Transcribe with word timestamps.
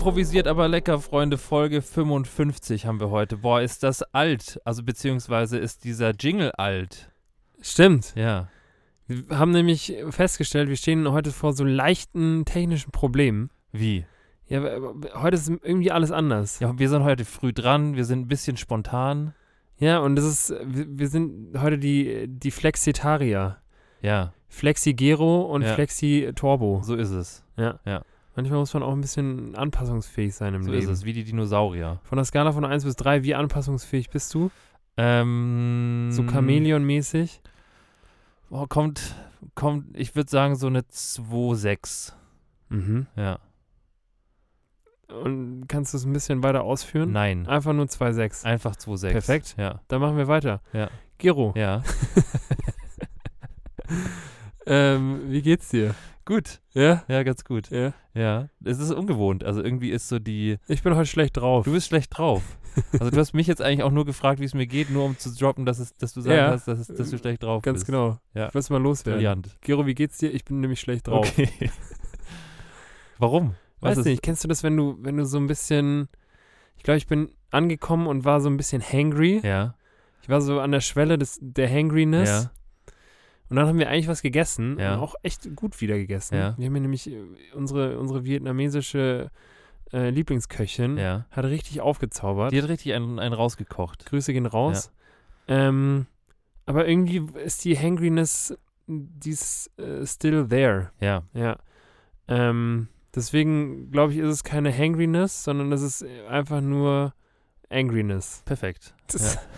Improvisiert 0.00 0.46
aber 0.46 0.66
lecker, 0.66 0.98
Freunde. 0.98 1.36
Folge 1.36 1.82
55 1.82 2.86
haben 2.86 3.00
wir 3.00 3.10
heute. 3.10 3.36
Boah, 3.36 3.60
ist 3.60 3.82
das 3.82 4.02
alt. 4.14 4.58
Also 4.64 4.82
beziehungsweise 4.82 5.58
ist 5.58 5.84
dieser 5.84 6.12
Jingle 6.12 6.52
alt. 6.52 7.10
Stimmt. 7.60 8.14
Ja. 8.16 8.48
Wir 9.06 9.38
haben 9.38 9.50
nämlich 9.50 9.94
festgestellt, 10.08 10.70
wir 10.70 10.76
stehen 10.76 11.06
heute 11.12 11.32
vor 11.32 11.52
so 11.52 11.64
leichten 11.64 12.46
technischen 12.46 12.92
Problemen. 12.92 13.50
Wie? 13.72 14.06
Ja, 14.46 14.62
heute 15.16 15.36
ist 15.36 15.50
irgendwie 15.50 15.90
alles 15.90 16.12
anders. 16.12 16.60
Ja, 16.60 16.78
wir 16.78 16.88
sind 16.88 17.04
heute 17.04 17.26
früh 17.26 17.52
dran. 17.52 17.94
Wir 17.94 18.06
sind 18.06 18.20
ein 18.20 18.28
bisschen 18.28 18.56
spontan. 18.56 19.34
Ja, 19.76 19.98
und 19.98 20.16
das 20.16 20.24
ist, 20.24 20.54
wir, 20.64 20.86
wir 20.88 21.08
sind 21.08 21.60
heute 21.60 21.76
die, 21.76 22.24
die 22.26 22.50
Flexitarier. 22.50 23.58
Ja, 24.00 24.32
Flexi 24.48 24.94
Gero 24.94 25.42
und 25.42 25.60
Ja. 25.60 25.74
Flexi 25.74 26.32
Turbo. 26.34 26.80
so 26.82 26.94
ist 26.94 27.10
es. 27.10 27.44
Ja. 27.58 27.80
Ja. 27.84 28.00
Manchmal 28.40 28.60
muss 28.60 28.72
man 28.72 28.82
auch 28.82 28.92
ein 28.92 29.02
bisschen 29.02 29.54
anpassungsfähig 29.54 30.34
sein 30.34 30.54
im 30.54 30.62
So 30.64 30.70
Leben. 30.70 30.84
ist 30.84 30.90
es. 30.90 31.04
Wie 31.04 31.12
die 31.12 31.24
Dinosaurier. 31.24 32.00
Von 32.04 32.16
der 32.16 32.24
Skala 32.24 32.52
von 32.52 32.64
1 32.64 32.84
bis 32.84 32.96
3, 32.96 33.22
wie 33.22 33.34
anpassungsfähig 33.34 34.08
bist 34.08 34.32
du? 34.32 34.50
Ähm, 34.96 36.08
So 36.10 36.22
Chamäleon-mäßig? 36.22 37.40
Boah, 38.48 38.66
kommt, 38.66 39.14
kommt, 39.54 39.94
ich 39.98 40.16
würde 40.16 40.30
sagen, 40.30 40.56
so 40.56 40.68
eine 40.68 40.80
2,6. 40.80 42.14
Mhm. 42.70 43.06
Ja. 43.14 43.40
Und 45.22 45.66
kannst 45.68 45.92
du 45.92 45.98
es 45.98 46.06
ein 46.06 46.12
bisschen 46.14 46.42
weiter 46.42 46.62
ausführen? 46.62 47.12
Nein. 47.12 47.46
Einfach 47.46 47.74
nur 47.74 47.84
2,6. 47.86 48.44
Einfach 48.44 48.74
2,6. 48.74 49.10
Perfekt. 49.10 49.54
Ja. 49.58 49.80
Dann 49.88 50.00
machen 50.00 50.16
wir 50.16 50.28
weiter. 50.28 50.62
Ja. 50.72 50.88
Gero, 51.18 51.52
Ja. 51.56 51.82
ähm, 54.66 55.20
wie 55.26 55.42
geht's 55.42 55.68
dir? 55.68 55.94
Gut. 56.30 56.60
Ja? 56.72 57.04
Ja, 57.08 57.22
ganz 57.22 57.44
gut. 57.44 57.70
Ja. 57.70 57.92
Ja. 58.14 58.48
Es 58.64 58.78
ist 58.78 58.90
ungewohnt. 58.92 59.44
Also 59.44 59.62
irgendwie 59.62 59.90
ist 59.90 60.08
so 60.08 60.18
die. 60.18 60.58
Ich 60.68 60.82
bin 60.82 60.94
heute 60.96 61.06
schlecht 61.06 61.36
drauf. 61.36 61.64
Du 61.64 61.72
bist 61.72 61.86
schlecht 61.88 62.16
drauf. 62.16 62.42
Also 62.92 63.10
du 63.10 63.16
hast 63.18 63.32
mich 63.34 63.48
jetzt 63.48 63.60
eigentlich 63.60 63.82
auch 63.82 63.90
nur 63.90 64.04
gefragt, 64.06 64.38
wie 64.38 64.44
es 64.44 64.54
mir 64.54 64.66
geht, 64.68 64.90
nur 64.90 65.04
um 65.04 65.18
zu 65.18 65.34
droppen, 65.34 65.66
dass, 65.66 65.80
es, 65.80 65.92
dass 65.96 66.14
du 66.14 66.20
sagen 66.20 66.36
Ja. 66.36 66.50
hast, 66.52 66.68
dass, 66.68 66.78
es, 66.78 66.86
dass 66.86 67.10
du 67.10 67.18
schlecht 67.18 67.42
drauf 67.42 67.62
Ganz 67.62 67.78
bist. 67.80 67.86
genau. 67.86 68.18
Ja. 68.32 68.46
Ich 68.46 68.54
will 68.54 68.62
mal 68.70 68.80
loswerden. 68.80 69.18
Brillant. 69.18 69.58
Gero, 69.60 69.86
wie 69.86 69.94
geht's 69.96 70.18
dir? 70.18 70.32
Ich 70.32 70.44
bin 70.44 70.60
nämlich 70.60 70.78
schlecht 70.78 71.08
drauf. 71.08 71.26
Okay. 71.28 71.48
Warum? 73.18 73.54
Was 73.80 73.90
Weiß 73.92 73.98
ist- 73.98 74.04
nicht, 74.06 74.22
kennst 74.22 74.44
du 74.44 74.48
das, 74.48 74.62
wenn 74.62 74.76
du, 74.76 74.96
wenn 75.00 75.16
du 75.16 75.24
so 75.26 75.38
ein 75.38 75.48
bisschen, 75.48 76.08
ich 76.76 76.82
glaube, 76.84 76.98
ich 76.98 77.06
bin 77.08 77.32
angekommen 77.50 78.06
und 78.06 78.24
war 78.24 78.40
so 78.40 78.48
ein 78.48 78.56
bisschen 78.56 78.82
hangry. 78.82 79.40
Ja. 79.42 79.74
Ich 80.22 80.28
war 80.28 80.40
so 80.40 80.60
an 80.60 80.70
der 80.70 80.80
Schwelle 80.80 81.18
des, 81.18 81.38
der 81.42 81.68
Hangriness. 81.68 82.28
Ja. 82.44 82.50
Und 83.50 83.56
dann 83.56 83.66
haben 83.66 83.78
wir 83.78 83.88
eigentlich 83.90 84.08
was 84.08 84.22
gegessen 84.22 84.78
Ja. 84.78 84.94
und 84.94 85.00
auch 85.00 85.14
echt 85.22 85.54
gut 85.56 85.80
wieder 85.80 85.96
gegessen. 85.98 86.36
Ja. 86.36 86.54
Wir 86.56 86.66
haben 86.66 86.74
hier 86.74 86.80
nämlich 86.82 87.10
äh, 87.10 87.20
unsere, 87.54 87.98
unsere 87.98 88.24
vietnamesische 88.24 89.30
äh, 89.92 90.10
Lieblingsköchin 90.10 90.96
Ja. 90.96 91.26
hat 91.32 91.44
richtig 91.44 91.80
aufgezaubert. 91.80 92.52
Die 92.52 92.62
hat 92.62 92.68
richtig 92.68 92.94
einen, 92.94 93.18
einen 93.18 93.34
rausgekocht. 93.34 94.06
Grüße 94.06 94.32
gehen 94.32 94.46
raus. 94.46 94.92
Ähm, 95.48 96.06
aber 96.64 96.86
irgendwie 96.86 97.26
ist 97.44 97.64
die 97.64 97.76
Hangriness, 97.76 98.56
die 98.86 99.30
ist 99.30 99.76
äh, 99.80 100.06
still 100.06 100.46
there. 100.48 100.92
Ja. 101.00 101.24
Ja. 101.34 101.56
Ähm, 102.28 102.86
deswegen 103.16 103.90
glaube 103.90 104.12
ich, 104.12 104.20
ist 104.20 104.28
es 104.28 104.44
keine 104.44 104.72
Hangriness, 104.76 105.42
sondern 105.42 105.72
es 105.72 105.82
ist 105.82 106.04
einfach 106.28 106.60
nur 106.60 107.12
Angriness. 107.68 108.42
Perfekt. 108.44 108.94
Das- 109.08 109.34
Ja. 109.34 109.40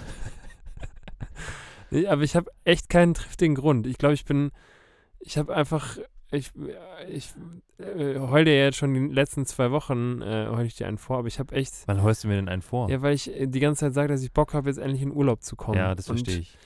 Nee, 1.93 2.07
aber 2.07 2.23
ich 2.23 2.35
habe 2.37 2.51
echt 2.65 2.89
keinen 2.89 3.15
triftigen 3.15 3.55
Grund. 3.55 3.87
Ich 3.87 3.99
glaube, 3.99 4.15
ich 4.15 4.25
bin, 4.25 4.51
ich 5.21 5.37
habe 5.39 5.55
einfach, 5.55 5.99
ich, 6.31 6.51
ich 7.09 7.31
äh, 7.79 8.19
heul 8.19 8.45
dir 8.45 8.57
ja 8.57 8.65
jetzt 8.65 8.79
schon 8.79 8.95
die 8.95 9.15
letzten 9.15 9.45
zwei 9.47 9.71
Wochen, 9.71 10.23
äh, 10.23 10.49
heul 10.51 10.65
ich 10.65 10.75
dir 10.75 10.87
einen 10.89 10.99
vor, 10.99 11.19
aber 11.19 11.29
ich 11.29 11.39
habe 11.39 11.55
echt, 11.55 11.75
Wann 11.87 12.03
heust 12.03 12.25
du 12.25 12.29
mir 12.29 12.37
denn 12.37 12.49
einen 12.49 12.63
vor? 12.63 12.89
ja, 12.91 13.03
weil 13.03 13.15
ich 13.15 13.31
äh, 13.39 13.47
die 13.47 13.61
ganze 13.61 13.81
Zeit 13.81 13.95
sage, 13.95 14.09
dass 14.09 14.23
ich 14.23 14.33
Bock 14.33 14.55
habe, 14.55 14.69
jetzt 14.69 14.79
endlich 14.79 15.03
in 15.03 15.13
Urlaub 15.13 15.43
zu 15.43 15.55
kommen. 15.55 15.79
Ja, 15.79 15.95
das 15.95 16.07
verstehe 16.07 16.39
ich. 16.39 16.57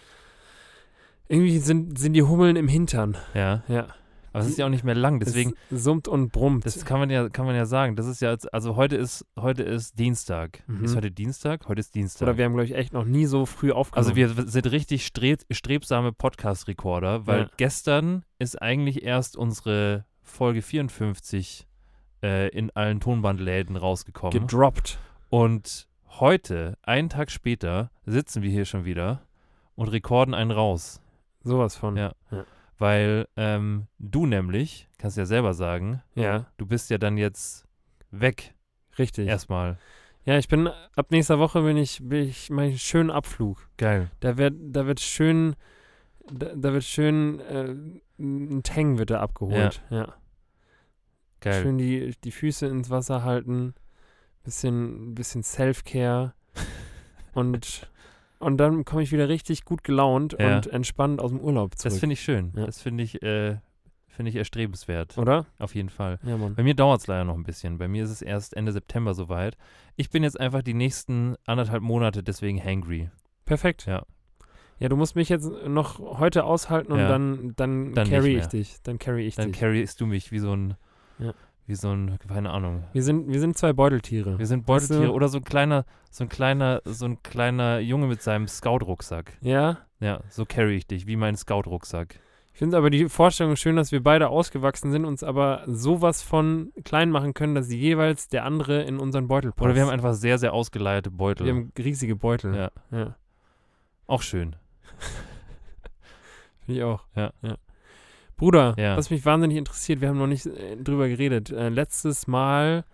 Irgendwie 1.28 1.58
sind, 1.58 1.98
sind 1.98 2.12
die 2.12 2.22
Hummeln 2.22 2.54
im 2.54 2.68
Hintern. 2.68 3.16
Ja. 3.34 3.64
Ja. 3.66 3.88
Aber 4.36 4.44
es 4.44 4.50
ist 4.50 4.58
ja 4.58 4.66
auch 4.66 4.70
nicht 4.70 4.84
mehr 4.84 4.94
lang, 4.94 5.18
deswegen, 5.18 5.54
Es 5.70 5.82
summt 5.84 6.08
und 6.08 6.30
brummt. 6.30 6.66
das 6.66 6.84
kann 6.84 6.98
man 6.98 7.08
ja, 7.08 7.28
kann 7.30 7.46
man 7.46 7.54
ja 7.56 7.64
sagen. 7.64 7.96
Das 7.96 8.06
ist 8.06 8.20
ja, 8.20 8.30
jetzt, 8.32 8.52
also 8.52 8.76
heute 8.76 8.94
ist, 8.96 9.24
heute 9.40 9.62
ist 9.62 9.98
Dienstag. 9.98 10.62
Mhm. 10.66 10.84
Ist 10.84 10.94
heute 10.94 11.10
Dienstag? 11.10 11.66
Heute 11.68 11.80
ist 11.80 11.94
Dienstag. 11.94 12.28
Oder 12.28 12.36
wir 12.36 12.44
haben, 12.44 12.52
glaube 12.52 12.66
ich, 12.66 12.74
echt 12.74 12.92
noch 12.92 13.06
nie 13.06 13.24
so 13.24 13.46
früh 13.46 13.72
aufgenommen. 13.72 14.06
also 14.08 14.14
wir 14.14 14.28
sind 14.46 14.70
richtig 14.70 15.06
stre 15.06 15.38
strebsame 15.50 16.12
Podcast-Recorder, 16.12 17.26
weil 17.26 17.40
Ja. 17.44 17.50
gestern 17.56 18.24
ist 18.38 18.60
eigentlich 18.60 19.02
erst 19.04 19.36
unsere 19.38 20.04
Folge 20.22 20.60
54 20.60 21.66
äh, 22.22 22.48
in 22.50 22.70
allen 22.76 23.00
Tonbandläden 23.00 23.76
rausgekommen. 23.76 24.38
gedroppt. 24.38 24.98
Und 25.30 25.88
heute, 26.20 26.76
einen 26.82 27.08
Tag 27.08 27.30
später, 27.30 27.90
sitzen 28.04 28.42
wir 28.42 28.50
hier 28.50 28.64
schon 28.66 28.84
wieder 28.84 29.22
und 29.76 29.88
rekorden 29.88 30.34
einen 30.34 30.50
raus. 30.50 31.00
Sowas 31.42 31.74
von. 31.76 31.96
Ja. 31.96 32.12
Weil 32.78 33.26
ähm, 33.36 33.86
du 33.98 34.26
nämlich, 34.26 34.88
kannst 34.98 35.16
ja 35.16 35.24
selber 35.24 35.54
sagen, 35.54 36.02
Ja, 36.14 36.46
du 36.58 36.66
bist 36.66 36.90
ja 36.90 36.98
dann 36.98 37.16
jetzt 37.16 37.66
weg 38.10 38.54
richtig. 38.98 39.28
erstmal. 39.28 39.78
Ja, 40.24 40.36
ich 40.38 40.48
bin, 40.48 40.68
ab 40.96 41.10
nächster 41.10 41.38
Woche 41.38 41.62
bin 41.62 41.76
ich, 41.76 42.00
bin 42.02 42.28
ich, 42.28 42.50
mach 42.50 42.64
ich 42.64 42.68
einen 42.68 42.78
schönen 42.78 43.10
Abflug. 43.10 43.68
Geil. 43.76 44.10
Da 44.20 44.36
wird, 44.36 44.54
da 44.58 44.86
wird 44.86 45.00
schön, 45.00 45.54
da, 46.30 46.52
da 46.54 46.72
wird 46.72 46.84
schön, 46.84 47.40
äh, 47.40 47.74
ein 48.18 48.62
Tang 48.62 48.98
wird 48.98 49.10
da 49.10 49.20
abgeholt. 49.20 49.82
Ja. 49.88 50.14
Geil. 51.40 51.62
Schön 51.62 51.78
die, 51.78 52.14
die 52.24 52.32
Füße 52.32 52.66
ins 52.66 52.90
Wasser 52.90 53.22
halten, 53.22 53.74
bisschen, 54.42 55.14
bisschen 55.14 55.42
Self-Care 55.44 56.34
und, 57.34 57.88
und 58.38 58.56
dann 58.58 58.84
komme 58.84 59.02
ich 59.02 59.12
wieder 59.12 59.28
richtig 59.28 59.64
gut 59.64 59.84
gelaunt 59.84 60.36
Ja. 60.38 60.56
und 60.56 60.66
entspannt 60.68 61.20
aus 61.20 61.30
dem 61.30 61.40
Urlaub 61.40 61.76
zurück. 61.76 61.92
Das 61.92 61.98
finde 62.00 62.14
ich 62.14 62.20
schön. 62.20 62.52
Ja. 62.56 62.66
Das 62.66 62.80
finde 62.82 63.02
ich, 63.04 63.22
äh, 63.22 63.56
finde 64.08 64.30
ich 64.30 64.36
erstrebenswert. 64.36 65.16
Oder? 65.18 65.46
Auf 65.58 65.74
jeden 65.74 65.90
Fall. 65.90 66.18
Ja. 66.24 66.36
Bei 66.36 66.62
mir 66.62 66.74
dauert 66.74 67.00
es 67.00 67.06
leider 67.06 67.24
noch 67.24 67.34
ein 67.36 67.44
bisschen. 67.44 67.78
Bei 67.78 67.88
mir 67.88 68.04
ist 68.04 68.10
es 68.10 68.22
erst 68.22 68.54
Ende 68.56 68.72
September 68.72 69.14
soweit. 69.14 69.56
Ich 69.96 70.10
bin 70.10 70.22
jetzt 70.22 70.38
einfach 70.40 70.62
die 70.62 70.74
nächsten 70.74 71.36
anderthalb 71.46 71.82
Monate 71.82 72.22
deswegen 72.22 72.62
hangry. 72.62 73.10
Perfekt. 73.44 73.86
Ja. 73.86 74.04
Ja, 74.78 74.90
du 74.90 74.96
musst 74.96 75.16
mich 75.16 75.30
jetzt 75.30 75.50
noch 75.66 75.98
heute 76.18 76.44
aushalten 76.44 76.92
und 76.92 76.98
dann, 76.98 77.54
dann, 77.56 77.94
Dann 77.94 78.10
carry 78.10 78.36
ich 78.36 78.46
dich. 78.46 78.76
Dann 78.82 78.98
carry 78.98 79.26
ich 79.26 79.34
Dann 79.34 79.52
dich. 79.52 79.60
carryst 79.60 80.00
du 80.02 80.06
mich 80.06 80.32
wie 80.32 80.38
so 80.38 80.54
ein. 80.54 80.74
Wie 81.66 81.74
so 81.74 81.90
ein, 81.90 82.18
keine 82.28 82.50
Ahnung. 82.50 82.84
wir, 82.92 83.02
sind, 83.02 83.28
wir 83.32 83.40
sind 83.40 83.58
zwei 83.58 83.72
Beuteltiere. 83.72 84.38
Wir 84.38 84.46
sind 84.46 84.66
Weißt 84.68 84.90
du- 84.90 84.94
Beuteltiere 84.94 85.12
oder 85.14 85.28
so 85.28 85.38
ein 85.38 85.44
kleiner, 85.44 85.84
so 86.10 86.24
ein 86.24 86.28
kleiner, 86.28 86.80
so 86.84 87.06
ein 87.06 87.22
kleiner 87.22 87.78
Junge 87.80 88.06
mit 88.06 88.22
seinem 88.22 88.46
Scout-Rucksack. 88.48 89.32
Ja? 89.40 89.78
Ja, 90.00 90.20
so 90.28 90.44
carry 90.44 90.76
ich 90.76 90.86
dich, 90.86 91.06
wie 91.06 91.16
mein 91.16 91.36
Scout-Rucksack. 91.36 92.20
Ich 92.52 92.58
finde 92.58 92.78
aber 92.78 92.88
die 92.88 93.08
Vorstellung 93.10 93.54
schön, 93.56 93.76
dass 93.76 93.92
wir 93.92 94.02
beide 94.02 94.28
ausgewachsen 94.30 94.90
sind, 94.90 95.04
uns 95.04 95.22
aber 95.22 95.62
sowas 95.66 96.22
von 96.22 96.72
klein 96.84 97.10
machen 97.10 97.34
können, 97.34 97.54
dass 97.54 97.70
jeweils 97.70 98.28
der 98.28 98.44
andere 98.44 98.82
in 98.82 98.98
unseren 98.98 99.28
Beutel 99.28 99.50
passt. 99.52 99.60
Oder 99.62 99.74
wir 99.74 99.82
haben 99.82 99.90
einfach 99.90 100.14
sehr, 100.14 100.38
sehr 100.38 100.54
ausgeleierte 100.54 101.10
Beutel. 101.10 101.46
wir 101.46 101.52
haben 101.52 101.72
riesige 101.76 102.16
Beutel. 102.16 102.54
Ja. 102.54 102.70
ja. 102.90 103.16
Auch 104.06 104.22
schön. 104.22 104.56
Finde 106.64 106.78
ich 106.78 106.82
auch. 106.82 107.04
Ja. 107.14 107.32
Bruder, 108.36 108.74
Ja. 108.78 108.96
was 108.96 109.10
mich 109.10 109.24
wahnsinnig 109.24 109.56
interessiert, 109.56 110.00
wir 110.00 110.08
haben 110.08 110.18
noch 110.18 110.26
nicht 110.26 110.46
äh, 110.46 110.76
drüber 110.76 111.08
geredet. 111.08 111.50
Äh, 111.50 111.68
letztes 111.70 112.26
Mal 112.26 112.84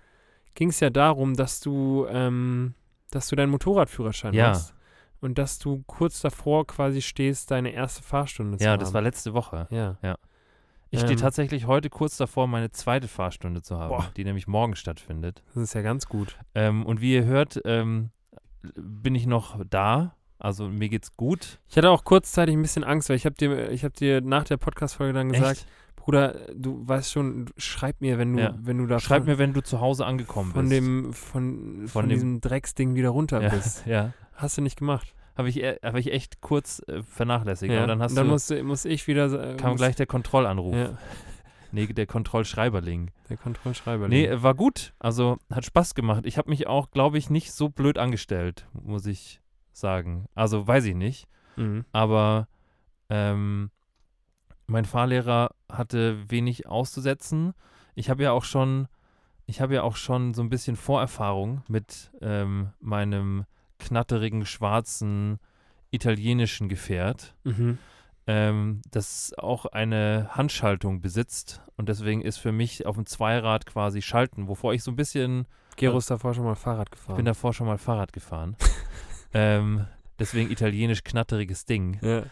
ging 0.54 0.68
es 0.68 0.80
ja 0.80 0.90
darum, 0.90 1.34
dass 1.34 1.60
du, 1.60 2.06
ähm, 2.08 2.74
dass 3.10 3.28
du 3.28 3.36
deinen 3.36 3.50
Motorradführerschein 3.50 4.34
Ja. 4.34 4.48
hast. 4.50 4.74
Und 5.20 5.38
dass 5.38 5.58
du 5.60 5.84
kurz 5.86 6.20
davor 6.20 6.66
quasi 6.66 7.00
stehst, 7.00 7.50
deine 7.52 7.70
erste 7.70 8.02
Fahrstunde 8.02 8.58
zu 8.58 8.64
Ja, 8.64 8.72
haben. 8.72 8.80
das 8.80 8.92
war 8.92 9.02
letzte 9.02 9.34
Woche. 9.34 9.68
Ja. 9.70 9.96
Ich 10.90 10.98
stehe 11.00 11.12
Ähm. 11.14 11.18
tatsächlich 11.20 11.66
heute 11.66 11.88
kurz 11.90 12.16
davor, 12.16 12.46
meine 12.48 12.70
zweite 12.70 13.08
Fahrstunde 13.08 13.62
zu 13.62 13.78
haben, 13.78 13.88
Boah. 13.88 14.10
die 14.16 14.24
nämlich 14.24 14.46
morgen 14.46 14.74
stattfindet. 14.76 15.42
Das 15.54 15.56
ist 15.62 15.74
ja 15.74 15.80
ganz 15.82 16.06
gut. 16.06 16.36
Ähm, 16.54 16.84
und 16.84 17.00
wie 17.00 17.14
ihr 17.14 17.24
hört, 17.24 17.60
ähm, 17.64 18.10
bin 18.76 19.14
ich 19.14 19.26
noch 19.26 19.58
da. 19.70 20.14
Also 20.42 20.68
mir 20.68 20.88
geht's 20.88 21.16
gut. 21.16 21.60
Ich 21.68 21.76
hatte 21.76 21.88
auch 21.90 22.02
kurzzeitig 22.04 22.54
ein 22.56 22.62
bisschen 22.62 22.82
Angst, 22.82 23.08
weil 23.08 23.16
ich 23.16 23.24
habe 23.26 23.36
dir, 23.36 23.70
ich 23.70 23.84
habe 23.84 23.94
dir 23.94 24.20
nach 24.20 24.42
der 24.44 24.56
Podcast-Folge 24.56 25.12
dann 25.12 25.30
gesagt, 25.30 25.58
Echt? 25.58 25.66
Bruder, 25.94 26.34
du 26.54 26.82
weißt 26.86 27.12
schon, 27.12 27.46
schreib 27.56 28.00
mir, 28.00 28.18
wenn 28.18 28.32
du, 28.34 28.42
Ja. 28.42 28.54
wenn 28.60 28.78
du 28.78 28.86
da 28.86 28.98
Schreib 28.98 29.22
von, 29.22 29.30
mir, 29.32 29.38
wenn 29.38 29.52
du 29.52 29.62
zu 29.62 29.80
Hause 29.80 30.04
angekommen 30.04 30.50
von 30.52 30.62
bist. 30.68 30.72
dem, 30.72 31.12
von, 31.12 31.86
von, 31.86 32.08
dem- 32.08 32.10
diesem 32.10 32.40
Drecksding 32.40 32.96
wieder 32.96 33.10
runter 33.10 33.40
ja, 33.40 33.50
bist. 33.50 33.84
ja. 33.86 34.12
Hast 34.34 34.58
du 34.58 34.62
nicht 34.62 34.76
gemacht. 34.78 35.14
Habe 35.36 35.48
ich, 35.48 35.62
e- 35.62 35.78
hab 35.80 35.94
ich 35.94 36.12
echt 36.12 36.40
kurz 36.40 36.82
äh, 36.88 37.02
vernachlässigt. 37.04 37.72
Ja. 37.72 37.86
Dann 37.86 38.02
hast 38.02 38.10
Und 38.12 38.16
dann 38.16 38.26
du, 38.26 38.32
musste, 38.32 38.62
muss 38.64 38.84
ich 38.84 39.06
wieder. 39.06 39.52
Äh, 39.52 39.56
kam 39.56 39.76
gleich 39.76 39.94
der 39.94 40.06
Kontrollanruf. 40.06 40.74
Ja, 40.74 40.98
Nee, 41.74 41.86
der 41.86 42.06
Kontrollschreiberling. 42.06 43.10
der 43.30 43.36
Kontrollschreiber. 43.38 44.08
Nee, 44.08 44.26
äh, 44.26 44.42
war 44.42 44.54
gut. 44.54 44.92
Also 44.98 45.38
hat 45.50 45.64
Spaß 45.64 45.94
gemacht. 45.94 46.26
Ich 46.26 46.36
habe 46.36 46.50
mich 46.50 46.66
auch, 46.66 46.90
glaube 46.90 47.16
ich, 47.16 47.30
nicht 47.30 47.52
so 47.52 47.68
blöd 47.68 47.96
angestellt, 47.96 48.66
muss 48.74 49.06
ich 49.06 49.40
sagen. 49.72 50.26
Also 50.34 50.66
weiß 50.66 50.84
ich 50.86 50.94
nicht. 50.94 51.26
mhm. 51.56 51.84
Aber 51.92 52.48
ähm, 53.10 53.70
Mein 54.66 54.84
Fahrlehrer 54.84 55.50
hatte 55.70 56.30
wenig 56.30 56.66
auszusetzen. 56.66 57.52
Ich 57.94 58.08
habe 58.08 58.22
ja 58.22 58.32
auch 58.32 58.44
schon, 58.44 58.88
ich 59.46 59.60
habe 59.60 59.74
ja 59.74 59.82
auch 59.82 59.96
schon 59.96 60.32
so 60.34 60.42
ein 60.42 60.48
bisschen 60.48 60.76
Vorerfahrung 60.76 61.62
mit 61.68 62.10
ähm, 62.22 62.70
meinem 62.80 63.44
knatterigen, 63.78 64.46
schwarzen, 64.46 65.38
italienischen 65.90 66.68
Gefährt, 66.70 67.34
Mhm. 67.44 67.76
ähm, 68.26 68.80
das 68.90 69.34
auch 69.36 69.66
eine 69.66 70.28
Handschaltung 70.30 71.00
besitzt. 71.02 71.60
Und 71.76 71.88
deswegen 71.90 72.22
ist 72.22 72.38
für 72.38 72.52
mich 72.52 72.86
auf 72.86 72.94
dem 72.94 73.04
Zweirad 73.04 73.66
quasi 73.66 74.00
Schalten, 74.00 74.48
wovor 74.48 74.72
ich 74.72 74.82
so 74.82 74.90
ein 74.92 74.96
bisschen 74.96 75.46
Gero 75.76 75.98
ist 75.98 76.10
davor 76.10 76.32
schon 76.32 76.44
mal 76.44 76.54
Fahrrad 76.54 76.90
gefahren. 76.90 77.14
Ich 77.14 77.16
bin 77.16 77.24
davor 77.26 77.52
schon 77.52 77.66
mal 77.66 77.78
Fahrrad 77.78 78.12
gefahren. 78.12 78.56
ähm, 79.34 79.86
deswegen 80.18 80.50
italienisch 80.50 81.02
knatteriges 81.04 81.64
Ding. 81.64 81.98
ja. 82.02 82.24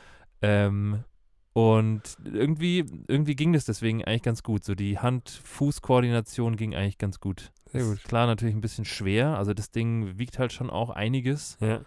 Ähm, 0.43 1.05
und 1.53 2.17
irgendwie, 2.25 2.85
irgendwie 3.09 3.35
ging 3.35 3.53
das 3.53 3.65
deswegen 3.65 4.05
eigentlich 4.05 4.23
ganz 4.23 4.45
gut. 4.45 4.65
So 4.65 4.77
die 4.77 4.99
Hand-Fuß-Koordination 4.99 6.57
ging 6.57 6.75
eigentlich 6.77 6.97
ganz 6.97 7.19
gut. 7.19 7.51
Sehr 7.67 7.83
gut. 7.83 7.95
Ist 7.97 8.05
Klar, 8.05 8.27
natürlich 8.29 8.55
ein 8.55 8.61
bisschen 8.61 8.85
schwer. 8.85 9.37
Also 9.37 9.53
das 9.53 9.71
Ding 9.73 10.17
wiegt 10.17 10.39
halt 10.39 10.53
schon 10.53 10.71
auch 10.71 10.91
einiges. 10.91 11.59
Ja, 11.61 11.81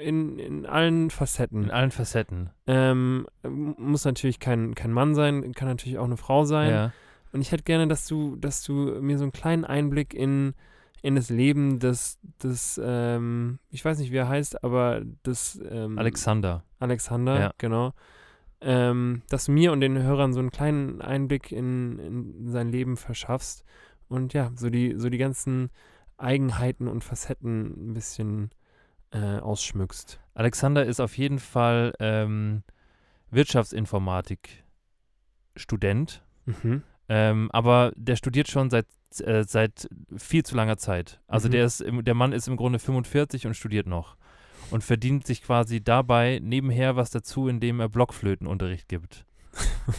in, 0.00 0.38
in 0.38 0.66
allen 0.66 1.10
Facetten. 1.10 1.64
In 1.64 1.70
allen 1.70 1.90
Facetten. 1.90 2.50
Ähm, 2.66 3.26
muss 3.42 4.04
natürlich 4.04 4.40
kein, 4.40 4.74
kein 4.74 4.92
Mann 4.92 5.14
sein, 5.14 5.52
kann 5.52 5.68
natürlich 5.68 5.98
auch 5.98 6.04
eine 6.04 6.16
Frau 6.16 6.44
sein. 6.44 6.70
Ja. 6.70 6.92
Und 7.32 7.40
ich 7.40 7.52
hätte 7.52 7.64
gerne, 7.64 7.88
dass 7.88 8.06
du, 8.06 8.36
dass 8.36 8.62
du 8.62 8.72
mir 9.00 9.18
so 9.18 9.24
einen 9.24 9.32
kleinen 9.32 9.64
Einblick 9.64 10.14
in, 10.14 10.54
in 11.02 11.16
das 11.16 11.30
Leben 11.30 11.78
des, 11.78 12.18
des 12.42 12.80
ähm, 12.82 13.58
ich 13.70 13.84
weiß 13.84 13.98
nicht, 13.98 14.12
wie 14.12 14.16
er 14.16 14.28
heißt, 14.28 14.62
aber 14.64 15.02
des 15.24 15.60
ähm, 15.70 15.98
Alexander. 15.98 16.64
Alexander, 16.78 17.40
Ja. 17.40 17.52
genau. 17.58 17.92
Ähm, 18.68 19.22
dass 19.28 19.44
du 19.44 19.52
mir 19.52 19.70
und 19.70 19.80
den 19.80 19.96
Hörern 20.02 20.32
so 20.32 20.40
einen 20.40 20.50
kleinen 20.50 21.00
Einblick 21.00 21.52
in, 21.52 22.00
in 22.00 22.50
sein 22.50 22.68
Leben 22.68 22.96
verschaffst 22.96 23.62
und 24.08 24.32
ja, 24.34 24.50
so 24.56 24.70
die, 24.70 24.94
so 24.96 25.08
die 25.08 25.18
ganzen 25.18 25.70
Eigenheiten 26.16 26.88
und 26.88 27.04
Facetten 27.04 27.90
ein 27.90 27.94
bisschen 27.94 28.50
äh, 29.12 29.38
ausschmückst. 29.38 30.18
Alexander 30.34 30.84
ist 30.84 30.98
auf 30.98 31.16
jeden 31.16 31.38
Fall 31.38 31.92
ähm, 32.00 32.64
Wirtschaftsinformatik-Student. 33.30 36.22
Mhm. 36.46 36.82
Ähm, 37.08 37.50
aber 37.52 37.92
der 37.96 38.16
studiert 38.16 38.48
schon 38.48 38.70
seit, 38.70 38.86
äh, 39.20 39.44
seit 39.44 39.88
viel 40.16 40.44
zu 40.44 40.56
langer 40.56 40.76
Zeit. 40.76 41.20
Also 41.28 41.48
Mhm. 41.48 41.52
der, 41.52 41.64
ist 41.66 41.84
der 41.86 42.14
Mann 42.14 42.32
ist 42.32 42.48
im 42.48 42.56
Grunde 42.56 42.78
45 42.78 43.46
und 43.46 43.54
studiert 43.54 43.86
noch. 43.86 44.16
Und 44.70 44.82
verdient 44.82 45.26
sich 45.26 45.42
quasi 45.42 45.82
dabei 45.82 46.40
nebenher 46.42 46.96
was 46.96 47.10
dazu, 47.10 47.46
indem 47.48 47.80
er 47.80 47.88
Blockflötenunterricht 47.88 48.88
gibt. 48.88 49.24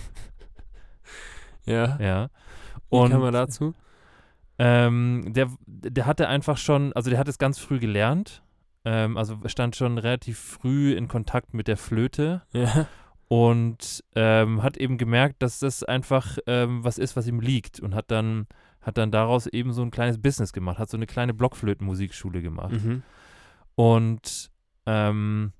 Ja. 1.65 1.97
Ja. 1.99 2.29
Wie 2.89 2.95
Und 2.95 3.11
kam 3.11 3.21
man 3.21 3.33
dazu? 3.33 3.73
Ähm, 4.57 5.33
der, 5.33 5.49
der 5.65 6.05
hatte 6.05 6.27
einfach 6.29 6.57
schon, 6.57 6.93
also 6.93 7.09
der 7.09 7.19
hat 7.19 7.27
es 7.27 7.37
ganz 7.37 7.59
früh 7.59 7.79
gelernt. 7.79 8.41
Ähm, 8.85 9.17
also 9.17 9.37
stand 9.45 9.75
schon 9.75 9.97
relativ 9.97 10.39
früh 10.39 10.93
in 10.93 11.07
Kontakt 11.09 11.53
mit 11.53 11.67
der 11.67 11.77
Flöte 11.77 12.41
Ja. 12.53 12.87
und 13.27 14.03
ähm, 14.15 14.63
hat 14.63 14.77
eben 14.77 14.97
gemerkt, 14.97 15.41
dass 15.43 15.59
das 15.59 15.83
einfach 15.83 16.37
ähm, 16.47 16.83
was 16.83 16.97
ist, 16.97 17.15
was 17.17 17.27
ihm 17.27 17.41
liegt 17.41 17.81
und 17.81 17.93
hat 17.93 18.09
dann, 18.11 18.47
hat 18.81 18.97
dann 18.97 19.11
daraus 19.11 19.45
eben 19.45 19.73
so 19.73 19.81
ein 19.81 19.91
kleines 19.91 20.21
Business 20.21 20.53
gemacht, 20.53 20.79
hat 20.79 20.89
so 20.89 20.95
eine 20.97 21.05
kleine 21.05 21.33
Blockflötenmusikschule 21.33 22.41
gemacht. 22.41 22.71
Mhm. 22.81 23.03
Und 23.75 24.49
ähm, 24.87 25.51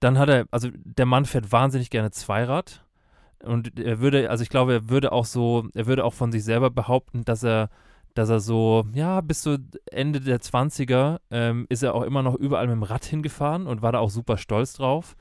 dann 0.00 0.18
hat 0.18 0.28
er, 0.28 0.46
also 0.50 0.68
der 0.74 1.06
Mann 1.06 1.24
fährt 1.24 1.50
wahnsinnig 1.50 1.88
gerne 1.88 2.10
Zweirad. 2.10 2.84
Und 3.42 3.78
er 3.78 4.00
würde, 4.00 4.28
also 4.30 4.42
ich 4.42 4.50
glaube, 4.50 4.72
er 4.72 4.88
würde 4.90 5.12
auch 5.12 5.24
so, 5.24 5.68
er 5.74 5.86
würde 5.86 6.04
auch 6.04 6.14
von 6.14 6.32
sich 6.32 6.44
selber 6.44 6.70
behaupten, 6.70 7.24
dass 7.24 7.44
er, 7.44 7.70
dass 8.14 8.28
er 8.28 8.40
so, 8.40 8.84
ja, 8.92 9.20
bis 9.20 9.42
so 9.42 9.56
Ende 9.90 10.20
der 10.20 10.40
20er 10.40 11.20
ähm, 11.30 11.66
ist 11.68 11.84
er 11.84 11.94
auch 11.94 12.02
immer 12.02 12.22
noch 12.22 12.34
überall 12.34 12.66
mit 12.66 12.74
dem 12.74 12.82
Rad 12.82 13.04
hingefahren 13.04 13.68
und 13.68 13.80
war 13.80 13.92
da 13.92 14.00
auch 14.00 14.10
super 14.10 14.36
stolz 14.36 14.74
drauf. 14.74 15.16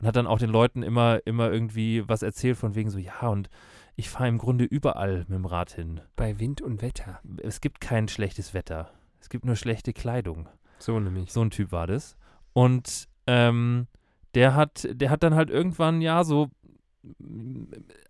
Und 0.00 0.06
hat 0.06 0.16
dann 0.16 0.26
auch 0.26 0.38
den 0.38 0.50
Leuten 0.50 0.82
immer, 0.82 1.20
immer 1.26 1.52
irgendwie 1.52 2.08
was 2.08 2.22
erzählt 2.22 2.56
von 2.56 2.74
wegen 2.74 2.90
so, 2.90 2.98
ja, 2.98 3.28
und 3.28 3.50
ich 3.94 4.08
fahre 4.08 4.28
im 4.28 4.38
Grunde 4.38 4.64
überall 4.64 5.18
mit 5.28 5.30
dem 5.30 5.44
Rad 5.44 5.72
hin. 5.72 6.00
Bei 6.16 6.40
Wind 6.40 6.62
und 6.62 6.80
Wetter. 6.82 7.20
Es 7.42 7.60
gibt 7.60 7.80
kein 7.80 8.08
schlechtes 8.08 8.54
Wetter. 8.54 8.90
Es 9.20 9.28
gibt 9.28 9.44
nur 9.44 9.56
schlechte 9.56 9.92
Kleidung. 9.92 10.48
So 10.78 10.98
nämlich. 10.98 11.30
So 11.30 11.42
ein 11.42 11.50
Typ 11.50 11.70
war 11.70 11.86
das. 11.86 12.16
Und 12.52 13.06
ähm, 13.26 13.86
der 14.34 14.54
hat, 14.54 14.86
der 14.90 15.10
hat 15.10 15.22
dann 15.22 15.34
halt 15.34 15.50
irgendwann, 15.50 16.00
ja, 16.00 16.24
so 16.24 16.48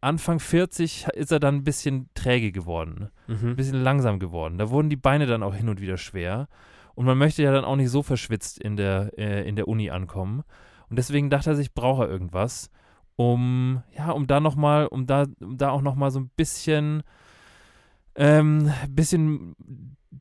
Anfang 0.00 0.40
40 0.40 1.06
ist 1.14 1.30
er 1.32 1.40
dann 1.40 1.56
ein 1.56 1.64
bisschen 1.64 2.08
träge 2.14 2.50
geworden, 2.52 3.10
ein 3.28 3.36
Mhm. 3.50 3.56
bisschen 3.56 3.82
langsam 3.82 4.18
geworden. 4.18 4.58
Da 4.58 4.70
wurden 4.70 4.90
die 4.90 4.96
Beine 4.96 5.26
dann 5.26 5.42
auch 5.42 5.54
hin 5.54 5.68
und 5.68 5.80
wieder 5.80 5.96
schwer. 5.96 6.48
Und 6.94 7.06
man 7.06 7.16
möchte 7.18 7.42
ja 7.42 7.52
dann 7.52 7.64
auch 7.64 7.76
nicht 7.76 7.90
so 7.90 8.02
verschwitzt 8.02 8.58
in 8.58 8.76
der, 8.76 9.12
äh, 9.16 9.48
in 9.48 9.56
der 9.56 9.68
Uni 9.68 9.90
ankommen. 9.90 10.42
Und 10.88 10.98
deswegen 10.98 11.30
dachte 11.30 11.50
er 11.50 11.56
sich, 11.56 11.72
braucht 11.72 12.02
er 12.02 12.08
irgendwas, 12.08 12.68
um, 13.16 13.82
ja, 13.96 14.10
um 14.10 14.26
da 14.26 14.40
nochmal, 14.40 14.86
um 14.86 15.06
da, 15.06 15.26
um 15.40 15.56
da 15.56 15.70
auch 15.70 15.82
nochmal 15.82 16.10
so 16.10 16.18
ein 16.18 16.30
bisschen, 16.36 17.02
ähm, 18.16 18.72
bisschen 18.88 19.54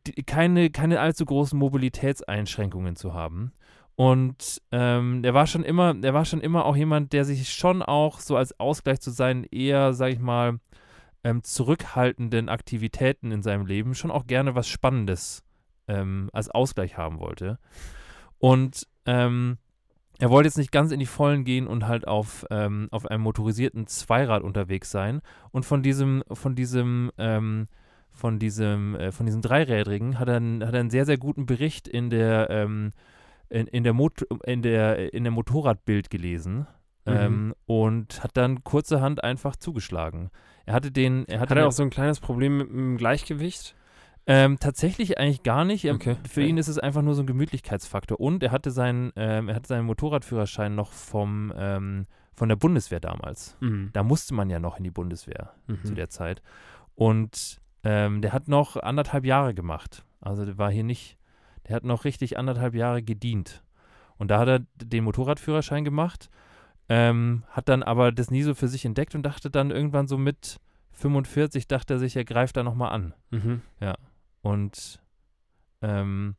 die, 0.05 0.23
keine, 0.23 0.69
keine 0.69 0.99
allzu 0.99 1.25
großen 1.25 1.57
Mobilitätseinschränkungen 1.57 2.95
zu 2.95 3.13
haben. 3.13 3.51
Und 3.99 4.61
ähm, 4.71 5.25
er 5.25 5.33
war 5.33 5.45
schon 5.45 5.61
immer, 5.61 5.93
er 6.01 6.13
war 6.13 6.23
schon 6.23 6.39
immer 6.39 6.63
auch 6.63 6.77
jemand, 6.77 7.11
der 7.11 7.25
sich 7.25 7.53
schon 7.53 7.81
auch 7.81 8.21
so 8.21 8.37
als 8.37 8.57
Ausgleich 8.57 9.01
zu 9.01 9.11
seinen 9.11 9.43
eher, 9.43 9.91
sag 9.91 10.13
ich 10.13 10.19
mal, 10.19 10.61
ähm, 11.25 11.43
zurückhaltenden 11.43 12.47
Aktivitäten 12.47 13.33
in 13.33 13.43
seinem 13.43 13.65
Leben 13.65 13.95
schon 13.95 14.09
auch 14.09 14.25
gerne 14.25 14.55
was 14.55 14.69
Spannendes 14.69 15.43
ähm, 15.89 16.29
als 16.31 16.49
Ausgleich 16.49 16.95
haben 16.95 17.19
wollte. 17.19 17.59
Und 18.37 18.87
ähm, 19.05 19.57
er 20.17 20.29
wollte 20.29 20.47
jetzt 20.47 20.57
nicht 20.57 20.71
ganz 20.71 20.93
in 20.93 21.01
die 21.01 21.05
Vollen 21.05 21.43
gehen 21.43 21.67
und 21.67 21.85
halt 21.85 22.07
auf, 22.07 22.45
ähm, 22.51 22.87
auf 22.91 23.05
einem 23.05 23.23
motorisierten 23.23 23.85
Zweirad 23.85 24.43
unterwegs 24.43 24.91
sein. 24.91 25.19
Und 25.51 25.65
von 25.65 25.83
diesem, 25.83 26.23
von 26.31 26.55
diesem, 26.55 27.11
ähm, 27.17 27.67
von 28.11 28.39
diesem, 28.39 28.95
äh, 28.95 29.11
von 29.11 29.25
diesem 29.25 29.41
Dreirädrigen 29.41 30.19
hat 30.19 30.29
er, 30.29 30.37
einen, 30.37 30.65
hat 30.65 30.73
er 30.73 30.79
einen 30.79 30.89
sehr, 30.89 31.05
sehr 31.05 31.17
guten 31.17 31.45
Bericht 31.45 31.85
in 31.85 32.09
der, 32.09 32.49
ähm, 32.49 32.93
in, 33.49 33.67
in, 33.67 33.83
der 33.83 33.93
Mot 33.93 34.21
in 34.45 34.61
der, 34.61 35.13
in 35.13 35.23
der 35.23 35.31
Motorradbild 35.31 36.09
gelesen. 36.09 36.67
Mhm. 37.05 37.13
Ähm, 37.13 37.55
und 37.65 38.23
hat 38.23 38.31
dann 38.37 38.63
kurzerhand 38.63 39.23
einfach 39.23 39.55
zugeschlagen. 39.55 40.29
Er 40.65 40.73
hatte 40.73 40.91
den, 40.91 41.25
er 41.27 41.39
hatte 41.39 41.51
Hat 41.51 41.57
er 41.57 41.67
auch 41.67 41.71
so 41.71 41.81
ein 41.83 41.89
kleines 41.89 42.19
Problem 42.19 42.57
mit 42.57 42.69
dem 42.69 42.97
Gleichgewicht? 42.97 43.75
ähm, 44.27 44.59
tatsächlich 44.59 45.17
eigentlich 45.17 45.41
gar 45.41 45.65
nicht. 45.65 45.85
Er, 45.85 45.95
Okay. 45.95 46.17
Für 46.29 46.43
ihn 46.43 46.57
ist 46.57 46.67
es 46.67 46.77
einfach 46.77 47.01
nur 47.01 47.15
so 47.15 47.23
ein 47.23 47.25
Gemütlichkeitsfaktor. 47.27 48.19
Und 48.19 48.43
er 48.43 48.51
hatte 48.51 48.69
seinen, 48.69 49.11
ähm, 49.15 49.49
er 49.49 49.55
hatte 49.55 49.67
seinen 49.67 49.85
Motorradführerschein 49.85 50.75
noch 50.75 50.91
vom, 50.91 51.51
ähm, 51.57 52.05
von 52.35 52.47
der 52.49 52.55
Bundeswehr 52.57 52.99
damals. 52.99 53.57
Mhm. 53.59 53.89
Da 53.93 54.03
musste 54.03 54.35
man 54.35 54.49
ja 54.51 54.59
noch 54.59 54.77
in 54.77 54.83
die 54.83 54.91
Bundeswehr 54.91 55.53
zu 55.83 55.91
Mhm. 55.91 55.95
der 55.95 56.09
Zeit. 56.09 56.41
Und 56.95 57.59
ähm, 57.83 58.21
der 58.21 58.33
hat 58.33 58.47
noch 58.47 58.75
anderthalb 58.75 59.25
Jahre 59.25 59.53
gemacht. 59.53 60.03
Also 60.21 60.45
der 60.45 60.57
war 60.57 60.69
hier 60.71 60.83
nicht, 60.83 61.17
der 61.69 61.75
hat 61.77 61.83
noch 61.85 62.03
richtig 62.03 62.37
anderthalb 62.37 62.73
Jahre 62.75 63.01
gedient. 63.01 63.63
Und 64.17 64.29
da 64.31 64.39
hat 64.39 64.47
er 64.49 64.59
den 64.75 65.05
Motorradführerschein 65.05 65.85
gemacht, 65.85 66.29
ähm, 66.89 67.43
hat 67.49 67.69
dann 67.69 67.83
aber 67.83 68.11
das 68.11 68.31
nie 68.31 68.41
so 68.43 68.53
für 68.55 68.67
sich 68.67 68.83
entdeckt 68.83 69.15
und 69.15 69.23
dachte 69.23 69.49
dann 69.49 69.71
irgendwann 69.71 70.07
so 70.07 70.17
mit 70.17 70.59
45, 70.91 71.67
dachte 71.67 71.93
er 71.93 71.99
sich, 71.99 72.15
er 72.17 72.25
greift 72.25 72.57
da 72.57 72.63
nochmal 72.63 72.91
an. 72.91 73.13
Mhm. 73.29 73.61
Und 74.41 74.99
ähm, 75.81 76.35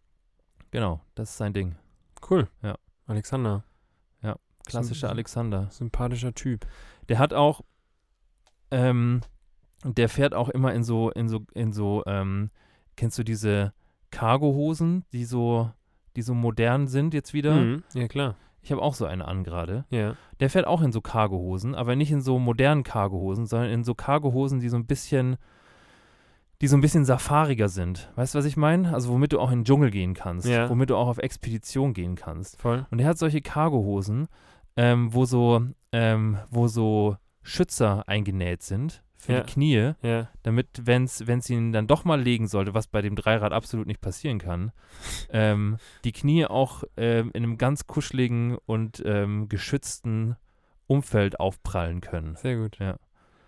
genau, 0.70 1.00
das 1.14 1.30
ist 1.30 1.36
sein 1.38 1.52
Ding. 1.54 1.76
Cool. 2.28 2.48
Ja. 2.62 2.76
Alexander. 3.06 3.64
Klassischer 4.66 5.08
Sym- 5.08 5.12
Alexander. 5.12 5.68
Sympathischer 5.70 6.34
Typ. 6.34 6.66
Der 7.08 7.18
hat 7.18 7.32
auch, 7.32 7.62
ähm, 8.70 9.22
der 9.84 10.08
fährt 10.10 10.34
auch 10.34 10.48
immer 10.50 10.74
in 10.74 10.84
so, 10.84 11.10
in 11.10 11.28
so, 11.28 11.46
in 11.54 11.72
so, 11.72 12.04
ähm, 12.06 12.50
kennst 12.94 13.18
du 13.18 13.24
diese 13.24 13.72
Cargohosen, 14.10 15.04
die 15.12 15.24
so, 15.24 15.70
die 16.16 16.22
so 16.22 16.34
modern 16.34 16.86
sind 16.88 17.14
jetzt 17.14 17.32
wieder? 17.34 17.54
Mhm. 17.54 17.84
Ja, 17.94 18.08
klar. 18.08 18.34
Ich 18.62 18.70
habe 18.72 18.82
auch 18.82 18.94
so 18.94 19.06
eine 19.06 19.26
an 19.26 19.42
gerade. 19.42 19.84
Ja. 19.90 20.16
Der 20.38 20.50
fährt 20.50 20.66
auch 20.66 20.82
in 20.82 20.92
so 20.92 21.00
Cargohosen, 21.00 21.74
aber 21.74 21.96
nicht 21.96 22.10
in 22.10 22.20
so 22.20 22.38
modernen 22.38 22.82
Cargohosen, 22.82 23.46
sondern 23.46 23.70
in 23.70 23.84
so 23.84 23.94
Cargohosen, 23.94 24.60
die 24.60 24.68
so 24.68 24.76
ein 24.76 24.84
bisschen, 24.86 25.36
die 26.60 26.68
so 26.68 26.76
ein 26.76 26.82
bisschen 26.82 27.06
safariger 27.06 27.70
sind. 27.70 28.10
Weißt 28.16 28.34
du, 28.34 28.38
was 28.38 28.44
ich 28.44 28.58
meine? 28.58 28.92
Also 28.92 29.10
womit 29.10 29.32
du 29.32 29.40
auch 29.40 29.50
in 29.50 29.60
den 29.60 29.64
Dschungel 29.64 29.90
gehen 29.90 30.12
kannst, 30.12 30.46
Ja. 30.46 30.68
womit 30.68 30.90
du 30.90 30.96
auch 30.96 31.08
auf 31.08 31.16
Expedition 31.18 31.94
gehen 31.94 32.16
kannst. 32.16 32.60
Voll. 32.60 32.86
Und 32.90 32.98
er 32.98 33.08
hat 33.08 33.18
solche 33.18 33.40
Cargohosen, 33.40 34.28
ähm, 34.76 35.14
wo 35.14 35.24
so, 35.24 35.62
ähm, 35.92 36.36
wo 36.50 36.68
so 36.68 37.16
Schützer 37.42 38.06
eingenäht 38.08 38.62
sind 38.62 39.02
für 39.20 39.32
Ja. 39.34 39.40
die 39.42 39.52
Knie, 39.52 39.92
Ja. 40.02 40.28
damit, 40.42 40.68
wenn 40.84 41.04
es 41.04 41.50
ihn 41.50 41.72
dann 41.72 41.86
doch 41.86 42.04
mal 42.04 42.20
legen 42.20 42.48
sollte, 42.48 42.72
was 42.74 42.86
bei 42.86 43.02
dem 43.02 43.14
Dreirad 43.16 43.52
absolut 43.52 43.86
nicht 43.86 44.00
passieren 44.00 44.38
kann, 44.38 44.72
ähm, 45.30 45.76
die 46.04 46.12
Knie 46.12 46.46
auch 46.46 46.84
ähm, 46.96 47.30
in 47.34 47.42
einem 47.44 47.58
ganz 47.58 47.86
kuscheligen 47.86 48.56
und 48.66 49.02
ähm, 49.04 49.48
geschützten 49.48 50.36
Umfeld 50.86 51.38
aufprallen 51.38 52.00
können. 52.00 52.34
Sehr 52.36 52.56
gut. 52.56 52.78
Ja. 52.78 52.96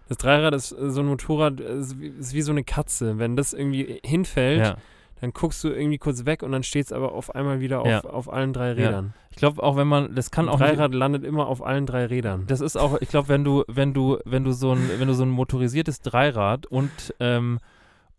Das 0.09 0.19
Dreirad 0.19 0.55
ist 0.55 0.73
äh, 0.73 0.91
so 0.91 1.01
ein 1.01 1.07
Motorrad, 1.07 1.61
äh, 1.61 1.79
ist 1.79 1.99
wie, 1.99 2.09
ist 2.09 2.35
wie 2.35 2.43
so 2.43 2.53
eine 2.53 2.65
Katze. 2.65 3.19
Wenn 3.19 3.35
das 3.37 3.53
irgendwie 3.53 4.01
hinfällt, 4.05 4.61
Ja. 4.61 4.77
Dann 5.23 5.33
guckst 5.33 5.63
du 5.65 5.69
irgendwie 5.69 5.99
kurz 5.99 6.25
weg 6.27 6.43
und 6.43 6.51
dann 6.53 6.63
steht 6.65 6.87
es 6.87 6.93
aber 6.93 7.13
auf 7.13 7.35
einmal 7.35 7.61
wieder 7.61 7.81
auf, 7.81 7.87
Ja. 7.87 8.01
auf 8.01 8.31
allen 8.31 8.53
drei 8.53 8.69
Ja. 8.73 8.75
Rädern. 8.89 9.15
Ich 9.31 9.37
glaube 9.37 9.63
auch, 9.63 9.77
wenn 9.77 9.87
man, 9.87 10.15
das 10.15 10.31
kann 10.33 10.47
Ein 10.49 10.55
auch 10.55 10.59
Dreirad 10.59 10.93
landet 10.93 11.25
immer 11.25 11.47
auf 11.47 11.65
allen 11.65 11.87
drei 11.87 12.07
Rädern. 12.07 12.45
Das 12.49 12.61
ist 12.61 12.77
auch, 12.77 13.01
ich 13.01 13.09
glaube, 13.09 13.29
wenn 13.29 13.45
du, 13.45 13.65
wenn 13.69 13.95
du, 13.95 14.19
wenn 14.25 14.43
du 14.45 14.53
so 14.53 14.73
ein, 14.73 14.91
wenn 14.99 15.07
du 15.09 15.15
so 15.15 15.23
ein 15.23 15.31
motorisiertes 15.31 16.01
Dreirad 16.01 16.67
und, 16.67 16.91
ähm, 17.21 17.61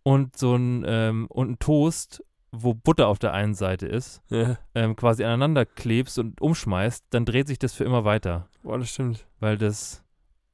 und 0.03 0.38
so 0.38 0.55
ein, 0.55 0.83
ähm, 0.88 1.27
und 1.29 1.51
ein 1.51 1.60
Toast, 1.60 2.24
wo 2.53 2.74
Butter 2.74 3.07
auf 3.10 3.19
der 3.19 3.33
einen 3.33 3.53
Seite 3.53 3.86
ist, 3.86 4.22
Ja. 4.29 4.57
ähm, 4.74 4.95
quasi 4.95 5.24
aneinander 5.24 5.65
klebst 5.65 6.17
und 6.19 6.39
umschmeißt, 6.39 7.03
dann 7.10 7.25
dreht 7.25 7.48
sich 7.48 7.60
das 7.60 7.74
für 7.74 7.83
immer 7.83 8.05
weiter. 8.05 8.48
Boah, 8.63 8.77
das 8.79 8.89
stimmt. 8.89 9.27
Weil 9.39 9.57
das, 9.57 10.03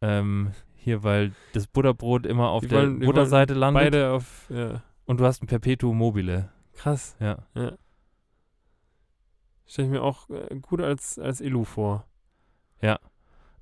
ähm, 0.01 0.51
hier, 0.77 1.03
weil 1.03 1.31
das 1.53 1.67
Butterbrot 1.67 2.25
immer 2.25 2.49
auf 2.49 2.61
Die 2.63 2.69
der 2.69 2.79
wollen- 2.79 2.99
Butterseite 2.99 3.53
landet 3.53 3.83
Beide 3.83 4.11
auf, 4.11 4.47
ja. 4.49 4.81
Und 5.09 5.19
du 5.19 5.25
hast 5.25 5.41
ein 5.41 5.47
Perpetuum 5.47 5.97
mobile. 5.97 6.49
Krass. 6.73 7.15
Ja. 7.19 7.39
Stelle 9.65 9.87
ich 9.87 9.91
mir 9.91 10.03
auch 10.03 10.29
äh, 10.29 10.55
gut 10.61 10.81
als, 10.81 11.17
als 11.17 11.41
Elu 11.41 11.63
vor. 11.63 12.05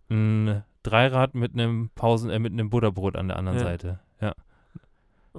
Ein 0.09 0.63
Dreirad 0.83 1.35
mit 1.35 1.53
einem 1.53 1.89
Pausen, 1.95 2.29
äh, 2.29 2.39
mit 2.39 2.51
einem 2.51 2.69
Butterbrot 2.69 3.15
an 3.15 3.29
der 3.29 3.37
anderen 3.37 3.59
Ja. 3.59 3.63
Seite. 3.63 3.99
Ja. 4.19 4.33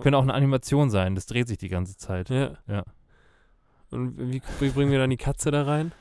Könnte 0.00 0.16
auch 0.16 0.22
eine 0.22 0.32
Animation 0.32 0.88
sein, 0.88 1.14
das 1.14 1.26
dreht 1.26 1.46
sich 1.46 1.58
die 1.58 1.68
ganze 1.68 1.98
Zeit. 1.98 2.30
Ja. 2.30 2.56
Ja. 2.66 2.84
Und 3.90 4.16
wie, 4.18 4.40
wie 4.60 4.70
bringen 4.70 4.90
wir 4.90 4.98
dann 4.98 5.10
die 5.10 5.16
Katze 5.18 5.50
da 5.50 5.64
rein? 5.64 5.92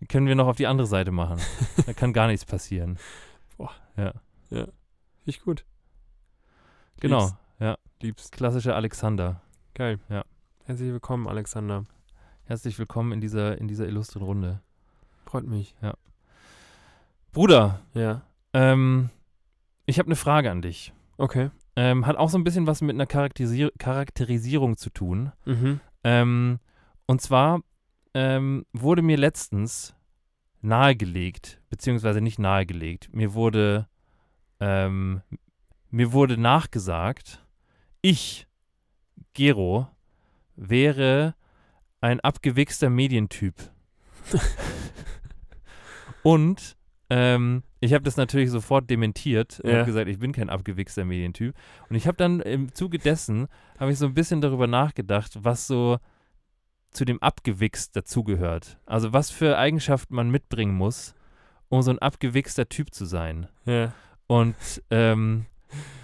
Die 0.00 0.06
können 0.06 0.26
wir 0.26 0.34
noch 0.34 0.48
auf 0.48 0.56
die 0.56 0.66
andere 0.66 0.88
Seite 0.88 1.12
machen. 1.12 1.40
da 1.86 1.92
kann 1.92 2.12
gar 2.12 2.26
nichts 2.26 2.44
passieren. 2.44 2.98
Finde 4.48 4.72
ich 5.26 5.40
gut. 5.40 5.64
Genau. 6.98 7.26
Lieb's. 7.26 7.36
Ja. 7.60 7.78
Liebst. 8.00 8.32
Klassischer 8.32 8.74
Alexander. 8.74 9.40
Geil. 9.74 9.98
Ja. 10.08 10.24
Herzlich 10.64 10.90
willkommen, 10.92 11.26
Alexander. 11.28 11.84
Herzlich 12.44 12.78
willkommen 12.78 13.12
in 13.12 13.20
dieser, 13.20 13.58
in 13.58 13.68
dieser 13.68 13.86
illustren 13.86 14.22
Runde. 14.22 14.60
Freut 15.24 15.46
mich. 15.46 15.74
Bruder, 17.32 17.80
Ja. 17.94 18.22
ähm, 18.52 19.08
ich 19.86 19.98
habe 19.98 20.06
eine 20.08 20.16
Frage 20.16 20.50
an 20.50 20.62
dich. 20.62 20.92
Okay. 21.16 21.50
Ähm, 21.74 22.06
hat 22.06 22.16
auch 22.16 22.28
so 22.28 22.36
ein 22.36 22.44
bisschen 22.44 22.66
was 22.66 22.82
mit 22.82 22.94
einer 22.94 23.06
Charakterisier 23.06 23.72
Charakterisierung 23.78 24.76
zu 24.76 24.90
tun. 24.90 25.32
Mhm. 25.46 25.80
Ähm, 26.04 26.58
und 27.06 27.22
zwar 27.22 27.60
ähm, 28.12 28.66
wurde 28.74 29.00
mir 29.00 29.16
letztens 29.16 29.94
nahegelegt, 30.60 31.60
beziehungsweise 31.70 32.20
nicht 32.20 32.38
nahegelegt, 32.38 33.14
mir 33.14 33.32
wurde, 33.32 33.88
ähm, 34.60 35.22
mir 35.90 36.12
wurde 36.12 36.36
nachgesagt, 36.36 37.44
ich, 38.02 38.46
Gero, 39.34 39.88
wäre 40.56 41.34
ein 42.00 42.20
abgewichster 42.20 42.90
Medientyp. 42.90 43.54
Und 46.22 46.76
ähm, 47.10 47.62
ich 47.80 47.92
habe 47.94 48.04
das 48.04 48.16
natürlich 48.16 48.50
sofort 48.50 48.88
dementiert 48.88 49.60
und 49.60 49.70
Ja. 49.70 49.76
habe 49.78 49.86
gesagt, 49.86 50.08
ich 50.08 50.18
bin 50.18 50.32
kein 50.32 50.48
abgewichster 50.50 51.04
Medientyp. 51.04 51.54
Und 51.88 51.96
ich 51.96 52.06
habe 52.06 52.16
dann 52.16 52.40
im 52.40 52.72
Zuge 52.74 52.98
dessen, 52.98 53.48
habe 53.78 53.90
ich 53.92 53.98
so 53.98 54.06
ein 54.06 54.14
bisschen 54.14 54.40
darüber 54.40 54.66
nachgedacht, 54.66 55.32
was 55.42 55.66
so 55.66 55.98
zu 56.90 57.04
dem 57.04 57.20
abgewichst 57.20 57.96
dazugehört. 57.96 58.78
Also 58.86 59.12
was 59.12 59.30
für 59.30 59.58
Eigenschaften 59.58 60.14
man 60.14 60.30
mitbringen 60.30 60.74
muss, 60.74 61.14
um 61.68 61.82
so 61.82 61.90
ein 61.90 61.98
abgewichster 61.98 62.68
Typ 62.68 62.94
zu 62.94 63.04
sein. 63.04 63.48
Ja. 63.64 63.92
Und 64.26 64.54
ähm, 64.90 65.46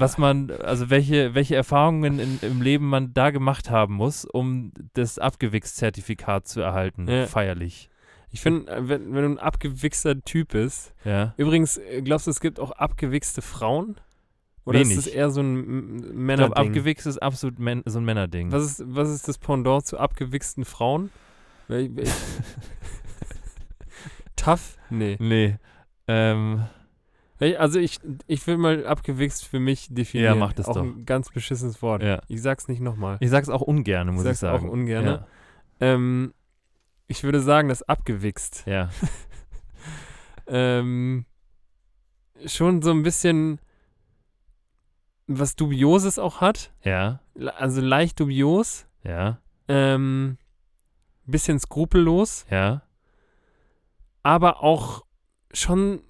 was 0.00 0.18
man, 0.18 0.50
also 0.50 0.90
welche, 0.90 1.34
welche 1.34 1.54
Erfahrungen 1.56 2.18
in, 2.18 2.38
im 2.42 2.62
Leben 2.62 2.88
man 2.88 3.12
da 3.14 3.30
gemacht 3.30 3.70
haben 3.70 3.94
muss, 3.94 4.24
um 4.24 4.72
das 4.94 5.18
Abgewichst-Zertifikat 5.18 6.46
zu 6.48 6.60
erhalten, 6.60 7.08
Ja. 7.08 7.26
feierlich. 7.26 7.88
Ich 8.30 8.40
finde, 8.40 8.70
äh, 8.72 8.88
wenn, 8.88 9.14
wenn 9.14 9.22
du 9.22 9.28
ein 9.30 9.38
abgewichster 9.38 10.20
Typ 10.22 10.52
bist. 10.52 10.94
Ja. 11.04 11.34
Übrigens, 11.36 11.76
äh, 11.76 12.00
glaubst 12.02 12.26
du, 12.26 12.30
es 12.30 12.40
gibt 12.40 12.58
auch 12.60 12.70
abgewichste 12.72 13.42
Frauen? 13.42 13.96
Oder 14.64 14.80
ist 14.80 14.90
Wenig. 14.90 15.04
das 15.04 15.12
eher 15.12 15.30
so 15.30 15.40
ein 15.40 15.56
M- 15.56 15.96
Ich 15.96 16.02
glaube, 16.02 16.14
Männerding? 16.16 16.52
abgewichst 16.68 17.06
ist 17.06 17.18
absolut 17.20 17.58
Män 17.58 17.82
so 17.84 17.98
ein 17.98 18.04
Männerding. 18.04 18.52
was, 18.52 18.64
ist, 18.64 18.84
was 18.86 19.10
ist 19.10 19.26
das 19.28 19.36
Pendant 19.38 19.84
zu 19.86 19.98
abgewichsten 19.98 20.64
Frauen? 20.64 21.10
Tough? 24.36 24.76
Nee. 24.90 25.16
Nee. 25.20 25.56
Ähm, 26.08 26.64
Also 27.58 27.78
ich, 27.80 27.98
ich 28.26 28.46
will 28.46 28.56
mal 28.56 28.86
abgewichst 28.86 29.44
für 29.46 29.58
mich 29.58 29.88
definieren. 29.90 30.34
Ja, 30.34 30.38
mach 30.38 30.52
das 30.52 30.68
auch 30.68 30.74
doch. 30.74 30.82
ein 30.82 31.04
ganz 31.04 31.30
beschissenes 31.30 31.82
Wort. 31.82 32.02
ja. 32.02 32.20
Ich 32.28 32.40
sag's 32.40 32.68
nicht 32.68 32.80
nochmal. 32.80 33.16
Ich 33.20 33.30
sag's 33.30 33.48
auch 33.48 33.62
ungern, 33.62 34.08
muss 34.08 34.18
ich 34.24 34.38
sag's 34.38 34.44
auch 34.44 34.60
sagen. 34.60 34.68
ungerne. 34.70 35.26
Ähm, 35.80 36.32
ich 37.08 37.24
würde 37.24 37.40
sagen, 37.40 37.68
das 37.68 37.82
abgewichst. 37.82 38.64
Ja. 38.66 38.72
ja. 38.72 38.90
Ähm, 40.48 41.24
schon 42.46 42.82
so 42.82 42.90
ein 42.90 43.04
bisschen 43.04 43.60
was 45.28 45.54
Dubioses 45.54 46.18
auch 46.18 46.40
hat. 46.40 46.72
Ja. 46.82 47.20
Also 47.56 47.80
leicht 47.80 48.18
dubios. 48.18 48.86
Ja. 49.04 49.38
Ähm, 49.68 50.38
bisschen 51.24 51.58
skrupellos. 51.60 52.44
Ja. 52.50 52.82
aber 54.24 54.62
auch 54.62 55.04
schon 55.52 56.02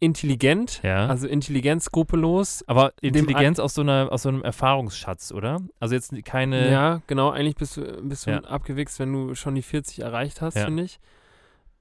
intelligent. 0.00 0.80
Ja. 0.82 1.06
Also 1.06 1.26
intelligent, 1.26 1.82
skrupellos. 1.82 2.64
Aber 2.66 2.92
Intelligenz 3.00 3.58
aus 3.58 3.74
so, 3.74 3.80
einer, 3.82 4.08
aus 4.12 4.22
so 4.22 4.28
einem 4.28 4.42
Erfahrungsschatz, 4.42 5.32
oder? 5.32 5.60
Also 5.80 5.94
jetzt 5.94 6.12
keine. 6.24 6.70
ja, 6.70 7.02
genau. 7.06 7.30
Eigentlich 7.30 7.56
bist 7.56 7.76
du, 7.76 8.02
bist 8.02 8.26
du 8.26 8.30
Ja. 8.30 8.40
abgewichst, 8.40 8.98
wenn 8.98 9.12
du 9.12 9.34
schon 9.34 9.54
die 9.54 9.62
40 9.62 10.00
erreicht 10.00 10.40
hast, 10.40 10.56
Ja. 10.56 10.64
finde 10.66 10.82
ich. 10.84 10.98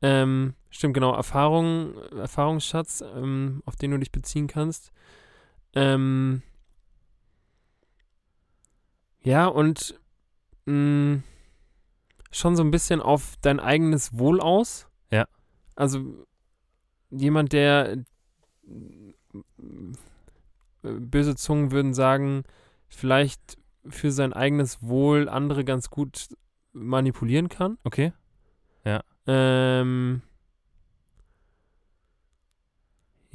Ähm, 0.01 0.53
stimmt, 0.69 0.93
genau. 0.93 1.13
Erfahrung, 1.13 1.95
Erfahrungsschatz, 2.17 3.01
ähm, 3.15 3.61
auf 3.65 3.75
den 3.75 3.91
du 3.91 3.97
dich 3.99 4.11
beziehen 4.11 4.47
kannst. 4.47 4.91
Ähm, 5.73 6.41
ja, 9.23 9.47
und 9.47 9.99
mh, 10.65 11.21
schon 12.31 12.55
so 12.55 12.63
ein 12.63 12.71
bisschen 12.71 13.01
auf 13.01 13.33
dein 13.41 13.59
eigenes 13.59 14.17
Wohl 14.17 14.39
aus. 14.39 14.87
Ja. 15.11 15.25
Also 15.75 16.25
jemand, 17.09 17.53
der 17.53 17.97
äh, 17.97 18.03
böse 20.81 21.35
Zungen 21.35 21.71
würden 21.71 21.93
sagen, 21.93 22.43
vielleicht 22.87 23.57
für 23.87 24.11
sein 24.11 24.33
eigenes 24.33 24.81
Wohl 24.81 25.29
andere 25.29 25.63
ganz 25.65 25.89
gut 25.89 26.27
manipulieren 26.73 27.49
kann. 27.49 27.77
Okay. 27.83 28.13
Ähm, 29.27 30.21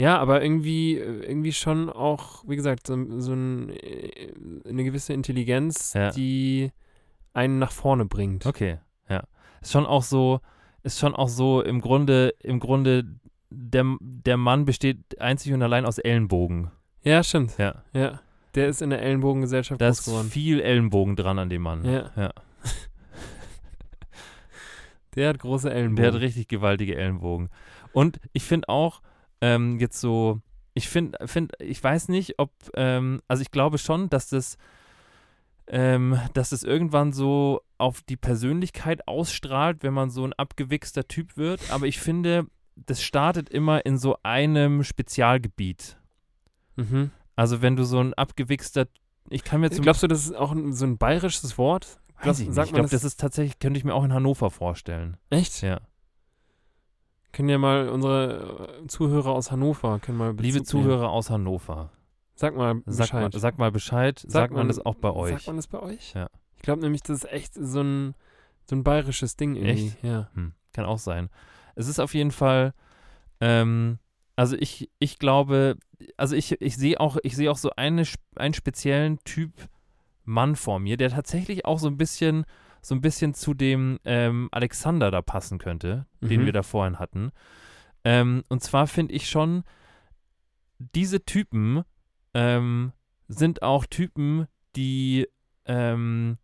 Ja, 0.00 0.16
aber 0.18 0.42
irgendwie, 0.42 0.94
irgendwie 0.94 1.52
schon 1.52 1.90
auch, 1.90 2.42
wie 2.48 2.56
gesagt, 2.56 2.86
so, 2.86 3.20
so 3.20 3.34
ein, 3.34 3.68
äh, 3.68 4.32
eine 4.66 4.82
gewisse 4.84 5.12
Intelligenz, 5.12 5.92
Ja. 5.92 6.10
die 6.10 6.72
einen 7.34 7.58
nach 7.58 7.70
vorne 7.72 8.06
bringt. 8.06 8.46
Okay, 8.46 8.78
ja. 9.10 9.24
Ist 9.60 9.72
schon 9.72 9.84
auch 9.84 10.02
so, 10.02 10.40
ist 10.82 10.98
schon 10.98 11.14
auch 11.14 11.28
so 11.28 11.60
im 11.60 11.82
Grunde, 11.82 12.32
im 12.38 12.60
Grunde, 12.60 13.14
der, 13.50 13.96
der 14.00 14.36
Mann 14.36 14.64
besteht 14.64 15.20
einzig 15.20 15.52
und 15.52 15.62
allein 15.62 15.84
aus 15.84 15.98
Ellenbogen. 15.98 16.70
Ja, 17.02 17.22
stimmt. 17.22 17.56
Ja. 17.58 17.82
Ja. 17.92 18.20
Der 18.54 18.68
ist 18.68 18.82
in 18.82 18.90
der 18.90 19.02
Ellenbogengesellschaft 19.02 19.80
Da 19.80 19.86
groß 19.88 20.00
ist 20.00 20.04
geworden. 20.06 20.28
viel 20.30 20.60
Ellenbogen 20.60 21.16
dran 21.16 21.38
an 21.38 21.48
dem 21.50 21.62
Mann. 21.62 21.84
Ja. 21.84 22.10
Ja. 22.16 22.30
Der 25.14 25.28
hat 25.30 25.38
große 25.40 25.68
Der 25.68 25.76
Ellenbogen. 25.76 26.14
hat 26.14 26.20
richtig 26.20 26.48
gewaltige 26.48 26.96
Ellenbogen. 26.96 27.48
Und 27.92 28.20
ich 28.32 28.44
finde 28.44 28.68
auch, 28.68 29.02
ähm, 29.40 29.80
jetzt 29.80 30.00
so, 30.00 30.40
ich 30.74 30.88
finde, 30.88 31.18
find, 31.26 31.52
ich 31.58 31.82
weiß 31.82 32.08
nicht, 32.08 32.38
ob, 32.38 32.52
ähm, 32.74 33.20
also 33.26 33.42
ich 33.42 33.50
glaube 33.50 33.78
schon, 33.78 34.08
dass 34.08 34.28
das, 34.28 34.56
ähm, 35.66 36.18
dass 36.34 36.50
das 36.50 36.62
irgendwann 36.62 37.12
so 37.12 37.60
auf 37.78 38.02
die 38.02 38.16
Persönlichkeit 38.16 39.08
ausstrahlt, 39.08 39.82
wenn 39.82 39.94
man 39.94 40.10
so 40.10 40.24
ein 40.24 40.32
abgewichster 40.32 41.08
Typ 41.08 41.36
wird. 41.36 41.60
Aber 41.70 41.86
ich 41.86 41.98
finde, 41.98 42.46
das 42.86 43.02
startet 43.02 43.48
immer 43.48 43.84
in 43.84 43.98
so 43.98 44.16
einem 44.22 44.82
Spezialgebiet. 44.84 45.96
mhm. 46.76 47.10
Also 47.36 47.62
wenn 47.62 47.74
du 47.74 47.84
so 47.84 47.98
ein 48.00 48.12
abgewichster, 48.12 48.86
ich 49.30 49.44
kann 49.44 49.62
mir 49.62 49.70
zum 49.70 49.82
Glaubst 49.82 50.02
du, 50.02 50.08
das 50.08 50.24
ist 50.26 50.36
auch 50.36 50.52
ein, 50.52 50.74
so 50.74 50.84
ein 50.84 50.98
bayerisches 50.98 51.56
Wort? 51.56 52.00
weiß 52.22 52.40
ich 52.40 52.48
nicht. 52.48 52.58
ich 52.58 52.72
man 52.72 52.80
glaube, 52.80 52.90
das 52.90 53.04
ist 53.04 53.18
tatsächlich, 53.18 53.58
könnte 53.58 53.78
ich 53.78 53.84
mir 53.84 53.94
auch 53.94 54.04
in 54.04 54.12
Hannover 54.12 54.50
vorstellen. 54.50 55.16
Echt? 55.30 55.62
Ja. 55.62 55.80
Können 57.32 57.48
ja 57.48 57.58
mal 57.58 57.88
unsere 57.88 58.80
äh, 58.82 58.86
Zuhörer 58.88 59.30
aus 59.30 59.50
Hannover 59.50 60.00
können 60.00 60.18
mal 60.18 60.34
Liebe 60.36 60.58
Bezug 60.58 60.80
nehmen. 60.80 60.90
Zuhörer 60.90 61.10
aus 61.10 61.30
Hannover, 61.30 61.90
Sag 62.34 62.56
mal 62.56 62.82
sag 62.86 63.12
mal, 63.12 63.28
Bescheid. 63.28 63.40
sag 63.40 63.58
mal 63.58 63.70
Bescheid. 63.70 64.24
Sagt, 64.26 64.52
man, 64.52 64.66
das 64.68 64.84
auch 64.84 64.96
bei 64.96 65.10
euch? 65.10 65.32
Sagt 65.32 65.46
man 65.46 65.56
das 65.56 65.68
bei 65.68 65.80
euch? 65.80 66.14
Ja. 66.14 66.28
Ich 66.56 66.62
glaube 66.62 66.82
nämlich, 66.82 67.02
das 67.02 67.24
ist 67.24 67.30
echt 67.30 67.54
so 67.54 67.80
ein, 67.80 68.14
so 68.64 68.74
ein 68.76 68.82
bayerisches 68.82 69.36
Ding 69.36 69.54
irgendwie. 69.56 69.88
Echt? 69.88 70.02
Ja. 70.02 70.30
Hm, 70.34 70.52
kann 70.72 70.84
auch 70.84 70.98
sein. 70.98 71.30
Es 71.74 71.88
ist 71.88 71.98
auf 72.00 72.14
jeden 72.14 72.30
Fall, 72.30 72.72
ähm, 73.40 73.98
also 74.36 74.56
ich, 74.56 74.90
ich 74.98 75.18
glaube, 75.18 75.76
also 76.16 76.36
ich, 76.36 76.60
ich 76.60 76.76
sehe 76.76 76.98
auch, 77.00 77.18
ich 77.22 77.36
sehe 77.36 77.50
auch 77.50 77.58
so 77.58 77.70
eine, 77.76 78.04
einen 78.36 78.54
speziellen 78.54 79.18
Typ 79.24 79.52
Mann 80.24 80.56
vor 80.56 80.78
mir, 80.78 80.96
der 80.96 81.10
tatsächlich 81.10 81.64
auch 81.64 81.78
so 81.78 81.88
ein 81.88 81.96
bisschen, 81.96 82.44
so 82.82 82.94
ein 82.94 83.00
bisschen 83.00 83.34
zu 83.34 83.54
dem 83.54 83.98
ähm, 84.04 84.48
Alexander 84.52 85.10
da 85.10 85.22
passen 85.22 85.58
könnte, 85.58 86.06
den 86.22 86.42
Mhm. 86.42 86.46
wir 86.46 86.52
da 86.52 86.62
vorhin 86.62 86.98
hatten. 86.98 87.32
Ähm, 88.04 88.44
und 88.48 88.62
zwar 88.62 88.86
finde 88.86 89.14
ich 89.14 89.28
schon, 89.28 89.64
diese 90.78 91.24
Typen 91.24 91.82
ähm, 92.32 92.92
sind 93.28 93.62
auch 93.62 93.84
Typen, 93.86 94.46
die, 94.76 95.28
ähm, 95.66 96.38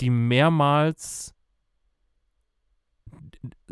die 0.00 0.10
mehrmals 0.10 1.34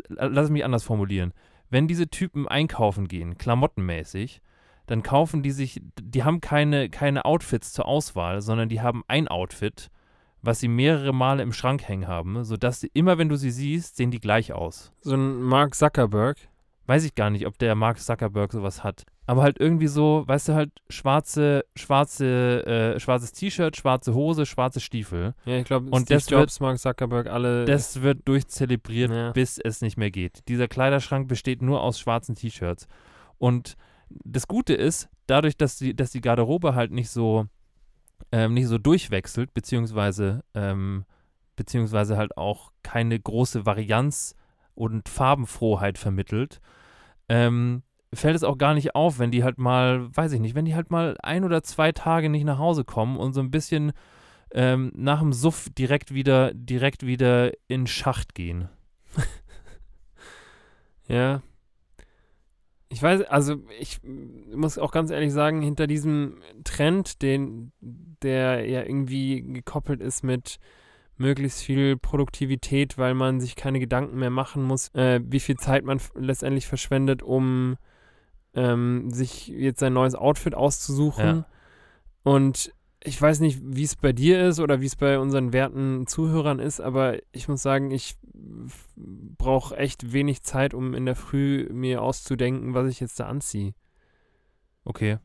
lass 0.07 0.45
es 0.45 0.51
mich 0.51 0.65
anders 0.65 0.83
formulieren. 0.83 1.33
Wenn 1.69 1.87
diese 1.87 2.07
Typen 2.09 2.47
einkaufen 2.47 3.07
gehen, 3.07 3.37
klamottenmäßig, 3.37 4.41
dann 4.85 5.03
kaufen 5.03 5.43
die 5.43 5.51
sich, 5.51 5.81
die 6.01 6.23
haben 6.23 6.39
keine, 6.39 6.89
keine 6.89 7.25
Outfits 7.25 7.73
zur 7.73 7.85
Auswahl, 7.85 8.41
sondern 8.41 8.69
die 8.69 8.81
haben 8.81 9.03
ein 9.07 9.27
Outfit, 9.27 9.89
was 10.41 10.59
sie 10.61 10.69
mehrere 10.69 11.13
Male 11.13 11.43
im 11.43 11.51
Schrank 11.51 11.87
hängen 11.87 12.07
haben, 12.07 12.43
sodass 12.45 12.79
sie 12.79 12.89
immer, 12.93 13.17
wenn 13.17 13.27
du 13.27 13.35
sie 13.35 13.51
siehst, 13.51 13.97
sehen 13.97 14.11
die 14.11 14.19
gleich 14.19 14.53
aus. 14.53 14.93
So 15.01 15.15
ein 15.15 15.41
Mark 15.41 15.75
Zuckerberg. 15.75 16.37
Weiß 16.85 17.03
ich 17.03 17.15
gar 17.15 17.29
nicht, 17.29 17.45
ob 17.45 17.57
der 17.57 17.75
Mark 17.75 17.99
Zuckerberg 17.99 18.53
sowas 18.53 18.83
hat. 18.83 19.03
Aber 19.29 19.43
halt 19.43 19.59
irgendwie 19.59 19.87
so, 19.87 20.23
weißt 20.25 20.47
du, 20.49 20.53
halt 20.53 20.71
schwarze, 20.89 21.65
schwarze, 21.75 22.65
äh, 22.95 22.99
schwarzes 22.99 23.33
T-Shirt, 23.33 23.75
schwarze 23.75 24.13
Hose, 24.13 24.45
schwarze 24.45 24.79
Stiefel. 24.79 25.35
Ja, 25.45 25.57
ich 25.57 25.65
glaube, 25.65 25.89
Und 25.89 26.03
Steve 26.05 26.17
das 26.17 26.31
wird- 26.31 26.39
Jobs, 26.41 26.59
Mark 26.61 26.79
Zuckerberg, 26.79 27.27
alle. 27.27 27.65
Das 27.65 28.01
wird 28.01 28.25
durchzelebriert, 28.25 29.11
Ja. 29.11 29.31
bis 29.31 29.57
es 29.59 29.81
nicht 29.81 29.97
mehr 29.97 30.11
geht. 30.11 30.47
Dieser 30.47 30.67
Kleiderschrank 30.69 31.27
besteht 31.27 31.61
nur 31.61 31.81
aus 31.83 31.99
schwarzen 31.99 32.35
T-Shirts. 32.35 32.87
Und 33.37 33.75
das 34.09 34.47
Gute 34.47 34.73
ist, 34.73 35.09
dadurch, 35.27 35.57
dass 35.57 35.77
die, 35.77 35.93
dass 35.93 36.11
die 36.11 36.21
Garderobe 36.21 36.73
halt 36.73 36.91
nicht 36.91 37.09
so, 37.09 37.47
ähm, 38.31 38.53
nicht 38.53 38.67
so 38.67 38.77
durchwechselt, 38.77 39.53
beziehungsweise, 39.53 40.43
ähm, 40.53 41.03
beziehungsweise 41.57 42.15
halt 42.15 42.37
auch 42.37 42.71
keine 42.81 43.19
große 43.19 43.65
Varianz 43.65 44.35
und 44.73 45.09
Farbenfrohheit 45.09 45.97
vermittelt, 45.97 46.61
ähm, 47.27 47.83
fällt 48.13 48.35
es 48.35 48.43
auch 48.43 48.57
gar 48.57 48.73
nicht 48.73 48.95
auf, 48.95 49.19
wenn 49.19 49.31
die 49.31 49.43
halt 49.43 49.57
mal, 49.57 50.07
weiß 50.15 50.31
ich 50.31 50.39
nicht, 50.39 50.55
wenn 50.55 50.65
die 50.65 50.75
halt 50.75 50.91
mal 50.91 51.17
ein 51.21 51.43
oder 51.43 51.63
zwei 51.63 51.91
Tage 51.91 52.29
nicht 52.29 52.45
nach 52.45 52.59
Hause 52.59 52.83
kommen 52.83 53.17
und 53.17 53.33
so 53.33 53.41
ein 53.41 53.51
bisschen 53.51 53.91
ähm, 54.51 54.91
nach 54.95 55.19
dem 55.19 55.33
Suff 55.33 55.69
direkt 55.77 56.13
wieder, 56.13 56.53
direkt 56.53 57.05
wieder 57.05 57.51
in 57.67 57.87
Schacht 57.87 58.35
gehen. 58.35 58.69
Ja. 61.07 61.41
Ich 62.89 63.01
weiß, 63.01 63.23
also 63.23 63.57
ich 63.79 63.99
muss 64.03 64.77
auch 64.77 64.91
ganz 64.91 65.11
ehrlich 65.11 65.33
sagen, 65.33 65.61
hinter 65.61 65.87
diesem 65.87 66.41
Trend, 66.63 67.21
den, 67.21 67.71
der 67.81 68.65
ja 68.65 68.83
irgendwie 68.83 69.41
gekoppelt 69.41 70.01
ist 70.01 70.23
mit 70.23 70.57
möglichst 71.17 71.63
viel 71.63 71.97
Produktivität, 71.97 72.97
weil 72.97 73.13
man 73.13 73.41
sich 73.41 73.55
keine 73.55 73.79
Gedanken 73.79 74.17
mehr 74.19 74.29
machen 74.29 74.63
muss, 74.63 74.93
äh, 74.93 75.19
wie 75.23 75.39
viel 75.39 75.57
Zeit 75.57 75.83
man 75.83 75.99
letztendlich 76.15 76.67
verschwendet, 76.67 77.23
um 77.23 77.77
ähm, 78.57 79.11
sich 79.11 79.47
jetzt 79.47 79.83
ein 79.83 79.93
neues 79.93 80.15
Outfit 80.15 80.55
auszusuchen. 80.55 81.25
Ja. 81.25 81.45
Und 82.23 82.73
ich 83.03 83.21
weiß 83.21 83.39
nicht, 83.39 83.59
wie 83.63 83.83
es 83.83 83.95
bei 83.95 84.11
dir 84.11 84.47
ist 84.47 84.59
oder 84.59 84.81
wie 84.81 84.87
es 84.87 84.95
bei 84.95 85.19
unseren 85.19 85.53
werten 85.53 86.07
Zuhörern 86.07 86.59
ist, 86.59 86.81
aber 86.81 87.19
ich 87.31 87.47
muss 87.47 87.61
sagen, 87.61 87.91
ich 87.91 88.17
brauche 88.95 89.77
echt 89.77 90.11
wenig 90.11 90.41
Zeit, 90.41 90.73
um 90.73 90.95
in 90.95 91.05
der 91.05 91.15
Früh 91.15 91.69
mir 91.71 92.01
auszudenken, 92.01 92.73
was 92.73 92.89
ich 92.89 92.99
jetzt 92.99 93.19
da 93.19 93.27
anziehe. 93.27 93.75
Okay. 94.83 95.19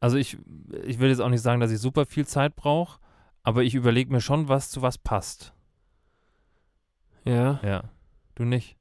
Also 0.00 0.16
ich, 0.16 0.38
ich 0.84 0.98
will 0.98 1.10
jetzt 1.10 1.20
auch 1.20 1.28
nicht 1.28 1.42
sagen, 1.42 1.60
dass 1.60 1.70
ich 1.70 1.78
super 1.78 2.06
viel 2.06 2.26
Zeit 2.26 2.56
brauche, 2.56 2.98
aber 3.42 3.62
ich 3.62 3.74
überlege 3.74 4.10
mir 4.10 4.22
schon, 4.22 4.48
was 4.48 4.70
zu 4.70 4.80
was 4.80 4.96
passt. 4.96 5.52
Ja. 7.24 7.60
Ja. 7.62 7.84
Du 8.34 8.44
nicht? 8.44 8.78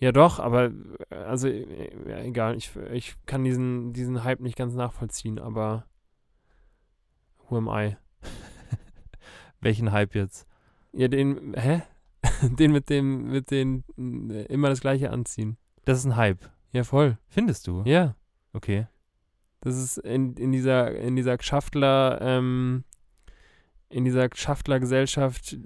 Ja, 0.00 0.12
doch, 0.12 0.38
aber 0.38 0.72
äh, 1.10 1.14
also 1.14 1.48
äh, 1.48 1.90
ja, 2.08 2.20
egal, 2.22 2.56
ich, 2.56 2.74
ich 2.92 3.14
kann 3.26 3.44
diesen, 3.44 3.92
diesen 3.92 4.24
Hype 4.24 4.40
nicht 4.40 4.56
ganz 4.56 4.74
nachvollziehen, 4.74 5.38
aber 5.38 5.86
who 7.48 7.58
am 7.58 7.68
I? 7.68 7.96
Welchen 9.60 9.92
Hype 9.92 10.14
jetzt? 10.14 10.46
Ja, 10.92 11.08
den, 11.08 11.54
hä? 11.54 11.82
den 12.42 12.72
mit 12.72 12.88
dem, 12.88 13.30
mit 13.30 13.50
den 13.50 13.84
äh, 14.30 14.44
immer 14.46 14.70
das 14.70 14.80
gleiche 14.80 15.10
anziehen. 15.10 15.58
Das 15.84 15.98
ist 15.98 16.06
ein 16.06 16.16
Hype. 16.16 16.50
Ja, 16.72 16.84
voll. 16.84 17.18
Findest 17.28 17.66
du? 17.66 17.82
Ja. 17.84 18.16
Okay. 18.52 18.86
Das 19.60 19.76
ist 19.76 19.98
in, 19.98 20.34
in 20.36 20.52
dieser, 20.52 20.94
in 20.94 21.16
dieser 21.16 21.36
Geschaftler, 21.36 22.18
ähm, 22.22 22.84
in 23.90 24.04
dieser 24.04 24.28
Geschaftler-Gesellschaft 24.28 25.58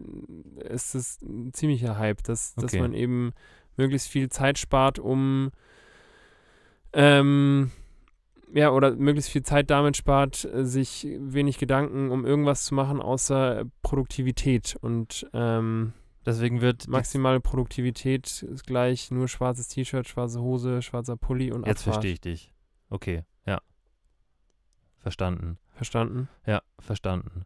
ist 0.64 0.94
es 0.94 1.20
ein 1.22 1.52
ziemlicher 1.52 1.98
Hype, 1.98 2.22
dass, 2.24 2.54
dass 2.54 2.64
Okay. 2.64 2.80
man 2.80 2.94
eben 2.94 3.32
möglichst 3.76 4.08
viel 4.08 4.28
Zeit 4.28 4.58
spart, 4.58 4.98
um 4.98 5.50
ähm, 6.92 7.70
ja, 8.52 8.70
oder 8.70 8.94
möglichst 8.94 9.30
viel 9.30 9.42
Zeit 9.42 9.70
damit 9.70 9.96
spart, 9.96 10.44
äh, 10.44 10.64
sich 10.64 11.06
wenig 11.18 11.58
Gedanken 11.58 12.10
um 12.10 12.24
irgendwas 12.24 12.64
zu 12.64 12.74
machen, 12.74 13.00
außer 13.00 13.64
Produktivität. 13.82 14.76
Und 14.80 15.26
ähm, 15.32 15.92
Deswegen 16.26 16.62
wird 16.62 16.88
maximale 16.88 17.40
Produktivität 17.40 18.42
ist 18.42 18.66
gleich 18.66 19.10
nur 19.10 19.28
schwarzes 19.28 19.68
T-Shirt, 19.68 20.08
schwarze 20.08 20.40
Hose, 20.40 20.80
schwarzer 20.80 21.16
Pulli 21.16 21.52
und 21.52 21.66
Jetzt 21.66 21.80
Abfahrt. 21.80 21.96
verstehe 21.96 22.12
ich 22.12 22.20
dich. 22.20 22.52
Okay, 22.88 23.24
ja. 23.44 23.60
Verstanden. 25.00 25.58
Verstanden? 25.74 26.28
Ja, 26.46 26.62
verstanden. 26.78 27.44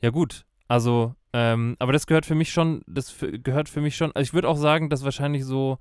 Ja, 0.00 0.10
gut. 0.10 0.46
Also, 0.66 1.14
ähm, 1.32 1.76
aber 1.78 1.92
das 1.92 2.06
gehört 2.06 2.26
für 2.26 2.34
mich 2.34 2.52
schon, 2.52 2.82
das 2.86 3.10
für, 3.10 3.38
gehört 3.38 3.68
für 3.68 3.80
mich 3.80 3.96
schon, 3.96 4.12
also 4.12 4.22
ich 4.22 4.34
würde 4.34 4.48
auch 4.48 4.56
sagen, 4.56 4.90
dass 4.90 5.04
wahrscheinlich 5.04 5.44
so 5.44 5.78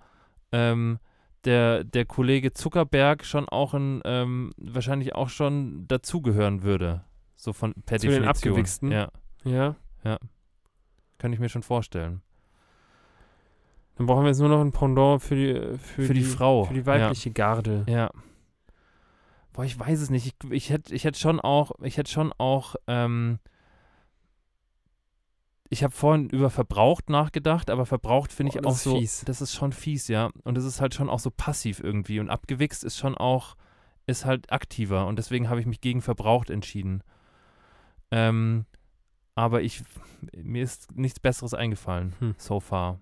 ähm, 0.52 1.00
der, 1.46 1.84
der 1.84 2.06
Kollege 2.06 2.54
Zuckerberg 2.54 3.26
schon 3.26 3.50
auch 3.50 3.74
ein, 3.74 4.02
ähm, 4.06 4.54
wahrscheinlich 4.58 5.16
auch 5.16 5.30
schon 5.30 5.88
dazugehören 5.88 6.64
würde. 6.64 7.04
So 7.36 7.54
von 7.54 7.74
per 7.86 8.00
Zu 8.00 8.08
den 8.08 8.22
Definition. 8.24 8.30
Abgewichsten? 8.52 8.92
Ja, 8.92 9.10
Ja. 9.44 9.76
kann 11.18 11.34
ich 11.34 11.40
mir 11.40 11.50
schon 11.50 11.64
vorstellen. 11.64 12.22
Dann 13.96 14.06
brauchen 14.08 14.24
wir 14.24 14.30
jetzt 14.30 14.40
nur 14.40 14.50
noch 14.50 14.62
ein 14.62 14.72
Pendant 14.72 15.22
für 15.22 15.36
die, 15.36 15.78
für, 15.78 16.04
Für 16.04 16.14
die 16.14 16.24
Frau, 16.24 16.66
Für 16.66 16.74
die 16.74 16.80
ja. 16.80 16.86
weibliche 16.86 17.32
Garde. 17.32 17.84
Ja. 17.88 18.10
Boah, 19.54 19.66
ich 19.66 19.78
weiß 19.78 20.00
es 20.02 20.10
nicht. 20.10 20.28
Ich, 20.44 20.52
ich 20.52 20.70
hätte 20.70 20.94
ich 20.96 21.04
hätt 21.04 21.18
schon 21.18 21.40
auch, 21.40 21.72
ich 21.82 21.98
hätte 21.98 22.10
schon 22.10 22.32
auch, 22.38 22.76
ähm, 22.88 23.40
ich 25.73 25.84
habe 25.84 25.93
vorhin 25.95 26.29
über 26.29 26.49
verbraucht 26.49 27.10
nachgedacht, 27.10 27.69
aber 27.69 27.86
verbraucht 27.86 28.31
finde 28.34 28.51
Oh, 28.51 28.55
ich 28.57 28.62
das 28.62 28.73
auch 28.73 28.77
so, 28.77 28.97
fies. 28.97 29.23
das 29.25 29.41
ist 29.41 29.53
schon 29.55 29.71
fies, 29.71 30.07
ja. 30.10 30.29
Und 30.43 30.55
das 30.55 30.65
ist 30.65 30.81
halt 30.81 30.93
schon 30.93 31.10
auch 31.10 31.19
so 31.19 31.31
passiv 31.31 31.79
irgendwie. 31.79 32.19
Und 32.19 32.29
abgewichst 32.29 32.84
ist 32.84 32.97
schon 32.97 33.15
auch, 33.15 33.55
ist 34.05 34.25
halt 34.25 34.51
aktiver. 34.51 35.07
Und 35.07 35.15
deswegen 35.17 35.47
habe 35.49 35.60
ich 35.62 35.65
mich 35.65 35.79
gegen 35.81 36.01
verbraucht 36.01 36.49
entschieden. 36.49 37.01
Ähm, 38.12 38.65
aber 39.36 39.62
ich, 39.62 39.81
mir 40.36 40.62
ist 40.62 40.91
nichts 40.95 41.19
Besseres 41.21 41.53
eingefallen, 41.53 42.13
Hm. 42.19 42.36
so 42.38 42.60
far. 42.60 42.99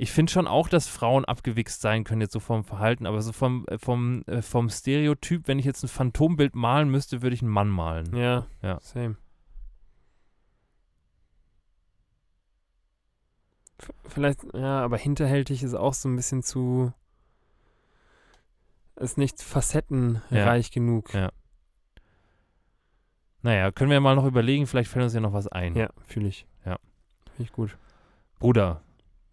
Ich 0.00 0.12
finde 0.12 0.30
schon 0.30 0.46
auch, 0.46 0.68
dass 0.68 0.86
Frauen 0.86 1.24
abgewichst 1.24 1.80
sein 1.80 2.04
können, 2.04 2.20
jetzt 2.20 2.32
so 2.32 2.38
vom 2.38 2.62
Verhalten, 2.62 3.04
aber 3.04 3.20
so 3.20 3.32
vom, 3.32 3.66
äh, 3.66 3.78
vom, 3.78 4.22
äh, 4.28 4.42
vom 4.42 4.70
Stereotyp, 4.70 5.48
wenn 5.48 5.58
ich 5.58 5.64
jetzt 5.64 5.82
ein 5.82 5.88
Phantombild 5.88 6.54
malen 6.54 6.88
müsste, 6.88 7.20
würde 7.22 7.34
ich 7.34 7.42
einen 7.42 7.50
Mann 7.50 7.68
malen. 7.68 8.14
Ja, 8.14 8.46
Ja. 8.62 8.78
same. 8.80 9.16
Vielleicht, 14.08 14.40
ja, 14.54 14.80
aber 14.80 14.96
hinterhältig 14.96 15.62
ist 15.62 15.74
auch 15.74 15.94
so 15.94 16.08
ein 16.08 16.16
bisschen 16.16 16.42
zu. 16.42 16.92
Ist 18.96 19.16
nicht 19.18 19.40
facettenreich 19.42 20.70
genug. 20.72 21.14
Ja. 21.14 21.30
Naja, 23.42 23.70
können 23.70 23.90
wir 23.90 24.00
mal 24.00 24.16
noch 24.16 24.24
überlegen, 24.26 24.66
vielleicht 24.66 24.90
fällt 24.90 25.04
uns 25.04 25.14
ja 25.14 25.20
noch 25.20 25.32
was 25.32 25.46
ein. 25.46 25.76
Ja, 25.76 25.90
fühle 26.06 26.28
ich. 26.28 26.46
Ja. 26.64 26.78
Finde 27.36 27.42
ich 27.44 27.52
gut. 27.52 27.76
Bruder, 28.40 28.82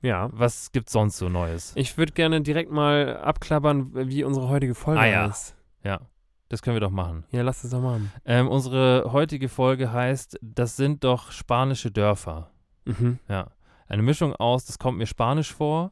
Ja. 0.01 0.29
was 0.31 0.71
gibt's 0.71 0.91
sonst 0.91 1.17
so 1.17 1.27
Neues? 1.29 1.71
Ich 1.75 1.97
würde 1.97 2.13
gerne 2.13 2.41
direkt 2.41 2.71
mal 2.71 3.17
abklappern, 3.17 4.09
wie 4.09 4.23
unsere 4.23 4.47
heutige 4.49 4.75
Folge 4.75 4.99
Ah, 5.01 5.05
ja. 5.07 5.27
heißt. 5.27 5.55
Ja, 5.83 6.01
das 6.49 6.61
können 6.61 6.75
wir 6.75 6.81
doch 6.81 6.91
machen. 6.91 7.25
Ja, 7.31 7.41
lass 7.41 7.63
es 7.63 7.71
doch 7.71 7.81
machen. 7.81 8.11
Ähm, 8.25 8.47
unsere 8.47 9.11
heutige 9.11 9.49
Folge 9.49 9.91
heißt, 9.91 10.37
das 10.41 10.75
sind 10.75 11.03
doch 11.03 11.31
spanische 11.31 11.89
Dörfer. 11.91 12.51
Mhm. 12.85 13.17
Ja. 13.27 13.47
Eine 13.87 14.01
Mischung 14.01 14.35
aus, 14.35 14.65
das 14.65 14.79
kommt 14.79 14.97
mir 14.97 15.05
spanisch 15.05 15.53
vor 15.53 15.91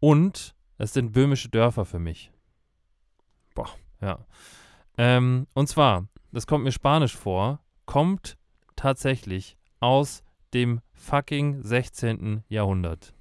und 0.00 0.54
es 0.78 0.92
sind 0.92 1.12
böhmische 1.12 1.48
Dörfer 1.48 1.84
für 1.84 1.98
mich. 1.98 2.30
Boah. 3.54 3.70
Ja. 4.00 4.18
Ähm, 4.98 5.46
und 5.54 5.68
zwar, 5.68 6.06
das 6.32 6.46
kommt 6.46 6.64
mir 6.64 6.72
spanisch 6.72 7.16
vor, 7.16 7.60
kommt 7.84 8.36
tatsächlich 8.76 9.58
aus 9.80 10.22
dem 10.54 10.80
fucking 10.94 11.62
16. 11.62 12.44
Jahrhundert. 12.48 13.14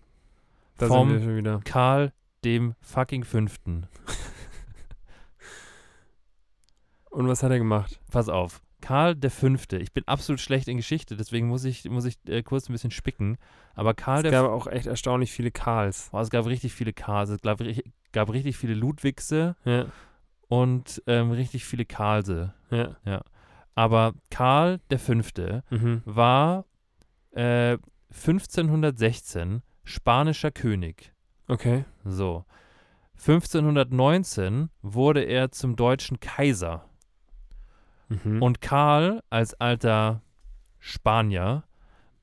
Da 0.77 0.87
Vom 0.87 1.09
sind 1.09 1.19
wir 1.19 1.25
schon 1.25 1.37
wieder. 1.37 1.61
Karl 1.63 2.13
dem 2.43 2.75
fucking 2.81 3.23
Fünften. 3.23 3.87
Und 7.09 7.27
was 7.27 7.43
hat 7.43 7.51
er 7.51 7.57
gemacht? 7.57 7.99
Pass 8.11 8.29
auf. 8.29 8.61
Karl 8.85 9.15
der 9.15 9.31
Fünfte. 9.31 9.77
Ich 9.77 9.91
bin 9.93 10.03
absolut 10.07 10.39
schlecht 10.39 10.67
in 10.67 10.77
Geschichte, 10.77 11.15
deswegen 11.17 11.47
muss 11.47 11.63
ich, 11.65 11.89
muss 11.89 12.05
ich 12.05 12.17
äh, 12.27 12.43
kurz 12.43 12.69
ein 12.69 12.73
bisschen 12.73 12.91
spicken. 12.91 13.37
Aber 13.73 13.93
Karl 13.93 14.17
Es 14.17 14.23
der 14.23 14.31
gab 14.31 14.49
auch 14.49 14.67
echt 14.67 14.85
erstaunlich 14.85 15.31
viele 15.31 15.49
Karls. 15.51 16.09
Boah, 16.11 16.21
es 16.21 16.29
gab 16.29 16.45
richtig 16.45 16.73
viele 16.73 16.93
Karls. 16.93 17.29
Es 17.29 17.41
gab, 17.41 17.59
gab 18.11 18.31
richtig 18.31 18.57
viele 18.57 18.73
Ludwigse 18.75 19.55
Ja, 19.65 19.85
und 20.47 21.01
ähm, 21.07 21.31
richtig 21.31 21.65
viele 21.65 21.85
Karlse. 21.85 22.53
ja. 22.71 23.21
Aber 23.73 24.13
Karl 24.29 24.79
der 24.89 24.99
Fünfte 24.99 25.63
Mhm. 25.69 26.01
war 26.05 26.65
äh, 27.31 27.77
1516 28.13 29.61
spanischer 29.83 30.51
König. 30.51 31.11
Okay. 31.47 31.85
So. 32.05 32.45
1519 33.17 34.69
wurde 34.81 35.21
er 35.23 35.51
zum 35.51 35.75
deutschen 35.75 36.19
Kaiser. 36.19 36.85
Mhm. 38.23 38.41
Und 38.41 38.61
Karl 38.61 39.21
als 39.29 39.53
alter 39.55 40.21
Spanier 40.79 41.63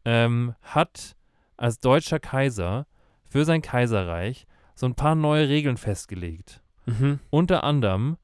ähm, 0.05 0.55
hat 0.63 1.17
als 1.57 1.81
deutscher 1.81 2.19
Kaiser 2.19 2.87
für 3.29 3.45
sein 3.45 3.63
Kaiserreich 3.63 4.47
so 4.75 4.87
ein 4.87 4.95
paar 4.95 5.15
neue 5.15 5.49
Regeln 5.49 5.77
festgelegt. 5.77 6.63
mhm. 6.87 7.21
Unter 7.31 7.65
anderem, 7.65 8.17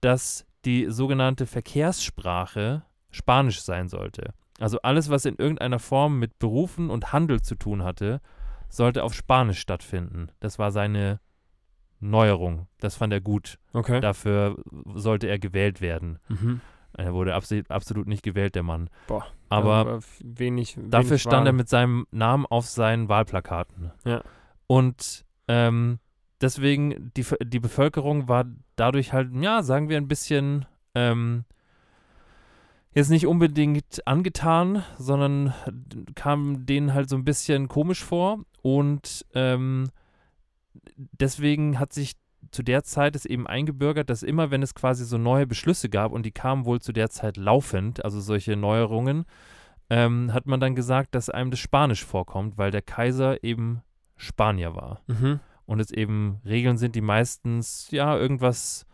dass 0.00 0.46
die 0.64 0.86
sogenannte 0.90 1.46
Verkehrssprache 1.46 2.82
Spanisch 3.10 3.62
sein 3.62 3.88
sollte. 3.88 4.34
Also 4.58 4.80
alles, 4.82 5.10
was 5.10 5.24
in 5.24 5.36
irgendeiner 5.36 5.78
Form 5.78 6.18
mit 6.18 6.38
Berufen 6.38 6.90
und 6.90 7.12
Handel 7.12 7.40
zu 7.42 7.56
tun 7.56 7.82
hatte, 7.82 8.20
sollte 8.68 9.02
auf 9.02 9.14
Spanisch 9.14 9.58
stattfinden. 9.58 10.28
Das 10.40 10.58
war 10.58 10.70
seine 10.70 11.20
Neuerung. 12.00 12.66
Das 12.80 12.96
fand 12.96 13.12
er 13.12 13.20
gut. 13.20 13.58
Okay. 13.72 14.00
Dafür 14.00 14.56
sollte 14.94 15.28
er 15.28 15.38
gewählt 15.38 15.80
werden. 15.80 16.18
Mhm. 16.28 16.60
Er 16.96 17.14
wurde 17.14 17.34
absolut 17.34 18.06
nicht 18.06 18.22
gewählt, 18.22 18.54
der 18.54 18.62
Mann. 18.62 18.90
Boah. 19.06 19.26
Aber 19.48 19.96
f- 19.96 20.20
wenig. 20.22 20.76
dafür 20.78 21.10
wenig 21.10 21.22
stand 21.22 21.46
er 21.46 21.52
mit 21.52 21.68
seinem 21.68 22.06
Namen 22.10 22.46
auf 22.46 22.66
seinen 22.66 23.08
Wahlplakaten. 23.08 23.92
Ja. 24.04 24.22
Und 24.66 25.24
ähm, 25.48 25.98
deswegen, 26.40 27.12
die, 27.16 27.24
die 27.44 27.60
Bevölkerung 27.60 28.28
war 28.28 28.44
dadurch 28.76 29.12
halt, 29.12 29.30
ja, 29.34 29.62
sagen 29.62 29.88
wir 29.88 29.96
ein 29.96 30.08
bisschen, 30.08 30.66
ähm, 30.94 31.44
jetzt 32.94 33.10
nicht 33.10 33.26
unbedingt 33.26 34.06
angetan, 34.06 34.84
sondern 34.98 35.54
kam 36.14 36.66
denen 36.66 36.92
halt 36.94 37.08
so 37.08 37.16
ein 37.16 37.24
bisschen 37.24 37.68
komisch 37.68 38.04
vor. 38.04 38.40
Und 38.60 39.24
ähm, 39.34 39.88
deswegen 40.96 41.78
hat 41.78 41.92
sich 41.92 42.14
zu 42.52 42.62
der 42.62 42.84
Zeit 42.84 43.16
es 43.16 43.24
eben 43.24 43.46
eingebürgert, 43.46 44.10
dass 44.10 44.22
immer, 44.22 44.50
wenn 44.50 44.62
es 44.62 44.74
quasi 44.74 45.04
so 45.04 45.18
neue 45.18 45.46
Beschlüsse 45.46 45.88
gab, 45.88 46.12
und 46.12 46.24
die 46.24 46.32
kamen 46.32 46.66
wohl 46.66 46.80
zu 46.80 46.92
der 46.92 47.10
Zeit 47.10 47.36
laufend, 47.36 48.04
also 48.04 48.20
solche 48.20 48.56
Neuerungen, 48.56 49.24
ähm, 49.90 50.32
hat 50.32 50.46
man 50.46 50.60
dann 50.60 50.74
gesagt, 50.74 51.14
dass 51.14 51.30
einem 51.30 51.50
das 51.50 51.60
Spanisch 51.60 52.04
vorkommt, 52.04 52.58
weil 52.58 52.70
der 52.70 52.82
Kaiser 52.82 53.42
eben 53.42 53.82
Spanier 54.16 54.74
war. 54.76 55.00
Mhm. 55.06 55.40
Und 55.64 55.80
es 55.80 55.90
eben 55.90 56.40
Regeln 56.44 56.76
sind, 56.76 56.94
die 56.94 57.00
meistens 57.00 57.90
ja 57.90 58.16
irgendwas 58.16 58.86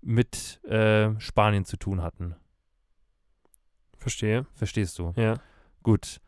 mit 0.00 0.62
äh, 0.64 1.18
Spanien 1.20 1.64
zu 1.64 1.76
tun 1.76 2.02
hatten. 2.02 2.34
Verstehe. 3.96 4.46
Verstehst 4.54 4.98
du? 4.98 5.12
Ja. 5.16 5.34
Gut. 5.82 6.20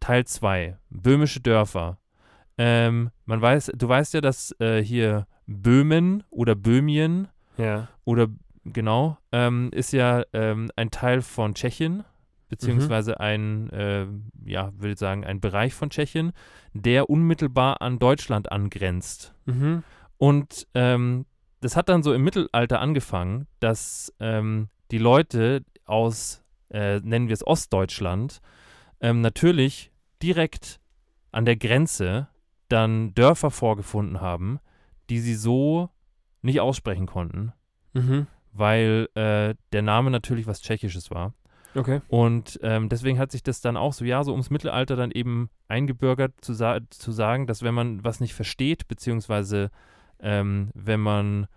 Teil 0.00 0.24
2. 0.24 0.78
Böhmische 0.90 1.40
Dörfer. 1.40 1.98
Ähm, 2.58 3.10
man 3.24 3.40
weiß, 3.40 3.72
du 3.74 3.88
weißt 3.88 4.14
ja, 4.14 4.20
dass 4.20 4.54
äh, 4.60 4.82
hier 4.82 5.26
Böhmen 5.46 6.24
oder 6.30 6.54
Böhmien 6.54 7.28
Ja. 7.56 7.88
oder 8.04 8.28
genau, 8.64 9.18
ähm, 9.32 9.70
ist 9.72 9.92
ja 9.92 10.24
ähm, 10.32 10.70
ein 10.76 10.90
Teil 10.90 11.22
von 11.22 11.54
Tschechien, 11.54 12.04
beziehungsweise 12.48 13.20
ein, 13.20 13.70
äh, 13.70 14.06
ja, 14.44 14.72
würde 14.76 14.92
ich 14.92 14.98
sagen, 14.98 15.24
ein 15.24 15.40
Bereich 15.40 15.74
von 15.74 15.90
Tschechien, 15.90 16.32
der 16.74 17.10
unmittelbar 17.10 17.80
an 17.80 17.98
Deutschland 17.98 18.50
angrenzt. 18.52 19.34
Mhm. 19.46 19.82
Und 20.18 20.66
ähm, 20.74 21.26
das 21.60 21.76
hat 21.76 21.88
dann 21.88 22.02
so 22.02 22.12
im 22.12 22.22
Mittelalter 22.22 22.80
angefangen, 22.80 23.46
dass 23.60 24.12
ähm, 24.20 24.68
die 24.90 24.98
Leute 24.98 25.64
aus, 25.84 26.42
äh, 26.70 27.00
nennen 27.00 27.28
wir 27.28 27.34
es 27.34 27.46
Ostdeutschland, 27.46 28.40
ähm, 29.00 29.20
natürlich 29.20 29.90
direkt 30.22 30.80
an 31.32 31.44
der 31.44 31.56
Grenze 31.56 32.28
dann 32.68 33.14
Dörfer 33.14 33.50
vorgefunden 33.50 34.20
haben, 34.20 34.58
die 35.10 35.18
sie 35.20 35.34
so 35.34 35.90
nicht 36.42 36.60
aussprechen 36.60 37.06
konnten, 37.06 37.52
Mhm. 37.94 38.26
weil 38.52 39.08
äh, 39.14 39.54
der 39.72 39.82
Name 39.82 40.10
natürlich 40.10 40.46
was 40.46 40.60
Tschechisches 40.60 41.10
war. 41.10 41.32
Okay. 41.74 42.00
Und 42.08 42.58
ähm, 42.62 42.88
deswegen 42.88 43.18
hat 43.18 43.30
sich 43.32 43.42
das 43.42 43.60
dann 43.60 43.76
auch 43.76 43.92
so, 43.92 44.04
ja, 44.04 44.24
so 44.24 44.32
ums 44.32 44.48
Mittelalter 44.50 44.96
dann 44.96 45.10
eben 45.10 45.50
eingebürgert, 45.68 46.32
zu, 46.40 46.54
sa 46.54 46.78
zu 46.90 47.12
sagen, 47.12 47.46
dass 47.46 47.62
wenn 47.62 47.74
man 47.74 48.02
was 48.02 48.20
nicht 48.20 48.32
versteht, 48.34 48.88
beziehungsweise 48.88 49.70
ähm, 50.20 50.70
wenn 50.74 51.00
man 51.00 51.48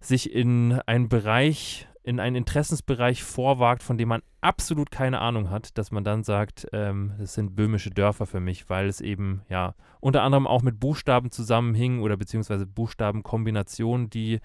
sich 0.00 0.32
in 0.34 0.72
einen 0.86 1.08
Bereich, 1.08 1.86
in 2.04 2.18
einen 2.18 2.36
Interessensbereich 2.36 3.22
vorwagt, 3.22 3.82
von 3.82 3.96
dem 3.96 4.08
man 4.08 4.22
absolut 4.40 4.90
keine 4.90 5.20
Ahnung 5.20 5.50
hat, 5.50 5.78
dass 5.78 5.92
man 5.92 6.02
dann 6.02 6.24
sagt, 6.24 6.66
ähm, 6.72 7.12
das 7.18 7.34
sind 7.34 7.54
böhmische 7.54 7.90
Dörfer 7.90 8.26
für 8.26 8.40
mich, 8.40 8.68
weil 8.68 8.88
es 8.88 9.00
eben, 9.00 9.42
ja, 9.48 9.74
unter 10.00 10.22
anderem 10.22 10.46
auch 10.46 10.62
mit 10.62 10.80
Buchstaben 10.80 11.30
zusammenhing 11.30 12.00
oder 12.00 12.16
beziehungsweise 12.16 12.66
Buchstabenkombinationen, 12.66 14.10
die 14.10 14.40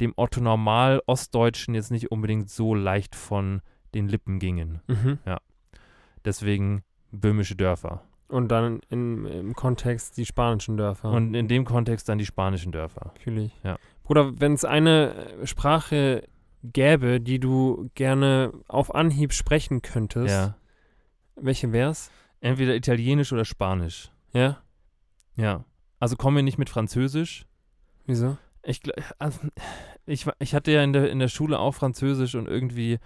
dem 0.00 0.12
Otto 0.16 0.40
Normal 0.40 1.02
Ostdeutschen 1.06 1.74
jetzt 1.74 1.90
nicht 1.90 2.10
unbedingt 2.10 2.50
so 2.50 2.74
leicht 2.74 3.14
von 3.14 3.62
den 3.94 4.08
Lippen 4.08 4.38
gingen. 4.38 4.80
Mhm. 4.86 5.18
Deswegen 6.24 6.82
böhmische 7.10 7.56
Dörfer. 7.56 8.02
Und 8.28 8.48
dann 8.48 8.80
in, 8.88 9.26
im 9.26 9.54
Kontext 9.54 10.16
die 10.16 10.24
spanischen 10.24 10.78
Dörfer. 10.78 11.10
Und 11.10 11.34
in 11.34 11.48
dem 11.48 11.64
Kontext 11.64 12.08
dann 12.08 12.16
die 12.16 12.24
spanischen 12.24 12.72
Dörfer. 12.72 13.12
Natürlich. 13.14 13.52
Ja. 13.62 13.76
Bruder, 14.04 14.40
wenn 14.40 14.54
es 14.54 14.64
eine 14.64 15.14
Sprache 15.44 16.24
gäbe, 16.64 17.20
die 17.20 17.38
du 17.40 17.90
gerne 17.94 18.52
auf 18.68 18.94
Anhieb 18.94 19.32
sprechen 19.32 19.82
könntest, 19.82 20.30
Ja. 20.30 20.56
welche 21.36 21.72
wär's? 21.72 22.10
Entweder 22.40 22.74
Italienisch 22.74 23.32
oder 23.32 23.44
Spanisch. 23.44 24.10
Ja? 24.32 24.58
Ja. 25.36 25.64
Also 26.00 26.16
kommen 26.16 26.36
wir 26.36 26.42
nicht 26.42 26.58
mit 26.58 26.68
Französisch. 26.70 27.46
Wieso? 28.06 28.36
Ich, 28.64 28.80
also, 29.18 29.38
ich, 30.06 30.26
ich 30.38 30.54
hatte 30.54 30.72
ja 30.72 30.82
in 30.82 30.92
der, 30.92 31.10
in 31.10 31.18
der 31.18 31.28
Schule 31.28 31.58
auch 31.58 31.72
Französisch 31.74 32.34
und 32.34 32.46
irgendwie, 32.48 32.98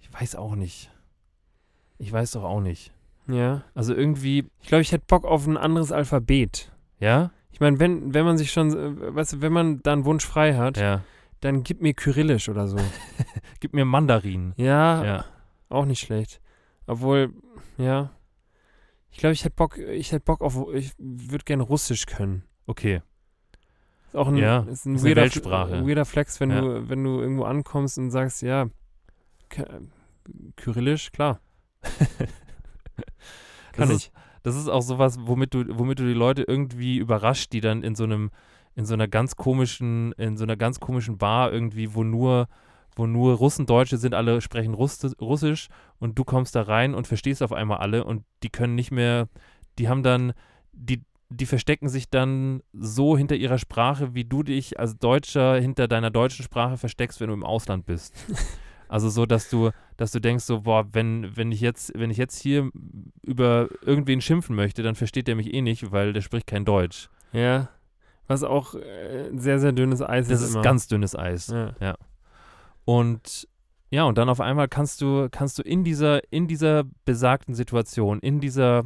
ich 0.00 0.12
weiß 0.12 0.36
auch 0.36 0.54
nicht. 0.54 0.90
Ich 1.98 2.12
weiß 2.12 2.32
doch 2.32 2.44
auch 2.44 2.60
nicht. 2.60 2.92
Ja. 3.26 3.62
Also 3.74 3.94
irgendwie, 3.94 4.48
Ich 4.60 4.68
glaube, 4.68 4.82
ich 4.82 4.92
hätte 4.92 5.04
Bock 5.06 5.24
auf 5.24 5.46
ein 5.46 5.56
anderes 5.56 5.92
Alphabet. 5.92 6.72
ja? 6.98 7.30
Ich 7.50 7.60
meine, 7.60 7.80
wenn, 7.80 8.14
wenn 8.14 8.24
man 8.24 8.38
sich 8.38 8.52
schon, 8.52 8.70
äh, 8.70 9.14
weißt 9.16 9.32
du, 9.34 9.40
wenn 9.40 9.52
man 9.52 9.82
da 9.82 9.92
einen 9.92 10.04
Wunsch 10.04 10.24
frei 10.24 10.54
hat, 10.54 10.76
Ja. 10.76 11.02
Dann 11.40 11.62
gib 11.62 11.80
mir 11.80 11.94
Kyrillisch 11.94 12.48
oder 12.48 12.66
so. 12.68 12.76
Gib 13.60 13.72
mir 13.74 13.84
Mandarin. 13.84 14.52
Ja, 14.56 15.04
Ja. 15.04 15.24
auch 15.68 15.84
nicht 15.84 16.00
schlecht. 16.00 16.40
Obwohl, 16.86 17.32
ja. 17.76 18.10
Ich 19.10 19.18
glaube, 19.18 19.32
ich 19.32 19.44
hätte 19.44 19.54
Bock, 19.56 19.78
ich 19.78 20.12
hätte 20.12 20.24
Bock 20.24 20.40
auf, 20.42 20.56
ich 20.74 20.92
würde 20.98 21.44
gerne 21.44 21.62
Russisch 21.62 22.06
können. 22.06 22.44
Okay. 22.66 23.02
Ist 24.06 24.16
auch 24.16 24.28
ein, 24.28 24.36
Ja, 24.36 24.60
ist 24.60 24.86
ein 24.86 24.94
ist 24.94 25.00
eine 25.02 25.10
weirder, 25.10 25.22
Weltsprache. 25.22 25.86
weirder 25.86 26.04
Flex, 26.04 26.40
wenn 26.40 26.50
Ja. 26.50 26.60
du, 26.60 26.88
wenn 26.88 27.02
du 27.04 27.20
irgendwo 27.20 27.44
ankommst 27.44 27.98
und 27.98 28.10
sagst, 28.10 28.42
ja, 28.42 28.68
Kyrillisch, 30.56 31.10
klar. 31.12 31.40
Kann 33.72 33.88
das 33.88 33.90
ich. 33.90 33.96
Ist, 34.06 34.12
das 34.42 34.56
ist 34.56 34.68
auch 34.68 34.82
sowas, 34.82 35.16
womit 35.20 35.54
du, 35.54 35.64
womit 35.78 35.98
du 35.98 36.04
die 36.06 36.12
Leute 36.14 36.42
irgendwie 36.42 36.98
überrascht, 36.98 37.52
die 37.52 37.60
dann 37.60 37.82
in 37.82 37.94
so 37.94 38.04
einem, 38.04 38.30
in 38.78 38.86
so 38.86 38.94
einer 38.94 39.08
ganz 39.08 39.34
komischen, 39.34 40.12
in 40.12 40.36
so 40.36 40.44
einer 40.44 40.56
ganz 40.56 40.78
komischen 40.78 41.18
Bar 41.18 41.52
irgendwie, 41.52 41.96
wo 41.96 42.04
nur, 42.04 42.46
wo 42.94 43.08
nur 43.08 43.34
Russen, 43.34 43.66
Deutsche 43.66 43.96
sind, 43.96 44.14
alle 44.14 44.40
sprechen 44.40 44.72
Russ 44.72 45.00
Russisch 45.20 45.66
und 45.98 46.16
du 46.16 46.22
kommst 46.22 46.54
da 46.54 46.62
rein 46.62 46.94
und 46.94 47.08
verstehst 47.08 47.42
auf 47.42 47.52
einmal 47.52 47.78
alle 47.78 48.04
und 48.04 48.22
die 48.44 48.50
können 48.50 48.76
nicht 48.76 48.92
mehr, 48.92 49.26
die 49.80 49.88
haben 49.88 50.04
dann, 50.04 50.32
die, 50.70 51.02
die 51.28 51.46
verstecken 51.46 51.88
sich 51.88 52.08
dann 52.08 52.62
so 52.72 53.18
hinter 53.18 53.34
ihrer 53.34 53.58
Sprache, 53.58 54.14
wie 54.14 54.24
du 54.24 54.44
dich 54.44 54.78
als 54.78 54.96
Deutscher 54.96 55.56
hinter 55.56 55.88
deiner 55.88 56.12
deutschen 56.12 56.44
Sprache 56.44 56.76
versteckst, 56.76 57.20
wenn 57.20 57.28
du 57.28 57.34
im 57.34 57.44
Ausland 57.44 57.84
bist. 57.84 58.14
Also 58.90 59.10
so, 59.10 59.26
dass 59.26 59.50
du, 59.50 59.68
dass 59.98 60.12
du 60.12 60.18
denkst, 60.18 60.44
so, 60.44 60.62
boah, 60.62 60.86
wenn, 60.92 61.36
wenn 61.36 61.52
ich 61.52 61.60
jetzt, 61.60 61.92
wenn 61.94 62.08
ich 62.08 62.16
jetzt 62.16 62.40
hier 62.40 62.70
über 63.22 63.68
irgendwen 63.82 64.22
schimpfen 64.22 64.56
möchte, 64.56 64.82
dann 64.82 64.94
versteht 64.94 65.28
der 65.28 65.36
mich 65.36 65.52
eh 65.52 65.60
nicht, 65.60 65.92
weil 65.92 66.14
der 66.14 66.22
spricht 66.22 66.46
kein 66.46 66.64
Deutsch. 66.64 67.10
Ja. 67.34 67.68
Was 68.28 68.44
auch 68.44 68.74
äh, 68.74 69.30
sehr, 69.34 69.58
sehr 69.58 69.72
dünnes 69.72 70.02
Eis 70.02 70.28
Das 70.28 70.40
ist. 70.40 70.48
ist 70.50 70.54
immer. 70.54 70.62
ganz 70.62 70.86
dünnes 70.86 71.16
Eis. 71.16 71.48
Ja. 71.48 71.96
Und 72.84 73.48
ja, 73.90 74.04
und 74.04 74.18
dann 74.18 74.28
auf 74.28 74.40
einmal 74.40 74.68
kannst 74.68 75.00
du, 75.00 75.28
kannst 75.30 75.58
du 75.58 75.62
in 75.62 75.82
dieser, 75.82 76.20
in 76.30 76.46
dieser 76.46 76.84
besagten 77.06 77.54
Situation, 77.54 78.20
in 78.20 78.38
dieser 78.40 78.84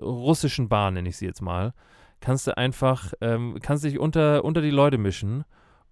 russischen 0.00 0.68
Bar, 0.68 0.92
nenne 0.92 1.08
ich 1.08 1.16
sie 1.16 1.26
jetzt 1.26 1.42
mal, 1.42 1.74
kannst 2.20 2.46
du 2.46 2.56
einfach, 2.56 3.12
ähm, 3.20 3.58
kannst 3.60 3.84
dich 3.84 3.98
unter, 3.98 4.44
unter 4.44 4.62
die 4.62 4.70
Leute 4.70 4.96
mischen 4.96 5.44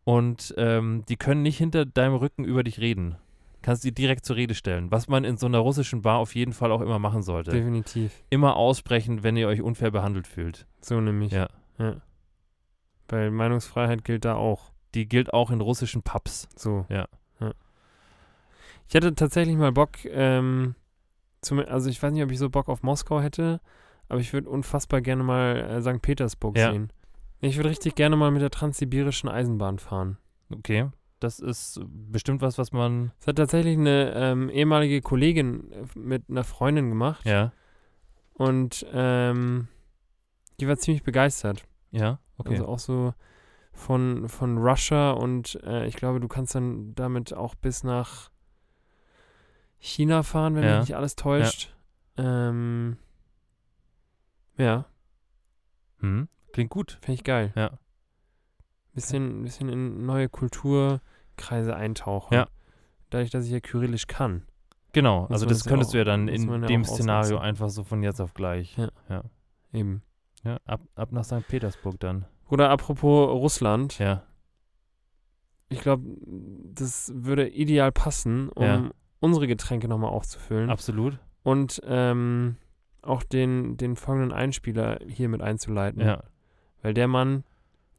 und 0.04 0.54
ähm, 0.58 1.04
die 1.08 1.16
können 1.16 1.42
nicht 1.42 1.58
hinter 1.58 1.84
deinem 1.84 2.14
Rücken 2.14 2.44
über 2.44 2.62
dich 2.62 2.80
reden. 2.80 3.16
Kannst 3.62 3.84
die 3.84 3.92
direkt 3.92 4.24
zur 4.24 4.36
Rede 4.36 4.54
stellen, 4.54 4.90
was 4.90 5.08
man 5.08 5.22
in 5.24 5.36
so 5.36 5.46
einer 5.46 5.58
russischen 5.58 6.02
Bar 6.02 6.18
auf 6.18 6.34
jeden 6.34 6.52
Fall 6.52 6.72
auch 6.72 6.80
immer 6.80 6.98
machen 6.98 7.22
sollte. 7.22 7.52
Definitiv. 7.52 8.12
Immer 8.30 8.56
aussprechen, 8.56 9.22
wenn 9.22 9.36
ihr 9.36 9.46
euch 9.46 9.62
unfair 9.62 9.92
behandelt 9.92 10.26
fühlt. 10.26 10.66
So 10.80 11.00
nämlich. 11.00 11.32
Ja. 11.32 11.48
ja. 11.78 11.96
Weil 13.12 13.30
Meinungsfreiheit 13.30 14.04
gilt 14.04 14.24
da 14.24 14.36
auch. 14.36 14.72
Die 14.94 15.06
gilt 15.06 15.34
auch 15.34 15.50
in 15.50 15.60
russischen 15.60 16.02
Pubs. 16.02 16.48
So. 16.56 16.86
Ja. 16.88 17.06
ja. 17.40 17.52
Ich 18.88 18.94
hätte 18.94 19.14
tatsächlich 19.14 19.56
mal 19.56 19.70
Bock, 19.70 20.02
ähm, 20.06 20.74
zum, 21.42 21.58
also 21.58 21.90
ich 21.90 22.02
weiß 22.02 22.10
nicht, 22.12 22.22
ob 22.22 22.30
ich 22.30 22.38
so 22.38 22.48
Bock 22.48 22.68
auf 22.70 22.82
Moskau 22.82 23.20
hätte, 23.20 23.60
aber 24.08 24.20
ich 24.20 24.32
würde 24.32 24.48
unfassbar 24.48 25.02
gerne 25.02 25.22
mal 25.24 25.56
äh, 25.56 25.82
St. 25.82 26.00
Petersburg 26.00 26.56
Ja. 26.56 26.72
sehen. 26.72 26.90
Ich 27.40 27.56
würde 27.58 27.68
richtig 27.68 27.96
gerne 27.96 28.16
mal 28.16 28.30
mit 28.30 28.40
der 28.40 28.50
transsibirischen 28.50 29.28
Eisenbahn 29.28 29.78
fahren. 29.78 30.16
Okay. 30.50 30.88
Das 31.20 31.38
ist 31.38 31.80
bestimmt 31.86 32.40
was, 32.40 32.56
was 32.56 32.72
man. 32.72 33.12
Das 33.18 33.26
hat 33.28 33.36
tatsächlich 33.36 33.76
eine 33.76 34.12
ähm, 34.14 34.48
ehemalige 34.48 35.02
Kollegin 35.02 35.70
äh, 35.70 35.84
mit 35.98 36.30
einer 36.30 36.44
Freundin 36.44 36.88
gemacht 36.88 37.26
Ja. 37.26 37.52
und 38.34 38.86
ähm, 38.92 39.68
die 40.60 40.66
war 40.68 40.78
ziemlich 40.78 41.02
begeistert. 41.02 41.64
Ja. 41.90 42.18
Okay. 42.38 42.52
Also 42.52 42.66
auch 42.66 42.78
so 42.78 43.14
von, 43.72 44.28
von 44.28 44.58
Russia 44.58 45.12
und 45.12 45.58
äh, 45.64 45.86
ich 45.86 45.96
glaube, 45.96 46.20
du 46.20 46.28
kannst 46.28 46.54
dann 46.54 46.94
damit 46.94 47.32
auch 47.34 47.54
bis 47.54 47.84
nach 47.84 48.30
China 49.78 50.22
fahren, 50.22 50.54
wenn 50.54 50.64
Ja. 50.64 50.78
mich 50.78 50.88
nicht 50.88 50.96
alles 50.96 51.16
täuscht. 51.16 51.74
Ähm, 52.16 52.96
ja, 54.58 54.84
hm. 56.00 56.28
Klingt 56.52 56.70
gut. 56.70 56.98
finde 57.00 57.14
ich 57.14 57.24
geil. 57.24 57.52
Ja. 57.56 57.78
Bisschen, 58.94 59.42
bisschen 59.42 59.68
in 59.70 60.04
neue 60.04 60.28
Kulturkreise 60.28 61.74
eintauchen. 61.74 62.34
Ja. 62.34 62.48
Dadurch, 63.08 63.30
dass 63.30 63.46
ich 63.46 63.50
ja 63.52 63.60
Kyrillisch 63.60 64.06
kann. 64.06 64.46
Genau, 64.92 65.24
also 65.30 65.46
das 65.46 65.58
das 65.58 65.64
ja 65.64 65.70
könntest 65.70 65.88
auch- 65.90 65.92
du 65.92 65.98
ja 65.98 66.04
dann 66.04 66.28
in 66.28 66.48
ja 66.50 66.58
dem 66.66 66.84
Szenario 66.84 67.38
einfach 67.38 67.70
so 67.70 67.82
von 67.84 68.02
jetzt 68.02 68.20
auf 68.20 68.34
gleich. 68.34 68.76
Ja. 69.08 69.22
Eben. 69.72 70.02
Ja, 70.44 70.58
ab, 70.64 70.80
ab 70.94 71.12
nach 71.12 71.24
St. 71.24 71.46
Petersburg 71.48 71.98
dann. 72.00 72.24
Oder 72.50 72.70
apropos 72.70 73.28
Russland. 73.30 73.98
Ja, 73.98 74.22
Ich 75.68 75.80
glaube, 75.80 76.04
das 76.26 77.12
würde 77.14 77.48
ideal 77.48 77.92
passen, 77.92 78.48
um 78.50 78.62
Ja. 78.64 78.90
unsere 79.20 79.46
Getränke 79.46 79.88
nochmal 79.88 80.10
aufzufüllen. 80.10 80.68
absolut. 80.70 81.18
und 81.44 81.80
ähm, 81.86 82.56
auch 83.02 83.22
den, 83.24 83.76
den 83.76 83.96
folgenden 83.96 84.32
Einspieler 84.32 84.98
hier 85.08 85.28
mit 85.28 85.42
einzuleiten. 85.42 86.00
Ja. 86.02 86.22
Weil 86.82 86.94
der 86.94 87.08
Mann, 87.08 87.42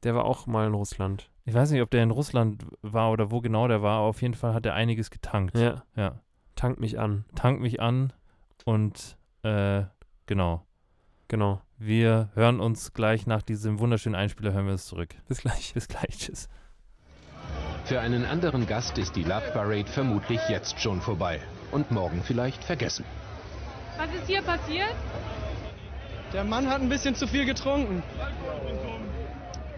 der 0.03 0.15
war 0.15 0.23
auch 0.25 0.47
mal 0.47 0.65
in 0.67 0.73
Russland. 0.73 1.29
Ich 1.45 1.53
weiß 1.53 1.71
nicht, 1.71 1.81
ob 1.81 1.89
der 1.91 2.03
in 2.03 2.11
Russland 2.11 2.65
war 2.81 3.11
oder 3.11 3.29
wo 3.31 3.41
genau 3.41 3.67
der 3.67 3.81
war, 3.81 3.97
aber 3.99 4.07
auf 4.07 4.21
jeden 4.21 4.33
Fall 4.33 4.53
hat 4.53 4.65
er 4.65 4.75
einiges 4.75 5.09
getankt. 5.11 5.57
Ja. 5.57 5.83
Ja. 5.95 6.21
Tank 6.55 6.79
mich 6.79 6.99
an. 6.99 7.25
Tank 7.35 7.59
mich 7.59 7.81
an 7.81 8.13
und 8.63 9.17
äh, 9.43 9.83
genau. 10.25 10.65
Genau. 11.27 11.61
Wir 11.77 12.29
hören 12.35 12.59
uns 12.59 12.93
gleich 12.93 13.27
nach 13.27 13.41
diesem 13.41 13.79
wunderschönen 13.79 14.15
Einspieler, 14.15 14.53
hören 14.53 14.65
wir 14.65 14.73
uns 14.73 14.85
zurück. 14.85 15.09
Bis 15.27 15.41
gleich. 15.41 15.73
Bis 15.73 15.87
gleich, 15.87 16.17
tschüss. 16.17 16.47
Für 17.85 17.99
einen 17.99 18.25
anderen 18.25 18.65
Gast 18.67 18.97
ist 18.97 19.15
die 19.15 19.23
Love 19.23 19.51
Parade 19.51 19.85
vermutlich 19.85 20.39
jetzt 20.47 20.79
schon 20.79 21.01
vorbei 21.01 21.41
und 21.71 21.91
morgen 21.91 22.23
vielleicht 22.23 22.63
vergessen. 22.63 23.03
Was 23.97 24.07
ist 24.13 24.27
hier 24.27 24.41
passiert? 24.41 24.95
Der 26.31 26.43
Mann 26.43 26.69
hat 26.69 26.81
ein 26.81 26.89
bisschen 26.89 27.15
zu 27.15 27.27
viel 27.27 27.45
getrunken. 27.45 28.01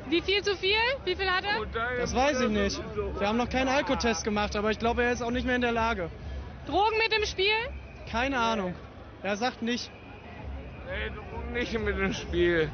Wie 0.07 0.21
viel 0.21 0.43
zu 0.43 0.55
viel? 0.55 0.75
Wie 1.03 1.15
viel 1.15 1.29
hat 1.29 1.43
er? 1.43 1.65
Das 1.97 2.13
weiß 2.13 2.41
ich 2.41 2.49
nicht. 2.49 2.79
Wir 3.17 3.27
haben 3.27 3.37
noch 3.37 3.49
keinen 3.49 3.69
Alkotest 3.69 4.23
gemacht, 4.23 4.55
aber 4.55 4.69
ich 4.69 4.77
glaube, 4.77 5.03
er 5.03 5.11
ist 5.11 5.23
auch 5.23 5.31
nicht 5.31 5.45
mehr 5.45 5.55
in 5.55 5.61
der 5.61 5.71
Lage. 5.71 6.11
Drogen 6.67 6.97
mit 7.03 7.17
im 7.17 7.25
Spiel? 7.25 7.45
Keine 8.09 8.39
Ahnung. 8.39 8.75
Er 9.23 9.35
sagt 9.35 9.63
nicht. 9.63 9.91
Nee, 10.85 11.59
nicht 11.59 11.79
mit 11.79 11.97
dem 11.97 12.13
Spiel. 12.13 12.69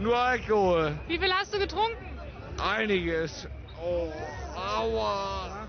Nur 0.00 0.16
Alkohol. 0.16 0.98
Wie 1.08 1.18
viel 1.18 1.32
hast 1.32 1.54
du 1.54 1.58
getrunken? 1.58 2.04
Einiges. 2.58 3.48
Oh, 3.82 4.10
aua. 4.56 5.66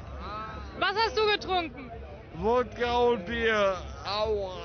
Was 0.79 0.95
hast 1.05 1.17
du 1.17 1.25
getrunken? 1.31 1.91
Wodka 2.35 2.97
und 2.97 3.25
Bier. 3.25 3.75
Aua. 4.05 4.57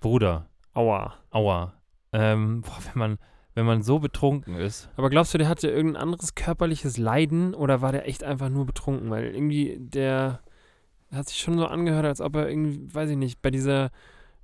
Bruder, 0.00 0.46
Aua. 0.74 1.14
aua. 1.30 1.72
Ähm, 2.12 2.60
boah, 2.62 2.78
wenn 2.84 2.98
man, 2.98 3.18
wenn 3.54 3.66
man 3.66 3.82
so 3.82 3.98
betrunken 3.98 4.54
ist, 4.54 4.88
Aber 4.96 5.10
glaubst 5.10 5.34
du, 5.34 5.38
der 5.38 5.48
hatte 5.48 5.68
irgendein 5.68 6.02
anderes 6.02 6.34
körperliches 6.34 6.98
Leiden 6.98 7.54
oder 7.54 7.80
war 7.82 7.92
der 7.92 8.06
echt 8.08 8.22
einfach 8.22 8.48
nur 8.48 8.64
betrunken? 8.66 9.10
Weil 9.10 9.24
irgendwie 9.34 9.76
der 9.78 10.40
hat 11.12 11.28
sich 11.28 11.38
schon 11.38 11.58
so 11.58 11.66
angehört, 11.66 12.04
als 12.06 12.20
ob 12.20 12.36
er 12.36 12.48
irgendwie, 12.48 12.94
weiß 12.94 13.10
ich 13.10 13.16
nicht, 13.16 13.42
bei 13.42 13.50
dieser 13.50 13.90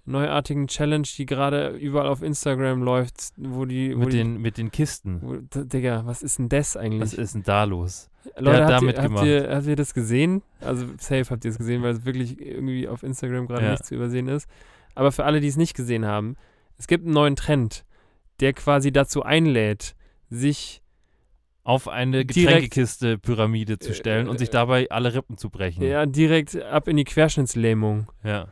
neuartigen 0.04 0.66
Challenge, 0.66 1.06
die 1.16 1.26
gerade 1.26 1.68
überall 1.70 2.08
auf 2.08 2.22
Instagram 2.22 2.82
läuft, 2.82 3.32
wo 3.36 3.64
die, 3.64 3.94
wo 3.94 4.00
mit 4.00 4.12
die, 4.12 4.16
den, 4.18 4.40
mit 4.40 4.58
den 4.58 4.70
Kisten. 4.72 5.20
wo, 5.22 5.36
Digga, 5.62 6.02
was 6.06 6.22
ist 6.22 6.38
denn 6.38 6.48
das 6.48 6.76
eigentlich? 6.76 7.00
Was 7.02 7.14
ist 7.14 7.34
denn 7.34 7.42
da 7.44 7.64
los? 7.64 8.08
Leute, 8.36 8.64
hat 8.64 8.72
habt, 8.72 8.82
damit 8.82 8.96
ihr, 8.96 9.02
habt, 9.02 9.08
gemacht. 9.08 9.26
ihr, 9.26 9.54
habt 9.54 9.66
ihr 9.66 9.76
das 9.76 9.94
gesehen? 9.94 10.42
Also 10.60 10.86
safe 10.98 11.26
habt 11.30 11.44
ihr 11.44 11.50
es 11.50 11.58
gesehen, 11.58 11.82
weil 11.82 11.92
es 11.92 12.04
wirklich 12.04 12.40
irgendwie 12.40 12.88
auf 12.88 13.02
Instagram 13.02 13.46
gerade 13.46 13.64
Ja. 13.64 13.70
nicht 13.72 13.84
zu 13.84 13.94
übersehen 13.94 14.28
ist. 14.28 14.48
Aber 14.94 15.12
für 15.12 15.24
alle, 15.24 15.40
die 15.40 15.48
es 15.48 15.56
nicht 15.56 15.74
gesehen 15.74 16.04
haben, 16.04 16.36
es 16.78 16.86
gibt 16.86 17.04
einen 17.04 17.14
neuen 17.14 17.36
Trend, 17.36 17.84
der 18.40 18.52
quasi 18.52 18.92
dazu 18.92 19.22
einlädt, 19.22 19.94
sich 20.30 20.82
Auf 21.64 21.86
eine 21.86 22.24
Getränkekiste-Pyramide 22.24 23.78
zu 23.78 23.94
stellen 23.94 24.28
und 24.28 24.38
sich 24.38 24.50
dabei 24.50 24.90
alle 24.90 25.14
Rippen 25.14 25.36
zu 25.36 25.48
brechen. 25.48 25.82
ja, 25.84 26.06
direkt 26.06 26.60
ab 26.60 26.88
in 26.88 26.96
die 26.96 27.04
Querschnittslähmung. 27.04 28.08
ja. 28.24 28.48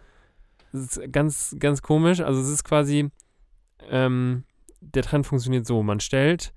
Das 0.73 0.83
ist 0.83 1.13
ganz, 1.13 1.57
ganz 1.59 1.83
komisch. 1.83 2.21
Also 2.21 2.41
es 2.41 2.49
ist 2.49 2.65
quasi, 2.65 3.11
ähm, 3.89 4.45
der 4.81 5.03
Trend 5.03 5.27
funktioniert 5.27 5.67
so. 5.67 5.83
Man 5.83 6.01
stellt 6.01 6.53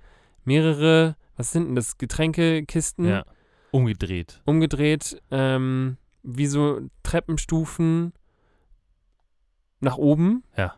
mehrere, 0.45 1.15
was 1.35 1.51
sind 1.51 1.67
denn 1.67 1.75
das, 1.75 1.97
Getränkekisten 1.97 3.05
ja. 3.05 3.25
Umgedreht. 3.71 4.41
umgedreht, 4.45 5.21
ähm, 5.31 5.97
wie 6.21 6.45
so 6.45 6.81
Treppenstufen 7.01 8.13
nach 9.79 9.97
oben. 9.97 10.43
Ja. 10.55 10.75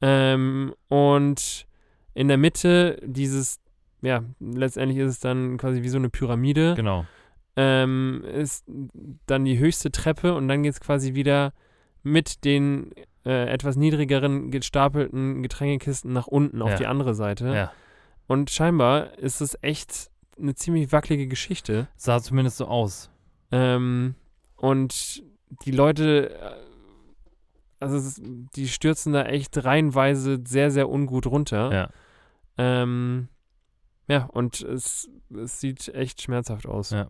Ähm, 0.00 0.74
und 0.88 1.66
in 2.14 2.28
der 2.28 2.38
Mitte 2.38 3.00
dieses, 3.04 3.60
ja, 4.02 4.22
letztendlich 4.40 4.98
ist 4.98 5.10
es 5.10 5.20
dann 5.20 5.58
quasi 5.58 5.82
wie 5.82 5.88
so 5.88 5.98
eine 5.98 6.10
Pyramide. 6.10 6.74
Genau. 6.76 7.06
ähm, 7.56 8.22
ist 8.24 8.64
dann 9.26 9.44
die 9.44 9.58
höchste 9.58 9.90
Treppe 9.90 10.34
und 10.34 10.46
dann 10.46 10.62
geht 10.62 10.74
es 10.74 10.80
quasi 10.80 11.14
wieder 11.14 11.52
mit 12.12 12.44
den 12.44 12.92
äh, 13.24 13.48
etwas 13.48 13.76
niedrigeren 13.76 14.50
gestapelten 14.50 15.42
Getränkekisten 15.42 16.12
nach 16.12 16.26
unten 16.26 16.62
auf 16.62 16.70
Ja. 16.70 16.76
die 16.76 16.86
andere 16.86 17.14
Seite. 17.14 17.48
Ja. 17.54 17.72
Und 18.26 18.50
scheinbar 18.50 19.18
ist 19.18 19.40
es 19.40 19.56
echt 19.62 20.10
eine 20.38 20.54
ziemlich 20.54 20.92
wackelige 20.92 21.26
Geschichte. 21.28 21.88
Sah 21.96 22.20
zumindest 22.20 22.58
so 22.58 22.66
aus. 22.66 23.10
Ähm, 23.50 24.14
und 24.56 25.22
die 25.64 25.70
Leute, 25.70 26.30
äh, 26.38 26.54
also 27.80 27.96
es 27.96 28.18
ist, 28.18 28.22
die 28.56 28.68
stürzen 28.68 29.12
da 29.12 29.24
echt 29.24 29.64
reihenweise 29.64 30.40
sehr, 30.46 30.70
sehr 30.70 30.88
ungut 30.88 31.26
runter. 31.26 31.72
Ja. 31.72 31.90
Ähm, 32.58 33.28
ja, 34.08 34.24
und 34.24 34.60
es, 34.60 35.08
es 35.34 35.60
sieht 35.60 35.88
echt 35.88 36.22
schmerzhaft 36.22 36.66
aus. 36.66 36.90
Ja. 36.90 37.08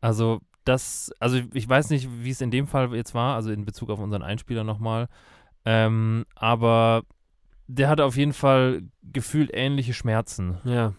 Also 0.00 0.40
das, 0.70 1.10
also 1.18 1.40
ich 1.52 1.68
weiß 1.68 1.90
nicht, 1.90 2.08
wie 2.22 2.30
es 2.30 2.40
in 2.40 2.52
dem 2.52 2.68
Fall 2.68 2.94
jetzt 2.94 3.12
war, 3.12 3.34
also 3.34 3.50
in 3.50 3.64
Bezug 3.64 3.90
auf 3.90 3.98
unseren 3.98 4.22
Einspieler 4.22 4.62
nochmal, 4.62 5.08
ähm, 5.64 6.24
aber 6.36 7.02
der 7.66 7.88
hatte 7.88 8.04
auf 8.04 8.16
jeden 8.16 8.32
Fall 8.32 8.82
gefühlt 9.02 9.50
ähnliche 9.52 9.94
Schmerzen. 9.94 10.58
Ja, 10.64 10.94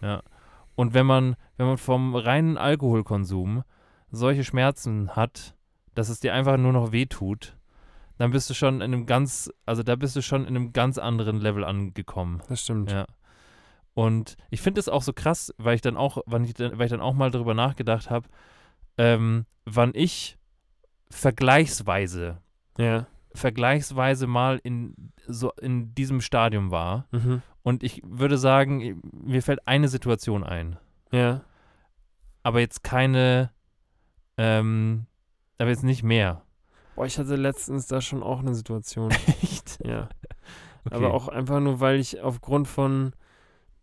Und 0.74 0.92
wenn 0.92 1.06
man, 1.06 1.36
wenn 1.56 1.66
man 1.66 1.78
vom 1.78 2.14
reinen 2.14 2.58
Alkoholkonsum 2.58 3.64
solche 4.10 4.44
Schmerzen 4.44 5.16
hat, 5.16 5.54
dass 5.94 6.10
es 6.10 6.20
dir 6.20 6.34
einfach 6.34 6.58
nur 6.58 6.72
noch 6.72 6.92
wehtut, 6.92 7.56
dann 8.18 8.30
bist 8.30 8.50
du 8.50 8.54
schon 8.54 8.76
in 8.76 8.82
einem 8.82 9.06
ganz, 9.06 9.50
also 9.64 9.82
da 9.82 9.96
bist 9.96 10.16
du 10.16 10.22
schon 10.22 10.42
in 10.42 10.54
einem 10.54 10.72
ganz 10.74 10.98
anderen 10.98 11.40
Level 11.40 11.64
angekommen. 11.64 12.42
das 12.48 12.60
stimmt. 12.60 12.92
Ja. 12.92 13.06
Und 13.94 14.36
ich 14.50 14.60
finde 14.60 14.80
es 14.80 14.88
auch 14.88 15.02
so 15.02 15.12
krass, 15.14 15.54
weil 15.56 15.74
ich 15.74 15.82
dann 15.82 15.96
auch, 15.96 16.18
wann 16.26 16.44
ich 16.44 16.54
dann, 16.54 16.78
weil 16.78 16.86
ich 16.86 16.90
dann 16.90 17.00
auch 17.00 17.14
mal 17.14 17.30
darüber 17.30 17.54
nachgedacht 17.54 18.10
habe, 18.10 18.28
ähm, 18.98 19.46
wann 19.64 19.92
ich 19.94 20.38
vergleichsweise, 21.10 22.38
Ja. 22.78 23.06
vergleichsweise 23.34 24.26
mal 24.26 24.60
in 24.62 24.94
so 25.26 25.52
in 25.60 25.94
diesem 25.94 26.20
Stadium 26.20 26.70
war. 26.70 27.06
Mhm. 27.12 27.42
Und 27.62 27.82
ich 27.82 28.02
würde 28.04 28.38
sagen, 28.38 29.00
mir 29.12 29.42
fällt 29.42 29.66
eine 29.68 29.88
Situation 29.88 30.42
ein. 30.44 30.78
Ja. 31.12 31.42
Aber 32.42 32.58
jetzt 32.60 32.82
keine, 32.82 33.50
ähm, 34.36 35.06
aber 35.58 35.70
jetzt 35.70 35.84
nicht 35.84 36.02
mehr. 36.02 36.42
Boah, 36.96 37.06
ich 37.06 37.18
hatte 37.18 37.36
letztens 37.36 37.86
da 37.86 38.00
schon 38.00 38.22
auch 38.22 38.40
eine 38.40 38.54
Situation. 38.54 39.10
Echt? 39.42 39.78
ja. 39.86 40.08
Okay. 40.84 40.96
Aber 40.96 41.14
auch 41.14 41.28
einfach 41.28 41.60
nur, 41.60 41.78
weil 41.78 42.00
ich 42.00 42.20
aufgrund 42.20 42.66
von 42.66 43.12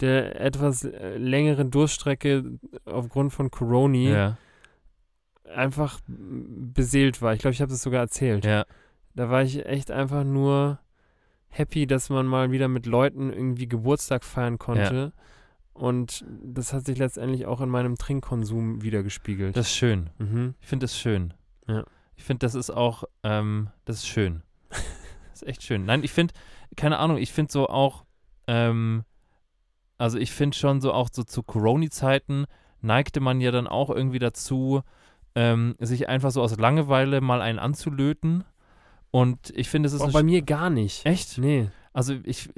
der 0.02 0.40
etwas 0.42 0.84
äh, 0.84 1.18
längeren 1.18 1.72
Durststrecke, 1.72 2.60
aufgrund 2.86 3.32
von 3.32 3.50
Coroni, 3.50 4.10
Ja, 4.10 4.38
einfach 5.56 6.00
beseelt 6.08 7.22
war. 7.22 7.34
Ich 7.34 7.40
glaube, 7.40 7.54
ich 7.54 7.62
habe 7.62 7.74
es 7.74 7.82
sogar 7.82 8.02
erzählt. 8.02 8.46
ja, 8.46 8.66
Da 9.16 9.30
war 9.30 9.44
ich 9.44 9.66
echt 9.66 9.92
einfach 9.92 10.24
nur 10.24 10.80
happy, 11.50 11.88
dass 11.88 12.10
man 12.10 12.26
mal 12.26 12.52
wieder 12.52 12.68
mit 12.68 12.86
Leuten 12.86 13.32
irgendwie 13.32 13.68
Geburtstag 13.68 14.24
feiern 14.24 14.58
konnte. 14.58 15.14
Und 15.74 16.26
das 16.44 16.74
hat 16.74 16.86
sich 16.86 16.98
letztendlich 16.98 17.46
auch 17.46 17.62
in 17.62 17.70
meinem 17.70 17.96
Trinkkonsum 17.96 18.82
wiedergespiegelt. 18.82 19.56
das 19.56 19.68
ist 19.68 19.76
schön. 19.76 20.10
mhm. 20.18 20.56
Ich 20.62 20.68
finde 20.68 20.84
das 20.84 20.98
schön. 20.98 21.34
Ja. 21.68 21.86
Ich 22.16 22.24
finde, 22.26 22.46
das 22.46 22.54
ist 22.54 22.70
auch, 22.70 23.06
ähm, 23.24 23.70
das 23.86 23.98
ist 23.98 24.08
schön. 24.08 24.44
das 24.70 25.42
ist 25.42 25.48
echt 25.48 25.64
schön. 25.64 25.86
Nein, 25.86 26.04
ich 26.04 26.12
finde, 26.12 26.34
keine 26.76 26.98
Ahnung, 27.00 27.18
ich 27.18 27.32
finde 27.32 27.52
so 27.52 27.70
auch, 27.70 28.04
ähm, 28.48 29.06
also 29.98 30.18
ich 30.18 30.32
finde 30.32 30.58
schon 30.58 30.82
so 30.82 30.92
auch 30.92 31.10
so 31.12 31.24
zu 31.24 31.44
Corona-Zeiten 31.44 32.46
neigte 32.82 33.20
man 33.20 33.42
ja 33.42 33.52
dann 33.52 33.68
auch 33.68 33.90
irgendwie 33.90 34.20
dazu, 34.20 34.82
ähm, 35.40 35.76
sich 35.80 36.10
einfach 36.10 36.32
so 36.32 36.42
aus 36.42 36.58
Langeweile 36.58 37.22
mal 37.22 37.42
einen 37.42 37.60
anzulöten. 37.60 38.44
Und 39.10 39.52
ich 39.56 39.70
finde, 39.70 39.88
es 39.88 39.94
ist 39.94 40.00
Boah, 40.00 40.06
eine 40.06 40.14
bei 40.14 40.24
mir 40.24 40.42
gar 40.42 40.70
nicht. 40.70 41.06
echt. 41.06 41.38
Nee. 41.38 41.70
Also 41.94 42.16
ich, 42.24 42.50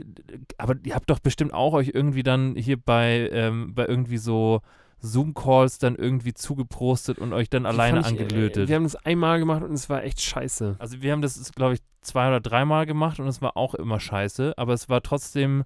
aber 0.57 0.75
ihr 0.83 0.95
habt 0.95 1.09
doch 1.09 1.19
bestimmt 1.19 1.53
auch 1.53 1.73
euch 1.73 1.91
irgendwie 1.93 2.23
dann 2.23 2.55
hier 2.55 2.77
bei, 2.77 3.29
ähm, 3.31 3.75
bei 3.75 3.85
irgendwie 3.85 4.17
so 4.17 4.61
Zoom-Calls 4.99 5.77
dann 5.77 5.95
irgendwie 5.95 6.33
zugeprostet 6.33 7.19
und 7.19 7.33
euch 7.33 7.49
dann 7.49 7.63
Die 7.63 7.69
alleine 7.69 7.99
ich, 7.99 8.05
äh, 8.07 8.09
angelötet. 8.09 8.67
Wir 8.67 8.75
haben 8.75 8.83
das 8.83 8.95
einmal 8.95 9.39
gemacht 9.39 9.61
und 9.61 9.73
es 9.73 9.87
war 9.89 10.03
echt 10.03 10.19
scheiße. 10.21 10.75
Also 10.79 11.01
wir 11.01 11.11
haben 11.11 11.21
das, 11.21 11.51
glaube 11.53 11.75
ich, 11.75 11.79
zwei 12.01 12.27
oder 12.27 12.39
dreimal 12.39 12.87
gemacht 12.87 13.19
und 13.19 13.27
es 13.27 13.41
war 13.41 13.55
auch 13.55 13.75
immer 13.75 13.99
scheiße, 13.99 14.53
aber 14.57 14.73
es 14.73 14.89
war 14.89 15.01
trotzdem 15.03 15.63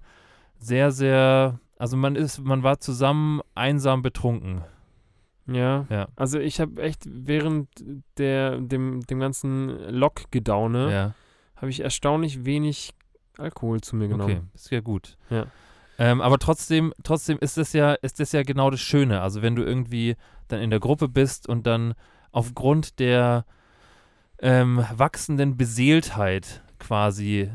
sehr, 0.58 0.90
sehr, 0.90 1.58
also 1.78 1.96
man 1.96 2.14
ist, 2.14 2.44
man 2.44 2.62
war 2.62 2.78
zusammen 2.78 3.40
einsam 3.54 4.02
betrunken. 4.02 4.62
Ja. 5.46 5.86
Ja. 5.90 6.08
Also 6.16 6.38
ich 6.38 6.60
habe 6.60 6.82
echt 6.82 7.04
während 7.06 7.68
der, 8.18 8.58
dem, 8.58 9.00
dem 9.06 9.20
ganzen 9.20 9.68
Lockgedaune 9.90 10.92
Ja, 10.92 11.14
habe 11.56 11.70
ich 11.70 11.80
erstaunlich 11.80 12.44
wenig 12.44 12.92
Alkohol 13.38 13.80
zu 13.80 13.96
mir 13.96 14.06
okay, 14.06 14.12
genommen. 14.12 14.50
ist 14.54 14.70
ja 14.70 14.80
gut. 14.80 15.16
Ja. 15.30 15.46
Ähm, 15.98 16.20
aber 16.20 16.38
trotzdem, 16.38 16.92
trotzdem 17.02 17.38
ist 17.38 17.56
das 17.56 17.72
ja, 17.72 17.94
ist 17.94 18.20
das 18.20 18.32
ja 18.32 18.42
genau 18.42 18.70
das 18.70 18.80
Schöne. 18.80 19.22
Also 19.22 19.42
wenn 19.42 19.56
du 19.56 19.62
irgendwie 19.62 20.16
dann 20.48 20.60
in 20.60 20.70
der 20.70 20.80
Gruppe 20.80 21.08
bist 21.08 21.48
und 21.48 21.66
dann 21.66 21.94
aufgrund 22.32 22.98
der 22.98 23.46
ähm, 24.40 24.84
wachsenden 24.94 25.56
Beseeltheit 25.56 26.62
quasi 26.78 27.50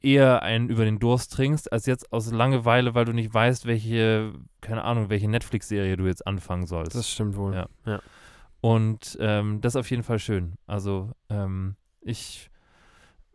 eher 0.00 0.42
einen 0.42 0.68
über 0.70 0.84
den 0.84 0.98
Durst 0.98 1.32
trinkst, 1.32 1.72
als 1.72 1.86
jetzt 1.86 2.12
aus 2.12 2.30
Langeweile, 2.32 2.94
weil 2.94 3.04
du 3.04 3.12
nicht 3.12 3.32
weißt, 3.32 3.66
welche, 3.66 4.32
keine 4.60 4.84
Ahnung, 4.84 5.08
welche 5.08 5.28
Netflix-Serie 5.28 5.96
du 5.96 6.06
jetzt 6.06 6.26
anfangen 6.26 6.66
sollst. 6.66 6.94
Das 6.94 7.10
stimmt 7.10 7.36
wohl. 7.36 7.54
Ja. 7.84 8.00
Und 8.60 9.16
ähm, 9.20 9.60
das 9.60 9.74
ist 9.74 9.80
auf 9.80 9.90
jeden 9.90 10.02
Fall 10.02 10.18
schön. 10.18 10.54
Also 10.66 11.12
ähm, 11.30 11.76
ich, 12.00 12.50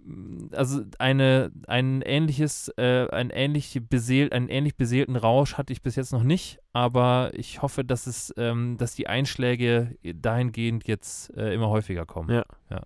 m, 0.06 0.50
also 0.52 0.82
eine, 1.00 1.52
ein 1.68 2.02
ähnliches, 2.02 2.68
äh, 2.78 3.08
ein 3.10 3.30
ähnlich 3.30 3.80
beseelt, 3.90 4.34
einen 4.34 4.50
ähnlich 4.50 4.76
beseelten 4.76 5.16
Rausch 5.16 5.54
hatte 5.56 5.72
ich 5.72 5.82
bis 5.82 5.96
jetzt 5.96 6.12
noch 6.12 6.24
nicht, 6.24 6.60
aber 6.74 7.32
ich 7.34 7.62
hoffe, 7.62 7.86
dass 7.86 8.06
es, 8.06 8.34
ähm, 8.38 8.76
dass 8.78 8.96
die 8.96 9.08
Einschläge 9.08 9.96
dahingehend 10.04 10.88
jetzt 10.88 11.36
äh, 11.38 11.54
immer 11.54 11.70
häufiger 11.70 12.06
kommen. 12.06 12.30
Ja. 12.30 12.44
ja. 12.70 12.82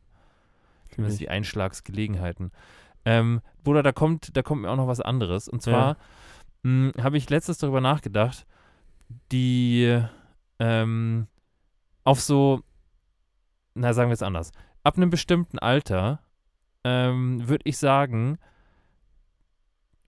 Zumindest 0.90 1.20
die 1.20 1.30
Einschlagsgelegenheiten. 1.30 2.52
Ähm, 3.08 3.40
Bruder, 3.64 3.84
da 3.84 3.94
kommt, 3.94 4.36
da 4.36 4.44
kommt 4.44 4.64
mir 4.64 4.70
auch 4.70 4.76
noch 4.76 4.90
was 4.90 5.00
anderes. 5.00 5.48
Und 5.48 5.62
zwar 5.62 5.96
mh, 6.64 7.02
habe 7.02 7.16
ich 7.16 7.30
letztens 7.30 7.58
darüber 7.58 7.80
nachgedacht, 7.80 8.46
die 9.32 10.04
ähm, 10.60 11.28
auf 12.04 12.20
so, 12.20 12.60
na 13.76 13.94
sagen 13.94 14.10
wir 14.10 14.14
es 14.14 14.22
anders, 14.22 14.52
ab 14.84 14.98
einem 14.98 15.10
bestimmten 15.10 15.58
Alter 15.58 16.20
ähm, 16.84 17.48
würde 17.48 17.64
ich 17.64 17.78
sagen, 17.78 18.40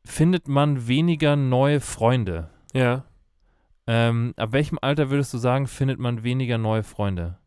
findet 0.04 0.50
man 0.50 0.90
weniger 0.90 1.38
neue 1.38 1.80
Freunde. 1.80 2.50
Ja. 2.74 3.06
Ähm, 3.88 4.34
ab 4.36 4.52
welchem 4.52 4.78
Alter 4.82 5.10
würdest 5.10 5.34
du 5.34 5.38
sagen, 5.38 5.68
findet 5.68 6.00
man 6.00 6.24
weniger 6.24 6.58
neue 6.58 6.84
Freunde? 6.84 7.38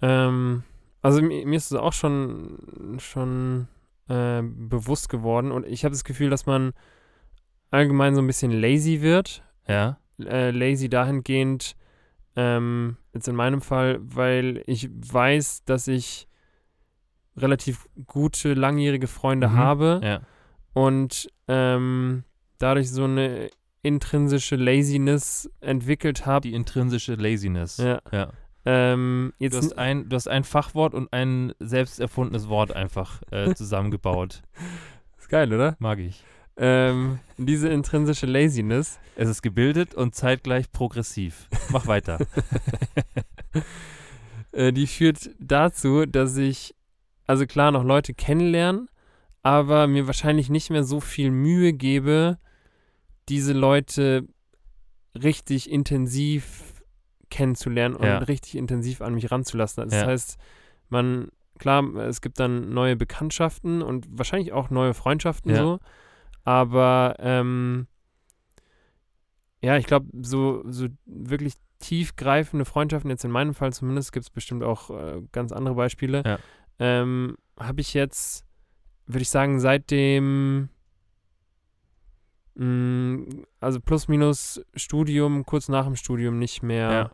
Ähm, 0.00 0.62
also 1.02 1.20
mir, 1.20 1.46
mir 1.46 1.56
ist 1.56 1.70
es 1.70 1.78
auch 1.78 1.92
schon, 1.92 2.96
schon 2.98 3.68
äh, 4.08 4.42
bewusst 4.42 5.08
geworden 5.08 5.52
und 5.52 5.66
ich 5.66 5.84
habe 5.84 5.92
das 5.92 6.04
Gefühl, 6.04 6.30
dass 6.30 6.46
man 6.46 6.72
allgemein 7.70 8.14
so 8.14 8.20
ein 8.20 8.26
bisschen 8.26 8.50
lazy 8.52 9.00
wird. 9.02 9.42
Ja, 9.68 9.98
Äh, 10.22 10.50
lazy 10.50 10.88
dahingehend, 10.88 11.74
ähm, 12.36 12.96
jetzt 13.14 13.28
in 13.28 13.34
meinem 13.36 13.60
Fall, 13.60 13.98
weil 14.02 14.62
ich 14.66 14.88
weiß, 14.92 15.64
dass 15.64 15.88
ich 15.88 16.28
relativ 17.36 17.88
gute, 18.06 18.54
langjährige 18.54 19.06
Freunde 19.06 19.48
Mhm. 19.48 19.56
habe 19.56 20.00
ja, 20.02 20.20
und 20.74 21.28
ähm, 21.48 22.24
dadurch 22.58 22.90
so 22.90 23.04
eine 23.04 23.48
intrinsische 23.82 24.56
Laziness 24.56 25.50
entwickelt 25.60 26.24
habe. 26.26 26.42
die 26.48 26.54
intrinsische 26.54 27.14
Laziness. 27.14 27.78
Ja. 27.78 28.00
ja. 28.12 28.32
Ähm, 28.64 29.32
Du 29.38 29.44
jetzt 29.44 29.56
hast, 29.56 29.78
ein, 29.78 30.08
du 30.08 30.16
hast 30.16 30.28
ein 30.28 30.44
Fachwort 30.44 30.94
und 30.94 31.12
ein 31.12 31.52
selbst 31.58 32.00
erfundenes 32.00 32.48
Wort 32.48 32.74
einfach 32.74 33.22
äh, 33.30 33.54
zusammengebaut. 33.56 34.42
ist 35.18 35.28
geil, 35.28 35.52
oder? 35.52 35.76
Mag 35.78 35.98
ich. 35.98 36.22
Ähm, 36.56 37.18
diese 37.38 37.68
intrinsische 37.70 38.26
Laziness, 38.26 38.98
Es 39.16 39.28
ist 39.28 39.42
gebildet 39.42 39.94
und 39.94 40.14
zeitgleich 40.14 40.70
progressiv. 40.70 41.48
Mach 41.70 41.86
weiter. 41.86 42.18
äh, 44.52 44.72
die 44.72 44.86
führt 44.86 45.30
dazu, 45.40 46.04
dass 46.04 46.36
ich, 46.36 46.74
also 47.26 47.46
klar, 47.46 47.72
noch 47.72 47.84
Leute 47.84 48.12
kennenlernen, 48.12 48.88
aber 49.42 49.86
mir 49.86 50.06
wahrscheinlich 50.06 50.50
nicht 50.50 50.70
mehr 50.70 50.84
so 50.84 51.00
viel 51.00 51.30
Mühe 51.30 51.72
gebe, 51.72 52.38
diese 53.28 53.54
Leute 53.54 54.26
richtig 55.14 55.70
intensiv 55.70 56.71
kennenzulernen 57.32 57.96
und 57.96 58.06
Ja. 58.06 58.18
richtig 58.18 58.56
intensiv 58.56 59.00
an 59.00 59.14
mich 59.14 59.30
ranzulassen. 59.32 59.84
Das 59.84 59.94
Ja. 59.94 60.06
heißt, 60.06 60.38
man, 60.88 61.28
klar, 61.58 61.82
es 61.96 62.20
gibt 62.20 62.38
dann 62.38 62.70
neue 62.70 62.94
Bekanntschaften 62.96 63.82
und 63.82 64.06
wahrscheinlich 64.10 64.52
auch 64.52 64.70
neue 64.70 64.94
Freundschaften 64.94 65.50
so, 65.54 65.78
aber 66.44 67.16
ähm, 67.18 67.86
ja, 69.62 69.76
ich 69.76 69.86
glaube, 69.86 70.06
so, 70.22 70.62
so 70.70 70.88
wirklich 71.06 71.54
tiefgreifende 71.78 72.64
Freundschaften, 72.64 73.10
jetzt 73.10 73.24
in 73.24 73.30
meinem 73.30 73.54
Fall 73.54 73.72
zumindest, 73.72 74.12
gibt 74.12 74.24
es 74.26 74.30
bestimmt 74.30 74.62
auch 74.62 74.90
äh, 74.90 75.22
ganz 75.32 75.52
andere 75.52 75.74
Beispiele, 75.74 76.22
Ja. 76.26 76.38
ähm, 76.78 77.36
habe 77.58 77.80
ich 77.80 77.94
jetzt 77.94 78.44
würde 79.06 79.22
ich 79.22 79.30
sagen, 79.30 79.58
seit 79.60 79.90
dem, 79.90 80.68
mh, 82.54 83.44
also 83.60 83.80
plus 83.80 84.08
minus 84.08 84.62
Studium, 84.74 85.44
kurz 85.44 85.68
nach 85.68 85.84
dem 85.86 85.96
Studium 85.96 86.38
nicht 86.38 86.62
mehr 86.62 86.90
Ja. 86.90 87.10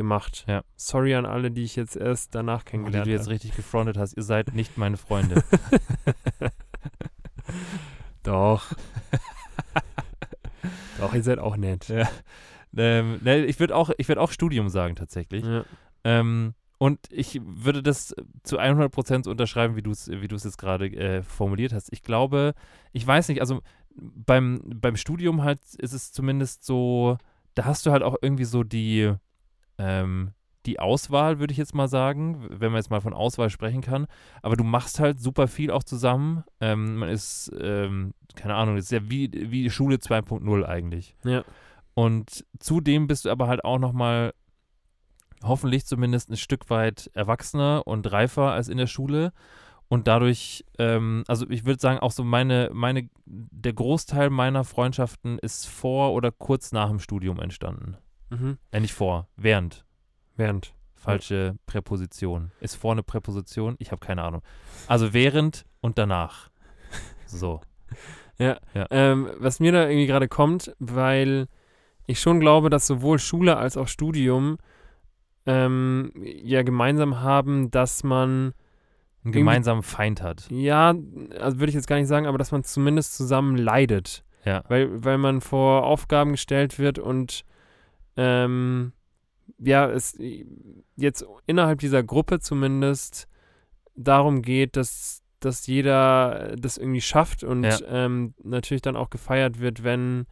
Gemacht. 0.00 0.46
Ja. 0.48 0.62
Sorry 0.76 1.14
an 1.14 1.26
alle, 1.26 1.50
die 1.50 1.62
ich 1.62 1.76
jetzt 1.76 1.94
erst 1.94 2.34
danach 2.34 2.62
die 2.62 2.70
kennengelernt 2.70 3.06
du 3.06 3.10
jetzt 3.10 3.24
habe. 3.24 3.32
richtig 3.32 3.54
gefrontet 3.54 3.98
hast. 3.98 4.16
Ihr 4.16 4.22
seid 4.22 4.54
nicht 4.54 4.78
meine 4.78 4.96
Freunde. 4.96 5.44
Doch. 8.22 8.72
Doch, 10.98 11.12
ihr 11.12 11.22
seid 11.22 11.38
auch 11.38 11.58
nett. 11.58 11.88
Ja. 11.88 12.08
ähm, 12.74 13.20
ne, 13.22 13.44
ich 13.44 13.60
würde 13.60 13.76
auch, 13.76 13.90
ich 13.98 14.08
würd 14.08 14.18
auch 14.18 14.32
Studium 14.32 14.70
sagen, 14.70 14.96
tatsächlich. 14.96 15.44
Ja. 15.44 15.64
Ähm, 16.04 16.54
und 16.78 16.98
ich 17.10 17.38
würde 17.44 17.82
das 17.82 18.14
zu 18.42 18.58
100% 18.58 19.24
so 19.24 19.30
unterschreiben, 19.30 19.76
wie 19.76 19.82
du 19.82 19.90
es 19.90 20.08
wie 20.10 20.28
du's 20.28 20.44
jetzt 20.44 20.56
gerade 20.56 20.86
äh, 20.86 21.22
formuliert 21.22 21.74
hast. 21.74 21.92
Ich 21.92 22.02
glaube, 22.02 22.54
ich 22.92 23.06
weiß 23.06 23.28
nicht, 23.28 23.42
also 23.42 23.60
beim, 23.94 24.62
beim 24.64 24.96
Studium 24.96 25.42
halt 25.42 25.60
ist 25.76 25.92
es 25.92 26.10
zumindest 26.10 26.64
so, 26.64 27.18
da 27.54 27.66
hast 27.66 27.84
du 27.84 27.90
halt 27.90 28.02
auch 28.02 28.16
irgendwie 28.22 28.46
so 28.46 28.62
die, 28.64 29.12
ähm, 29.80 30.32
die 30.66 30.78
Auswahl, 30.78 31.38
würde 31.38 31.52
ich 31.52 31.58
jetzt 31.58 31.74
mal 31.74 31.88
sagen, 31.88 32.46
wenn 32.50 32.70
man 32.70 32.80
jetzt 32.80 32.90
mal 32.90 33.00
von 33.00 33.14
Auswahl 33.14 33.48
sprechen 33.48 33.80
kann. 33.80 34.06
Aber 34.42 34.56
du 34.56 34.64
machst 34.64 35.00
halt 35.00 35.18
super 35.18 35.48
viel 35.48 35.70
auch 35.70 35.82
zusammen. 35.82 36.44
Ähm, 36.60 36.96
man 36.96 37.08
ist, 37.08 37.50
ähm, 37.58 38.12
keine 38.36 38.54
Ahnung, 38.54 38.76
ist 38.76 38.92
ja 38.92 39.08
wie, 39.10 39.30
wie 39.32 39.70
Schule 39.70 39.96
2.0 39.96 40.64
eigentlich. 40.64 41.16
Ja. 41.24 41.44
Und 41.94 42.44
zudem 42.58 43.06
bist 43.06 43.24
du 43.24 43.30
aber 43.30 43.48
halt 43.48 43.64
auch 43.64 43.78
nochmal 43.78 44.34
hoffentlich 45.42 45.86
zumindest 45.86 46.30
ein 46.30 46.36
Stück 46.36 46.68
weit 46.68 47.10
erwachsener 47.14 47.86
und 47.86 48.12
reifer 48.12 48.52
als 48.52 48.68
in 48.68 48.76
der 48.76 48.86
Schule. 48.86 49.32
Und 49.88 50.06
dadurch, 50.06 50.64
ähm, 50.78 51.24
also 51.26 51.48
ich 51.48 51.64
würde 51.64 51.80
sagen, 51.80 51.98
auch 51.98 52.12
so 52.12 52.22
meine, 52.22 52.70
meine, 52.72 53.08
der 53.24 53.72
Großteil 53.72 54.28
meiner 54.28 54.64
Freundschaften 54.64 55.38
ist 55.38 55.66
vor 55.66 56.12
oder 56.12 56.30
kurz 56.30 56.70
nach 56.70 56.90
dem 56.90 57.00
Studium 57.00 57.40
entstanden. 57.40 57.96
Mhm. 58.30 58.58
Äh, 58.70 58.80
nicht 58.80 58.94
vor, 58.94 59.28
während. 59.36 59.84
Während. 60.36 60.74
Falsche 60.94 61.56
Präposition. 61.66 62.52
Ist 62.60 62.76
vor 62.76 62.92
eine 62.92 63.02
Präposition? 63.02 63.74
Ich 63.78 63.90
habe 63.90 64.04
keine 64.04 64.22
Ahnung. 64.22 64.42
Also 64.86 65.12
während 65.12 65.64
und 65.80 65.98
danach. 65.98 66.50
So. 67.26 67.60
Ähm, 68.38 69.30
was 69.38 69.60
mir 69.60 69.70
da 69.70 69.82
irgendwie 69.88 70.06
gerade 70.06 70.26
kommt, 70.26 70.74
weil 70.80 71.46
ich 72.06 72.20
schon 72.20 72.40
glaube, 72.40 72.70
dass 72.70 72.86
sowohl 72.88 73.18
Schule 73.20 73.56
als 73.56 73.76
auch 73.76 73.86
Studium 73.86 74.58
ähm, 75.46 76.12
ja 76.16 76.62
gemeinsam 76.62 77.20
haben, 77.20 77.70
dass 77.70 78.02
man, 78.02 78.52
Einen 79.22 79.32
gemeinsamen 79.32 79.82
Feind 79.82 80.22
hat. 80.22 80.48
ja, 80.50 80.94
also 81.38 81.60
würde 81.60 81.68
ich 81.68 81.74
jetzt 81.74 81.86
gar 81.86 81.96
nicht 81.96 82.08
sagen, 82.08 82.26
aber 82.26 82.38
dass 82.38 82.50
man 82.50 82.64
zumindest 82.64 83.16
zusammen 83.16 83.56
leidet. 83.56 84.24
Ja. 84.44 84.64
Weil, 84.68 85.04
weil 85.04 85.18
man 85.18 85.40
vor 85.40 85.84
Aufgaben 85.84 86.32
gestellt 86.32 86.78
wird 86.78 86.98
und 86.98 87.44
ähm, 88.16 88.92
ja, 89.58 89.88
es 89.90 90.16
jetzt 90.96 91.24
innerhalb 91.46 91.80
dieser 91.80 92.02
Gruppe 92.02 92.40
zumindest 92.40 93.28
darum 93.94 94.42
geht, 94.42 94.76
dass, 94.76 95.22
dass 95.40 95.66
jeder 95.66 96.56
das 96.56 96.78
irgendwie 96.78 97.00
schafft 97.00 97.44
und 97.44 97.64
Ja. 97.64 97.78
ähm, 97.86 98.34
natürlich 98.42 98.82
dann 98.82 98.96
auch 98.96 99.10
gefeiert 99.10 99.60
wird, 99.60 99.82
wenn 99.84 100.26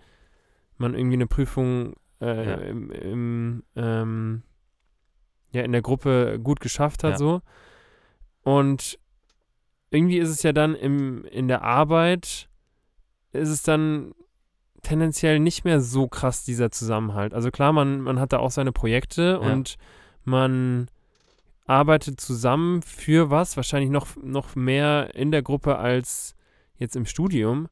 man 0.77 0.95
irgendwie 0.95 1.17
eine 1.17 1.27
Prüfung 1.27 1.95
äh, 2.21 2.47
Ja. 2.51 2.55
im, 2.57 2.91
im 2.91 3.63
ähm, 3.77 4.43
ja, 5.51 5.63
in 5.63 5.73
der 5.73 5.83
Gruppe 5.83 6.39
gut 6.43 6.61
geschafft 6.61 7.05
hat, 7.05 7.13
Ja. 7.13 7.19
so. 7.19 7.43
Und 8.43 8.99
irgendwie 9.91 10.19
ist 10.19 10.29
es 10.29 10.43
ja 10.43 10.53
dann 10.53 10.75
im, 10.75 11.25
in 11.25 11.49
der 11.49 11.63
Arbeit, 11.63 12.49
ist 13.33 13.49
es 13.49 13.63
dann 13.63 14.15
tendenziell 14.83 15.39
nicht 15.41 15.65
mehr 15.65 15.81
so 15.81 16.09
krass, 16.09 16.45
dieser 16.45 16.71
Zusammenhalt. 16.71 17.35
Also 17.35 17.51
klar, 17.51 17.73
man, 17.73 18.01
man 18.01 18.19
hat 18.21 18.33
da 18.33 18.39
auch 18.39 18.51
seine 18.51 18.73
Projekte 18.73 19.41
Ja. 19.43 19.53
und 19.53 19.77
man 20.25 20.89
arbeitet 21.67 22.21
zusammen 22.21 22.83
für 22.83 23.31
was, 23.31 23.57
wahrscheinlich 23.57 23.91
noch, 23.91 24.09
noch 24.23 24.57
mehr 24.57 25.15
in 25.15 25.31
der 25.31 25.43
Gruppe 25.43 25.77
als 25.79 26.35
jetzt 26.77 26.97
im 26.97 27.07
Studium. 27.07 27.69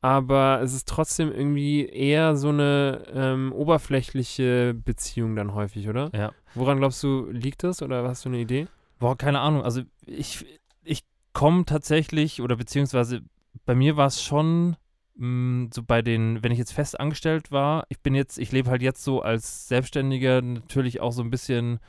Aber 0.00 0.60
es 0.62 0.72
ist 0.74 0.88
trotzdem 0.88 1.30
irgendwie 1.32 1.86
eher 1.86 2.36
so 2.36 2.48
eine 2.48 3.04
ähm, 3.14 3.52
oberflächliche 3.52 4.74
Beziehung 4.74 5.36
dann 5.36 5.54
häufig, 5.54 5.88
oder? 5.88 6.10
Ja. 6.12 6.32
Woran 6.54 6.78
glaubst 6.78 7.02
du, 7.04 7.26
liegt 7.30 7.62
das 7.62 7.82
oder 7.82 8.02
hast 8.08 8.24
du 8.24 8.28
eine 8.28 8.38
Idee? 8.38 8.66
Boah, 8.98 9.16
keine 9.16 9.40
Ahnung. 9.40 9.62
Also 9.62 9.82
ich, 10.04 10.44
ich 10.82 11.04
komme 11.32 11.64
tatsächlich, 11.64 12.42
oder 12.42 12.56
beziehungsweise 12.56 13.20
bei 13.64 13.76
mir 13.76 13.96
war 13.96 14.06
es 14.08 14.20
schon 14.22 14.76
mh, 15.16 15.70
so 15.72 15.82
bei 15.82 16.02
den, 16.02 16.42
wenn 16.42 16.52
ich 16.52 16.58
jetzt 16.58 16.72
fest 16.72 16.98
angestellt 16.98 17.50
war, 17.50 17.84
ich 17.88 18.00
bin 18.00 18.14
jetzt, 18.14 18.38
ich 18.38 18.52
lebe 18.52 18.70
halt 18.70 18.82
jetzt 18.82 19.04
so 19.04 19.22
als 19.22 19.68
Selbstständiger 19.68 20.42
natürlich 20.42 21.00
auch 21.00 21.12
so 21.12 21.22
ein 21.22 21.30
bisschen 21.30 21.80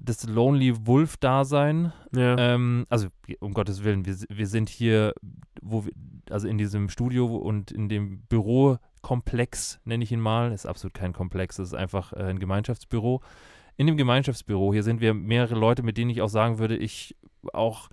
das 0.00 0.24
Lonely 0.26 0.86
Wolf-Dasein. 0.86 1.92
Ja. 2.14 2.36
Ähm, 2.38 2.86
also 2.88 3.08
um 3.40 3.52
Gottes 3.52 3.82
Willen, 3.82 4.06
wir, 4.06 4.16
wir 4.28 4.46
sind 4.46 4.68
hier, 4.68 5.12
wo 5.60 5.84
wir, 5.84 5.92
also 6.30 6.46
in 6.46 6.58
diesem 6.58 6.88
Studio 6.88 7.26
und 7.26 7.72
in 7.72 7.88
dem 7.88 8.20
Bürokomplex, 8.28 9.80
nenne 9.84 10.04
ich 10.04 10.12
ihn 10.12 10.20
mal, 10.20 10.52
ist 10.52 10.66
absolut 10.66 10.94
kein 10.94 11.12
Komplex, 11.12 11.58
es 11.58 11.68
ist 11.68 11.74
einfach 11.74 12.12
äh, 12.12 12.24
ein 12.24 12.38
Gemeinschaftsbüro. 12.38 13.22
In 13.76 13.86
dem 13.86 13.96
Gemeinschaftsbüro, 13.96 14.72
hier 14.72 14.82
sind 14.82 15.00
wir 15.00 15.14
mehrere 15.14 15.54
Leute, 15.54 15.82
mit 15.82 15.96
denen 15.98 16.10
ich 16.10 16.22
auch 16.22 16.28
sagen 16.28 16.58
würde, 16.58 16.76
ich 16.76 17.16
auch 17.52 17.88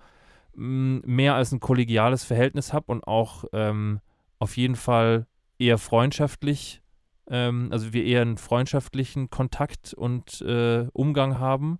mh, 0.54 1.02
mehr 1.04 1.34
als 1.34 1.52
ein 1.52 1.60
kollegiales 1.60 2.24
Verhältnis 2.24 2.72
habe 2.72 2.92
und 2.92 3.06
auch 3.06 3.44
ähm, 3.52 4.00
auf 4.38 4.56
jeden 4.56 4.76
Fall 4.76 5.26
eher 5.58 5.78
freundschaftlich, 5.78 6.82
ähm, 7.28 7.68
also 7.72 7.92
wir 7.92 8.04
eher 8.04 8.22
einen 8.22 8.38
freundschaftlichen 8.38 9.30
Kontakt 9.30 9.94
und 9.94 10.40
äh, 10.42 10.86
Umgang 10.92 11.38
haben. 11.38 11.78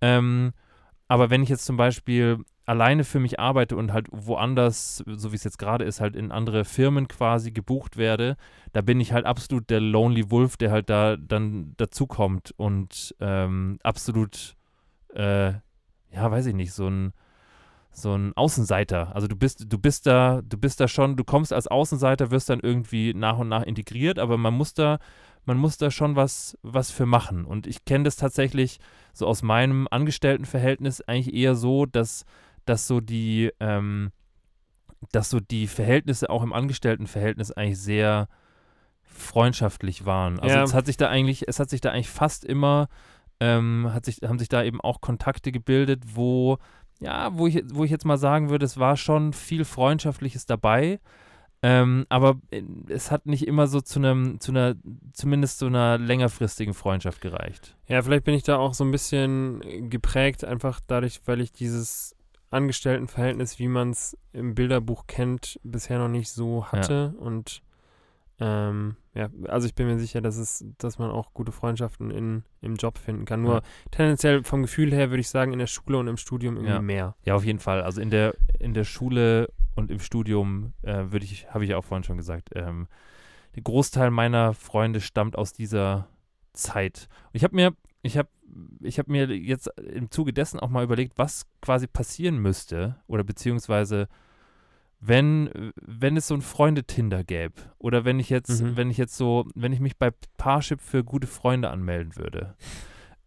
Ähm, 0.00 0.52
aber 1.08 1.30
wenn 1.30 1.42
ich 1.42 1.48
jetzt 1.48 1.66
zum 1.66 1.76
Beispiel 1.76 2.38
alleine 2.66 3.04
für 3.04 3.20
mich 3.20 3.38
arbeite 3.38 3.76
und 3.76 3.92
halt 3.92 4.08
woanders, 4.10 5.04
so 5.06 5.32
wie 5.32 5.36
es 5.36 5.44
jetzt 5.44 5.58
gerade 5.58 5.84
ist, 5.84 6.00
halt 6.00 6.16
in 6.16 6.32
andere 6.32 6.64
Firmen 6.64 7.08
quasi 7.08 7.52
gebucht 7.52 7.96
werde, 7.96 8.36
da 8.72 8.80
bin 8.80 9.00
ich 9.00 9.12
halt 9.12 9.26
absolut 9.26 9.68
der 9.68 9.80
Lonely 9.80 10.30
Wolf, 10.30 10.56
der 10.56 10.70
halt 10.70 10.88
da 10.88 11.16
dann 11.16 11.74
dazukommt 11.76 12.54
und 12.56 13.14
ähm, 13.20 13.78
absolut, 13.82 14.56
äh, 15.14 15.52
ja, 16.10 16.30
weiß 16.30 16.46
ich 16.46 16.54
nicht, 16.54 16.72
so 16.72 16.88
ein 16.88 17.12
so 17.94 18.14
ein 18.14 18.36
Außenseiter. 18.36 19.14
Also 19.14 19.28
du 19.28 19.36
bist, 19.36 19.72
du 19.72 19.78
bist 19.78 20.06
da, 20.06 20.42
du 20.42 20.58
bist 20.58 20.80
da 20.80 20.88
schon, 20.88 21.16
du 21.16 21.24
kommst 21.24 21.52
als 21.52 21.68
Außenseiter, 21.68 22.30
wirst 22.30 22.50
dann 22.50 22.60
irgendwie 22.60 23.14
nach 23.14 23.38
und 23.38 23.48
nach 23.48 23.62
integriert, 23.62 24.18
aber 24.18 24.36
man 24.36 24.52
muss 24.54 24.74
da, 24.74 24.98
man 25.44 25.56
muss 25.56 25.76
da 25.76 25.90
schon 25.90 26.16
was, 26.16 26.58
was 26.62 26.90
für 26.90 27.06
machen. 27.06 27.44
Und 27.44 27.66
ich 27.66 27.84
kenne 27.84 28.04
das 28.04 28.16
tatsächlich 28.16 28.80
so 29.12 29.26
aus 29.26 29.42
meinem 29.42 29.86
Angestelltenverhältnis 29.90 31.00
eigentlich 31.02 31.34
eher 31.34 31.54
so, 31.54 31.86
dass, 31.86 32.24
dass 32.64 32.86
so 32.86 33.00
die, 33.00 33.52
ähm, 33.60 34.10
dass 35.12 35.30
so 35.30 35.38
die 35.38 35.66
Verhältnisse 35.68 36.30
auch 36.30 36.42
im 36.42 36.52
Angestelltenverhältnis 36.52 37.52
eigentlich 37.52 37.78
sehr 37.78 38.28
freundschaftlich 39.02 40.04
waren. 40.04 40.40
Also 40.40 40.56
Ja. 40.56 40.62
es 40.64 40.74
hat 40.74 40.86
sich 40.86 40.96
da 40.96 41.08
eigentlich, 41.08 41.46
es 41.46 41.60
hat 41.60 41.70
sich 41.70 41.80
da 41.80 41.90
eigentlich 41.90 42.10
fast 42.10 42.44
immer, 42.44 42.88
ähm, 43.38 43.90
hat 43.92 44.04
sich, 44.04 44.18
haben 44.24 44.38
sich 44.38 44.48
da 44.48 44.62
eben 44.64 44.80
auch 44.80 45.00
Kontakte 45.00 45.52
gebildet, 45.52 46.02
wo, 46.14 46.58
ja, 47.00 47.36
wo 47.36 47.46
ich, 47.46 47.62
wo 47.72 47.84
ich 47.84 47.90
jetzt 47.90 48.04
mal 48.04 48.18
sagen 48.18 48.50
würde, 48.50 48.64
es 48.64 48.78
war 48.78 48.96
schon 48.96 49.32
viel 49.32 49.64
Freundschaftliches 49.64 50.46
dabei. 50.46 51.00
Ähm, 51.62 52.04
aber 52.10 52.40
äh, 52.50 52.62
es 52.88 53.10
hat 53.10 53.24
nicht 53.24 53.46
immer 53.46 53.66
so 53.66 53.80
zu 53.80 53.98
einem, 53.98 54.38
zu 54.38 54.52
einer, 54.52 54.74
zumindest 55.12 55.58
zu 55.58 55.66
einer 55.66 55.96
längerfristigen 55.96 56.74
Freundschaft 56.74 57.22
gereicht. 57.22 57.74
Ja, 57.88 58.02
vielleicht 58.02 58.24
bin 58.24 58.34
ich 58.34 58.42
da 58.42 58.58
auch 58.58 58.74
so 58.74 58.84
ein 58.84 58.90
bisschen 58.90 59.88
geprägt, 59.88 60.44
einfach 60.44 60.80
dadurch, 60.86 61.22
weil 61.24 61.40
ich 61.40 61.52
dieses 61.52 62.14
Angestelltenverhältnis, 62.50 63.58
wie 63.58 63.68
man 63.68 63.90
es 63.90 64.14
im 64.34 64.54
Bilderbuch 64.54 65.06
kennt, 65.06 65.58
bisher 65.64 65.98
noch 65.98 66.08
nicht 66.08 66.30
so 66.30 66.66
hatte. 66.66 67.14
Und 67.18 67.62
ähm, 68.40 68.96
ja, 69.14 69.28
also 69.48 69.66
ich 69.66 69.74
bin 69.74 69.86
mir 69.86 69.98
sicher, 69.98 70.20
dass 70.20 70.36
es, 70.36 70.64
dass 70.78 70.98
man 70.98 71.10
auch 71.10 71.32
gute 71.34 71.52
Freundschaften 71.52 72.10
in, 72.10 72.42
im 72.60 72.74
Job 72.76 72.98
finden 72.98 73.24
kann. 73.24 73.42
Nur 73.42 73.54
Ja. 73.56 73.62
tendenziell 73.90 74.42
vom 74.44 74.62
Gefühl 74.62 74.92
her 74.92 75.10
würde 75.10 75.20
ich 75.20 75.28
sagen, 75.28 75.52
in 75.52 75.58
der 75.58 75.66
Schule 75.68 75.98
und 75.98 76.08
im 76.08 76.16
Studium 76.16 76.56
irgendwie 76.56 76.72
Ja. 76.74 76.82
mehr. 76.82 77.14
Ja, 77.24 77.34
auf 77.34 77.44
jeden 77.44 77.60
Fall. 77.60 77.82
Also 77.82 78.00
in 78.00 78.10
der, 78.10 78.34
in 78.58 78.74
der 78.74 78.84
Schule 78.84 79.48
und 79.76 79.90
im 79.90 80.00
Studium 80.00 80.72
äh, 80.82 81.04
würde 81.12 81.24
ich, 81.24 81.52
habe 81.52 81.64
ich 81.64 81.74
auch 81.74 81.84
vorhin 81.84 82.04
schon 82.04 82.16
gesagt, 82.16 82.50
ähm, 82.54 82.88
der 83.54 83.62
Großteil 83.62 84.10
meiner 84.10 84.52
Freunde 84.54 85.00
stammt 85.00 85.36
aus 85.38 85.52
dieser 85.52 86.08
Zeit. 86.52 87.08
Und 87.26 87.34
ich 87.36 87.44
habe 87.44 87.54
mir, 87.54 87.72
ich 88.02 88.18
habe, 88.18 88.28
ich 88.80 88.98
habe 88.98 89.10
mir 89.12 89.26
jetzt 89.26 89.68
im 89.78 90.10
Zuge 90.10 90.32
dessen 90.32 90.58
auch 90.60 90.68
mal 90.68 90.84
überlegt, 90.84 91.18
was 91.18 91.46
quasi 91.60 91.86
passieren 91.86 92.38
müsste 92.38 92.96
oder 93.06 93.22
beziehungsweise 93.24 94.08
wenn, 95.06 95.72
wenn 95.82 96.16
es 96.16 96.28
so 96.28 96.34
ein 96.34 96.42
Freunde-Tinder 96.42 97.24
gäbe 97.24 97.54
oder 97.78 98.04
wenn 98.04 98.18
ich 98.18 98.30
jetzt, 98.30 98.62
Mhm. 98.62 98.76
wenn 98.76 98.90
ich 98.90 98.96
jetzt 98.96 99.16
so, 99.16 99.46
wenn 99.54 99.72
ich 99.72 99.80
mich 99.80 99.98
bei 99.98 100.10
Parship 100.36 100.80
für 100.80 101.04
gute 101.04 101.26
Freunde 101.26 101.70
anmelden 101.70 102.16
würde, 102.16 102.54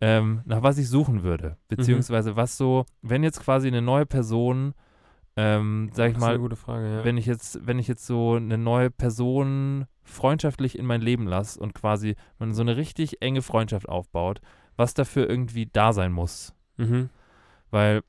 ähm, 0.02 0.42
nach 0.46 0.64
was 0.64 0.78
ich 0.78 0.90
suchen 0.90 1.24
würde, 1.24 1.58
beziehungsweise 1.68 2.36
was 2.36 2.58
so, 2.58 2.86
wenn 3.02 3.24
jetzt 3.24 3.42
quasi 3.42 3.68
eine 3.68 3.82
neue 3.82 4.06
Person 4.06 4.74
ähm, 5.40 5.92
sag 5.94 6.12
ich 6.12 6.18
mal, 6.18 6.40
gute 6.40 6.56
Frage, 6.56 6.88
ja. 6.88 7.04
wenn 7.06 7.16
ich 7.18 7.28
jetzt, 7.28 7.60
wenn 7.66 7.78
ich 7.78 7.88
jetzt 7.88 8.08
so 8.08 8.36
eine 8.36 8.58
neue 8.58 8.90
Person 8.90 9.86
freundschaftlich 10.04 10.80
in 10.80 10.86
mein 10.86 11.02
Leben 11.02 11.28
lasse 11.28 11.60
und 11.60 11.76
quasi 11.76 12.16
man 12.40 12.54
so 12.54 12.64
eine 12.64 12.76
richtig 12.76 13.22
enge 13.22 13.44
Freundschaft 13.44 13.88
aufbaut, 13.88 14.42
was 14.78 14.96
dafür 14.96 15.30
irgendwie 15.30 15.68
da 15.72 15.94
sein 15.94 16.12
muss. 16.12 16.56
mhm. 16.78 17.10
Weil 17.70 18.02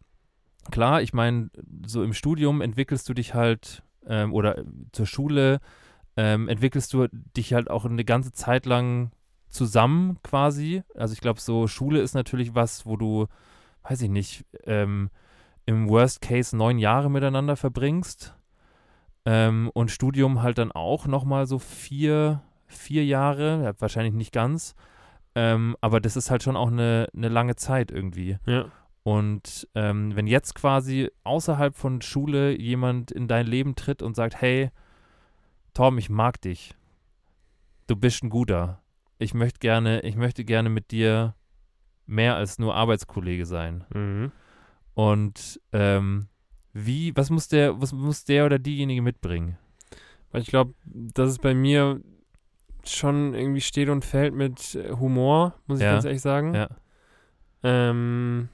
klar, 0.70 1.02
ich 1.02 1.12
meine, 1.12 1.50
so 1.86 2.02
im 2.02 2.12
Studium 2.12 2.60
entwickelst 2.60 3.08
du 3.08 3.14
dich 3.14 3.34
halt 3.34 3.82
ähm, 4.06 4.32
oder 4.32 4.64
zur 4.92 5.06
Schule 5.06 5.60
ähm, 6.16 6.48
entwickelst 6.48 6.92
du 6.92 7.06
dich 7.36 7.54
halt 7.54 7.70
auch 7.70 7.84
eine 7.84 8.04
ganze 8.04 8.32
Zeit 8.32 8.66
lang 8.66 9.12
zusammen 9.48 10.18
quasi. 10.24 10.82
Also 10.94 11.12
ich 11.12 11.20
glaube, 11.20 11.40
so 11.40 11.68
Schule 11.68 12.00
ist 12.00 12.14
natürlich 12.14 12.56
was, 12.56 12.86
wo 12.86 12.96
du, 12.96 13.26
weiß 13.84 14.02
ich 14.02 14.10
nicht, 14.10 14.44
ähm, 14.64 15.10
im 15.64 15.88
Worst 15.88 16.20
Case 16.20 16.56
neun 16.56 16.78
Jahre 16.78 17.10
miteinander 17.10 17.54
verbringst. 17.54 18.34
Ähm, 19.26 19.70
und 19.74 19.90
Studium 19.90 20.42
halt 20.42 20.58
dann 20.58 20.72
auch 20.72 21.06
nochmal 21.06 21.46
so 21.46 21.58
vier, 21.58 22.42
vier 22.66 23.04
Jahre, 23.04 23.62
ja, 23.62 23.72
wahrscheinlich 23.78 24.14
nicht 24.14 24.32
ganz. 24.32 24.74
Ähm, 25.34 25.76
aber 25.80 26.00
das 26.00 26.16
ist 26.16 26.32
halt 26.32 26.42
schon 26.42 26.56
auch 26.56 26.72
eine, 26.72 27.08
eine 27.14 27.28
lange 27.28 27.54
Zeit 27.54 27.92
irgendwie. 27.92 28.38
Ja. 28.44 28.66
Und 29.08 29.66
ähm, 29.74 30.14
wenn 30.16 30.26
jetzt 30.26 30.54
quasi 30.54 31.10
außerhalb 31.24 31.74
von 31.74 32.02
Schule 32.02 32.54
jemand 32.60 33.10
in 33.10 33.26
dein 33.26 33.46
Leben 33.46 33.74
tritt 33.74 34.02
und 34.02 34.14
sagt, 34.14 34.38
hey, 34.38 34.70
Tom, 35.72 35.96
ich 35.96 36.10
mag 36.10 36.42
dich. 36.42 36.74
Du 37.86 37.96
bist 37.96 38.22
ein 38.22 38.28
guter. 38.28 38.82
Ich 39.18 39.32
möchte 39.32 39.60
gerne, 39.60 40.02
ich 40.02 40.16
möchte 40.16 40.44
gerne 40.44 40.68
mit 40.68 40.90
dir 40.90 41.34
mehr 42.04 42.36
als 42.36 42.58
nur 42.58 42.74
Arbeitskollege 42.74 43.46
sein. 43.46 43.84
Mhm. 43.94 44.30
Und 44.92 45.58
ähm, 45.72 46.28
wie, 46.74 47.16
was 47.16 47.30
muss 47.30 47.48
der, 47.48 47.80
was 47.80 47.94
muss 47.94 48.26
der 48.26 48.44
oder 48.44 48.58
diejenige 48.58 49.00
mitbringen? 49.00 49.56
Weil 50.32 50.42
ich 50.42 50.48
glaube, 50.48 50.74
dass 50.84 51.30
es 51.30 51.38
bei 51.38 51.54
mir 51.54 52.02
schon 52.84 53.32
irgendwie 53.32 53.62
steht 53.62 53.88
und 53.88 54.04
fällt 54.04 54.34
mit 54.34 54.78
Humor, 55.00 55.54
muss 55.66 55.78
ich 55.78 55.84
Ja. 55.84 55.92
ganz 55.92 56.04
ehrlich 56.04 56.20
sagen. 56.20 56.54
Ja. 56.54 56.68
Ähm, 57.62 58.50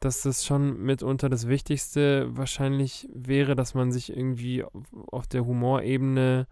dass 0.00 0.22
das 0.22 0.44
schon 0.44 0.80
mitunter 0.82 1.28
das 1.28 1.48
Wichtigste 1.48 2.28
wahrscheinlich 2.36 3.08
wäre, 3.12 3.54
dass 3.56 3.74
man 3.74 3.90
sich 3.92 4.14
irgendwie 4.16 4.64
auf, 5.10 5.26
der 5.26 5.44
Humorebene 5.44 6.46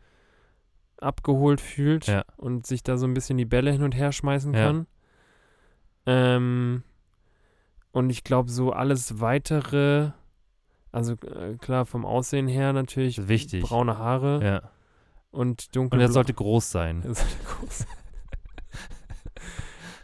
abgeholt 0.98 1.60
fühlt 1.60 2.06
Ja. 2.06 2.24
und 2.36 2.66
sich 2.66 2.82
da 2.82 2.96
so 2.96 3.06
ein 3.06 3.14
bisschen 3.14 3.36
die 3.38 3.44
Bälle 3.44 3.70
hin 3.70 3.82
und 3.82 3.94
her 3.94 4.12
schmeißen 4.12 4.54
Ja. 4.54 4.64
kann. 4.66 4.86
Ähm, 6.06 6.82
und 7.92 8.10
ich 8.10 8.24
glaube, 8.24 8.50
so 8.50 8.72
alles 8.72 9.20
weitere, 9.20 10.10
also 10.92 11.14
äh, 11.14 11.56
klar, 11.58 11.86
vom 11.86 12.04
Aussehen 12.04 12.48
her 12.48 12.72
natürlich 12.72 13.28
wichtig. 13.28 13.62
braune 13.64 13.98
Haare 13.98 14.40
Ja. 14.44 14.70
und 15.30 15.74
dunkle 15.76 15.96
Und 15.98 16.00
er 16.02 16.10
sollte 16.12 16.32
groß 16.34 16.70
sein. 16.70 17.02
er 17.04 17.14
sollte 17.14 17.36
groß 17.44 17.78
sein. 17.78 17.88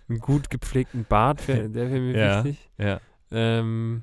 Einen 0.08 0.18
gut 0.18 0.50
gepflegten 0.50 1.04
Bart, 1.04 1.46
wär, 1.48 1.68
der 1.68 1.90
wäre 1.90 2.00
mir 2.00 2.16
Ja. 2.18 2.44
wichtig. 2.44 2.70
Ja. 2.78 3.00
Ähm, 3.32 4.02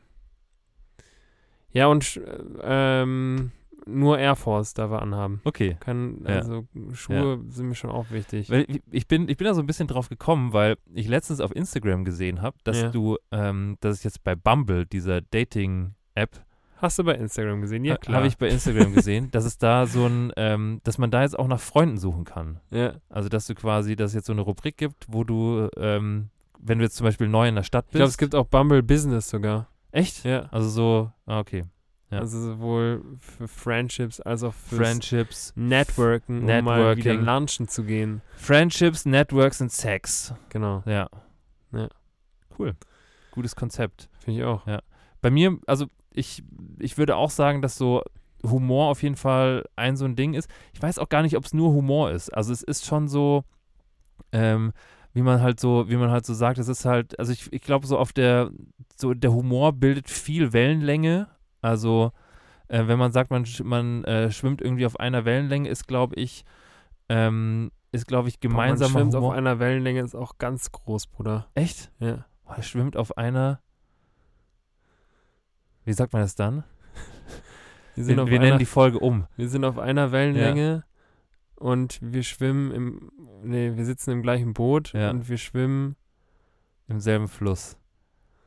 ja, 1.72 1.88
und 1.88 2.20
ähm, 2.62 3.52
nur 3.86 4.18
Air 4.20 4.36
Force 4.36 4.74
darf 4.74 4.92
er 4.92 5.02
anhaben. 5.02 5.42
Okay. 5.44 5.78
Kann, 5.80 6.22
Ja. 6.28 6.36
also 6.38 6.68
Schuhe 6.94 7.40
sind 7.50 7.70
mir 7.70 7.76
schon 7.76 7.90
auch 7.92 8.12
wichtig. 8.12 8.50
Weil 8.50 8.66
ich, 8.68 8.82
ich, 8.92 9.08
bin, 9.08 9.30
ich 9.30 9.38
bin 9.38 9.46
da 9.46 9.54
so 9.54 9.62
ein 9.62 9.68
bisschen 9.68 9.88
drauf 9.88 10.10
gekommen, 10.10 10.54
weil 10.54 10.78
ich 10.94 11.08
letztens 11.08 11.40
auf 11.42 11.56
Instagram 11.56 12.06
gesehen 12.06 12.42
habe, 12.42 12.58
dass 12.64 12.82
Ja. 12.82 12.90
du, 12.90 13.18
ähm, 13.32 13.78
dass 13.82 13.98
es 13.98 14.04
jetzt 14.04 14.24
bei 14.24 14.36
Bumble, 14.36 14.86
dieser 14.86 15.22
Dating-App, 15.22 16.44
Hast 16.82 16.98
du 16.98 17.04
bei 17.04 17.16
Instagram 17.16 17.60
gesehen? 17.60 17.84
Ja, 17.84 17.98
klar. 17.98 18.18
habe 18.20 18.28
ich 18.28 18.38
bei 18.38 18.48
Instagram 18.48 18.94
gesehen, 18.94 19.30
dass 19.32 19.44
es 19.44 19.58
da 19.58 19.86
so 19.86 20.06
ein, 20.06 20.32
ähm, 20.38 20.80
dass 20.86 20.98
man 20.98 21.12
da 21.12 21.24
jetzt 21.24 21.38
auch 21.38 21.48
nach 21.50 21.60
Freunden 21.60 21.98
suchen 21.98 22.24
kann. 22.24 22.62
ja. 22.72 22.94
Also 23.10 23.28
dass 23.28 23.48
du 23.48 23.54
quasi, 23.56 23.98
dass 23.98 24.12
es 24.12 24.16
jetzt 24.16 24.28
so 24.28 24.32
eine 24.34 24.42
Rubrik 24.44 24.78
gibt, 24.78 25.06
wo 25.10 25.26
du, 25.26 25.68
ähm, 25.76 26.30
wenn 26.60 26.78
du 26.80 26.84
jetzt 26.86 26.96
zum 26.98 27.06
Beispiel 27.06 27.28
neu 27.28 27.48
in 27.48 27.56
der 27.56 27.64
Stadt 27.64 27.86
Ich 27.88 27.92
bist. 27.92 28.00
glaube, 28.00 28.10
es 28.10 28.18
gibt 28.18 28.36
auch 28.36 28.46
Bumble 28.46 28.84
Business 28.84 29.30
sogar. 29.30 29.68
Echt? 29.92 30.24
Ja. 30.24 30.44
Also 30.52 30.70
so, 30.70 31.12
ah, 31.26 31.40
okay. 31.40 31.64
Ja. 32.12 32.20
Also 32.20 32.40
sowohl 32.42 33.04
für 33.20 33.48
Friendships 33.48 34.20
als 34.20 34.42
auch 34.44 34.54
für 34.54 34.78
Friendships. 34.78 35.54
Networken, 35.56 36.40
um 36.40 36.46
mal 36.66 36.96
wieder 36.98 37.12
Networking. 37.14 37.22
lunchen 37.26 37.68
zu 37.68 37.84
gehen. 37.84 38.22
Friendships, 38.36 39.06
Networks 39.06 39.62
und 39.62 39.72
Sex. 39.72 40.34
Genau, 40.50 40.82
Ja. 40.86 41.10
Ja. 41.72 41.88
Cool. 42.58 42.76
Gutes 43.32 43.56
Konzept. 43.56 44.10
finde 44.20 44.40
ich 44.40 44.46
auch. 44.46 44.64
Bei 45.22 45.30
mir, 45.30 45.60
also 45.68 45.86
ich, 46.12 46.44
ich 46.80 46.98
würde 46.98 47.16
auch 47.16 47.30
sagen, 47.30 47.62
dass 47.62 47.78
so 47.78 48.02
Humor 48.44 48.90
auf 48.90 49.04
jeden 49.04 49.16
Fall 49.18 49.66
ein 49.76 49.96
so 49.96 50.06
ein 50.06 50.16
Ding 50.16 50.34
ist. 50.34 50.50
Ich 50.74 50.82
weiß 50.82 50.98
auch 50.98 51.10
gar 51.10 51.22
nicht, 51.22 51.38
ob 51.38 51.46
es 51.46 51.54
nur 51.54 51.72
Humor 51.74 52.10
ist. 52.12 52.30
Also 52.34 52.52
es 52.54 52.64
ist 52.64 52.86
schon 52.86 53.08
so, 53.08 53.44
ähm, 54.32 54.74
wie 55.20 55.24
man 55.24 55.42
halt 55.42 55.60
so, 55.60 55.90
wie 55.90 55.98
man 55.98 56.12
halt 56.12 56.26
so 56.26 56.34
sagt, 56.34 56.60
es 56.60 56.70
ist 56.70 56.86
halt, 56.86 57.20
also 57.20 57.34
ich, 57.34 57.52
ich 57.52 57.62
glaube 57.62 57.86
so 57.86 57.98
auf 57.98 58.14
der, 58.14 58.52
so 58.96 59.14
der 59.14 59.34
Humor 59.34 59.74
bildet 59.74 60.10
viel 60.10 60.54
Wellenlänge. 60.54 61.28
Also 61.62 62.14
äh, 62.70 62.88
wenn 62.88 62.98
man 62.98 63.12
sagt, 63.12 63.30
man, 63.30 63.46
man 63.64 64.06
äh, 64.06 64.32
schwimmt 64.32 64.62
irgendwie 64.62 64.86
auf 64.86 64.98
einer 64.98 65.26
Wellenlänge, 65.26 65.68
ist 65.68 65.90
glaube 65.90 66.16
ich, 66.16 66.46
ähm, 67.10 67.70
ist 67.92 68.08
glaube 68.08 68.30
ich 68.30 68.40
Boah, 68.40 68.48
man 68.48 68.56
gemeinsamer 68.68 68.92
schwimmt 68.92 69.14
Humor. 69.14 69.32
auf 69.32 69.38
einer 69.38 69.60
Wellenlänge 69.60 70.00
ist 70.00 70.16
auch 70.16 70.38
ganz 70.38 70.72
groß, 70.72 71.08
Bruder. 71.08 71.48
Echt? 71.54 71.92
Ja. 72.00 72.26
Oh, 72.46 72.54
er 72.56 72.64
schwimmt 72.64 72.96
auf 72.96 73.18
einer. 73.18 73.60
Wie 75.84 75.92
sagt 75.92 76.14
man 76.14 76.22
das 76.22 76.36
dann? 76.36 76.64
Wir 77.96 78.08
Wir, 78.08 78.16
wir 78.16 78.24
einer, 78.24 78.40
nennen 78.40 78.60
die 78.60 78.66
Folge 78.66 79.00
um. 79.00 79.28
wir 79.36 79.50
sind 79.50 79.66
auf 79.66 79.80
einer 79.80 80.14
Wellenlänge 80.14 80.86
und 81.60 82.00
wir 82.02 82.24
schwimmen 82.24 82.72
im, 82.72 83.12
nee, 83.44 83.72
wir 83.76 83.86
sitzen 83.86 84.12
im 84.12 84.22
gleichen 84.22 84.54
Boot 84.54 84.94
Ja. 84.94 85.10
und 85.12 85.30
wir 85.30 85.38
schwimmen, 85.38 85.96
Im 86.88 87.00
selben 87.00 87.28
Fluss. 87.28 87.78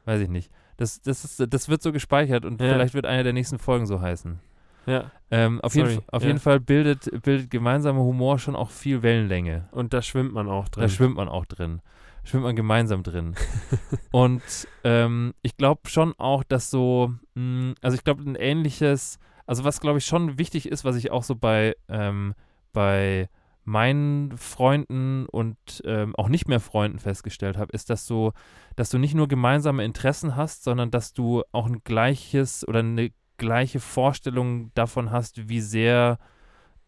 Weiß 0.05 0.21
ich 0.21 0.29
nicht. 0.29 0.51
Das, 0.77 1.01
das, 1.01 1.25
ist, 1.25 1.45
das 1.55 1.69
wird 1.69 1.81
so 1.83 1.93
gespeichert 1.93 2.45
und 2.45 2.61
Ja. 2.61 2.73
vielleicht 2.73 2.95
wird 2.95 3.07
eine 3.07 3.23
der 3.23 3.33
nächsten 3.33 3.59
Folgen 3.61 3.87
so 3.87 4.01
heißen. 4.01 4.41
ja, 4.87 5.13
Ähm, 5.31 5.61
auf 5.61 5.77
jeden, 5.77 5.91
Sorry, 5.91 6.03
auf 6.11 6.23
ja. 6.23 6.29
jeden 6.29 6.41
Fall 6.41 6.59
bildet, 6.59 7.09
bildet 7.23 7.51
gemeinsamer 7.51 8.01
Humor 8.01 8.41
schon 8.41 8.57
auch 8.57 8.71
viel 8.71 9.03
Wellenlänge. 9.05 9.69
und 9.71 9.93
da 9.95 10.03
schwimmt 10.03 10.33
man 10.33 10.49
auch 10.49 10.69
drin. 10.69 10.83
Da 10.83 10.89
schwimmt 10.89 11.15
man 11.15 11.29
auch 11.29 11.47
drin. 11.47 11.81
Schwimmt 12.25 12.43
man 12.45 12.57
gemeinsam 12.57 13.03
drin. 13.05 13.35
und 14.11 14.43
ähm, 14.85 15.35
ich 15.43 15.57
glaube 15.57 15.83
schon 15.89 16.15
auch, 16.19 16.43
dass 16.45 16.69
so, 16.71 17.13
mh, 17.35 17.75
also 17.81 17.95
ich 17.97 18.03
glaube 18.05 18.23
ein 18.29 18.35
ähnliches, 18.35 19.19
also 19.47 19.63
was 19.65 19.81
glaube 19.81 19.99
ich 19.99 20.05
schon 20.07 20.37
wichtig 20.39 20.69
ist, 20.69 20.85
was 20.85 20.97
ich 20.97 21.11
auch 21.13 21.23
so 21.23 21.37
bei, 21.37 21.77
ähm, 21.89 22.35
bei 22.73 23.29
meinen 23.65 24.37
Freunden 24.37 25.27
und 25.27 25.57
ähm, 25.85 26.17
auch 26.17 26.29
nicht 26.29 26.49
mehr 26.49 26.61
Freunden 26.61 26.99
festgestellt 26.99 27.57
habe, 27.57 27.73
ist, 27.73 27.91
dass 27.91 28.07
so, 28.07 28.33
dass 28.75 28.91
du 28.91 28.99
nicht 28.99 29.15
nur 29.15 29.29
gemeinsame 29.29 29.85
Interessen 29.85 30.35
hast, 30.35 30.65
sondern 30.65 30.91
dass 30.91 31.13
du 31.13 31.43
auch 31.53 31.67
ein 31.67 31.85
gleiches 31.85 32.67
oder 32.67 32.81
eine 32.81 33.13
gleiche 33.37 33.81
Vorstellung 33.81 34.73
davon 34.75 35.11
hast, 35.11 35.49
wie 35.49 35.61
sehr 35.61 36.19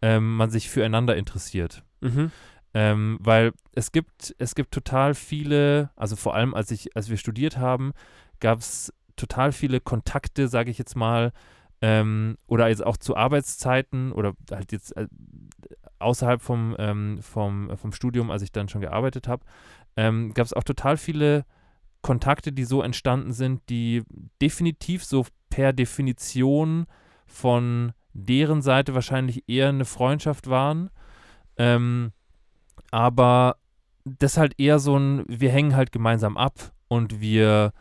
ähm, 0.02 0.36
man 0.36 0.50
sich 0.50 0.68
füreinander 0.68 1.16
interessiert. 1.16 1.84
Mhm. 2.00 2.30
Ähm, 2.74 3.18
weil 3.20 3.52
es 3.72 3.92
gibt, 3.92 4.34
es 4.38 4.56
gibt 4.56 4.74
total 4.74 5.14
viele, 5.14 5.90
also 5.94 6.16
vor 6.16 6.34
allem 6.34 6.54
als 6.54 6.72
ich, 6.72 6.96
als 6.96 7.08
wir 7.08 7.16
studiert 7.16 7.56
haben, 7.56 7.92
gab 8.40 8.58
es 8.58 8.92
total 9.16 9.52
viele 9.52 9.80
Kontakte, 9.80 10.48
sage 10.48 10.72
ich 10.72 10.78
jetzt 10.78 10.96
mal, 10.96 11.32
ähm, 11.80 12.36
oder 12.46 12.68
jetzt 12.68 12.84
auch 12.84 12.96
zu 12.96 13.16
Arbeitszeiten 13.16 14.10
oder 14.10 14.34
halt 14.50 14.72
jetzt 14.72 14.96
äh, 14.96 15.06
außerhalb 16.04 16.40
vom, 16.40 16.76
ähm, 16.78 17.18
vom, 17.20 17.76
vom 17.76 17.92
Studium, 17.92 18.30
als 18.30 18.42
ich 18.42 18.52
dann 18.52 18.68
schon 18.68 18.80
gearbeitet 18.80 19.28
habe, 19.28 19.44
ähm, 19.96 20.34
gab 20.34 20.46
es 20.46 20.52
auch 20.52 20.64
total 20.64 20.96
viele 20.96 21.44
Kontakte, 22.02 22.52
die 22.52 22.64
so 22.64 22.82
entstanden 22.82 23.32
sind, 23.32 23.62
die 23.68 24.02
definitiv 24.40 25.04
so 25.04 25.26
per 25.50 25.72
Definition 25.72 26.86
von 27.26 27.92
deren 28.12 28.62
Seite 28.62 28.94
wahrscheinlich 28.94 29.48
eher 29.48 29.70
eine 29.70 29.84
Freundschaft 29.84 30.48
waren. 30.48 30.90
Ähm, 31.56 32.12
aber 32.90 33.56
das 34.04 34.32
ist 34.32 34.38
halt 34.38 34.54
eher 34.58 34.78
so 34.78 34.96
ein, 34.98 35.24
wir 35.28 35.50
hängen 35.50 35.74
halt 35.74 35.92
gemeinsam 35.92 36.36
ab 36.36 36.72
und 36.88 37.20
wir, 37.20 37.72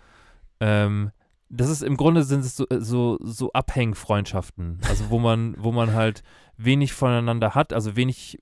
ähm, 0.60 1.12
das 1.50 1.70
ist 1.70 1.84
im 1.84 1.98
Grunde 1.98 2.24
sind 2.24 2.40
es 2.40 2.56
so, 2.56 2.66
so, 2.80 3.18
so 3.22 3.52
Abhängfreundschaften, 3.52 4.80
also 4.88 5.10
wo 5.10 5.20
man, 5.20 5.56
wo 5.58 5.72
man 5.72 5.94
halt 5.94 6.24
wenig 6.66 6.93
voneinander 6.93 7.55
hat, 7.55 7.74
also 7.74 7.95
wenig 7.95 8.39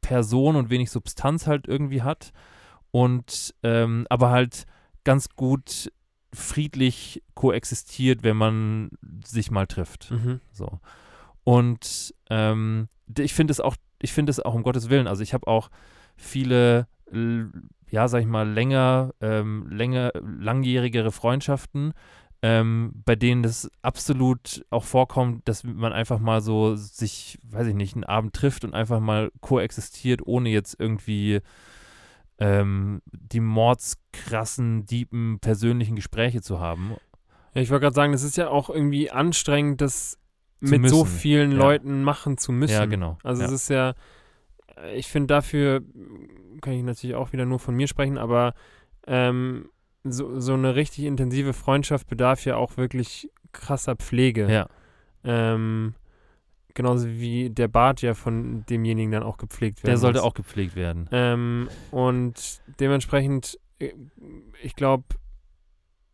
Person 0.00 0.56
und 0.56 0.70
wenig 0.70 0.90
Substanz 0.90 1.46
halt 1.46 1.66
irgendwie 1.68 2.02
hat 2.02 2.32
und 2.90 3.54
ähm, 3.62 4.06
aber 4.08 4.30
halt 4.30 4.64
ganz 5.04 5.28
gut 5.30 5.92
friedlich 6.32 7.22
koexistiert, 7.34 8.22
wenn 8.22 8.36
man 8.36 8.90
sich 9.24 9.50
mal 9.50 9.66
trifft. 9.66 10.10
Mhm. 10.10 10.40
So. 10.52 10.80
Und 11.44 12.14
ähm, 12.30 12.88
ich 13.18 13.32
finde 13.32 13.52
es 13.52 13.60
auch, 13.60 13.76
ich 14.00 14.12
finde 14.12 14.30
es 14.30 14.40
auch 14.40 14.54
um 14.54 14.62
Gottes 14.62 14.90
Willen. 14.90 15.06
Also 15.06 15.22
ich 15.22 15.32
habe 15.34 15.46
auch 15.46 15.70
viele, 16.16 16.86
ja, 17.90 18.08
sag 18.08 18.20
ich 18.20 18.26
mal, 18.26 18.48
länger, 18.48 19.14
ähm, 19.20 19.66
länger, 19.70 20.12
langjährigere 20.22 21.10
Freundschaften, 21.10 21.94
ähm, 22.40 22.92
bei 23.04 23.16
denen 23.16 23.42
das 23.42 23.70
absolut 23.82 24.64
auch 24.70 24.84
vorkommt, 24.84 25.48
dass 25.48 25.64
man 25.64 25.92
einfach 25.92 26.20
mal 26.20 26.40
so 26.40 26.76
sich, 26.76 27.38
weiß 27.42 27.66
ich 27.66 27.74
nicht, 27.74 27.94
einen 27.94 28.04
Abend 28.04 28.34
trifft 28.34 28.64
und 28.64 28.74
einfach 28.74 29.00
mal 29.00 29.32
koexistiert, 29.40 30.20
ohne 30.24 30.50
jetzt 30.50 30.76
irgendwie 30.78 31.40
ähm, 32.38 33.02
die 33.06 33.40
mordskrassen, 33.40 34.86
diepen, 34.86 35.40
persönlichen 35.40 35.96
Gespräche 35.96 36.40
zu 36.40 36.60
haben. 36.60 36.94
Ja, 37.54 37.62
ich 37.62 37.70
wollte 37.70 37.82
gerade 37.82 37.96
sagen, 37.96 38.12
das 38.12 38.22
ist 38.22 38.36
ja 38.36 38.48
auch 38.48 38.70
irgendwie 38.70 39.10
anstrengend, 39.10 39.80
das 39.80 40.18
Zu 40.62 40.78
mit 40.78 40.88
so 40.88 41.04
müssen, 41.04 41.18
vielen 41.18 41.52
ja. 41.52 41.58
Leuten 41.58 42.04
machen 42.04 42.38
zu 42.38 42.52
müssen. 42.52 42.74
Ja, 42.74 42.86
genau. 42.86 43.18
Also 43.24 43.42
ja. 43.42 43.48
es 43.48 43.52
ist 43.54 43.68
ja, 43.68 43.94
äh, 44.76 44.96
ich 44.96 45.08
finde 45.08 45.26
dafür, 45.26 45.82
kann 46.60 46.74
ich 46.74 46.84
natürlich 46.84 47.16
auch 47.16 47.32
wieder 47.32 47.46
nur 47.46 47.58
von 47.58 47.74
mir 47.74 47.88
sprechen, 47.88 48.16
aber 48.16 48.54
ähm, 49.08 49.70
so, 50.04 50.38
so 50.40 50.54
eine 50.54 50.74
richtig 50.74 51.04
intensive 51.04 51.52
Freundschaft 51.52 52.06
bedarf 52.08 52.44
ja 52.44 52.56
auch 52.56 52.76
wirklich 52.76 53.30
krasser 53.52 53.96
Pflege. 53.96 54.50
ja, 54.50 54.68
Ähm, 55.24 55.94
genauso 56.74 57.08
wie 57.08 57.50
der 57.50 57.68
Bart 57.68 58.02
ja 58.02 58.14
von 58.14 58.64
demjenigen 58.66 59.10
dann 59.10 59.22
auch 59.24 59.36
gepflegt 59.36 59.78
werden 59.82 59.86
der 59.90 59.98
sollte 59.98 60.18
muss. 60.20 60.26
auch 60.26 60.34
gepflegt 60.34 60.76
werden. 60.76 61.08
Ähm, 61.10 61.68
und 61.90 62.60
dementsprechend, 62.80 63.58
äh, 63.80 63.92
ich 64.62 64.76
glaube, 64.76 65.04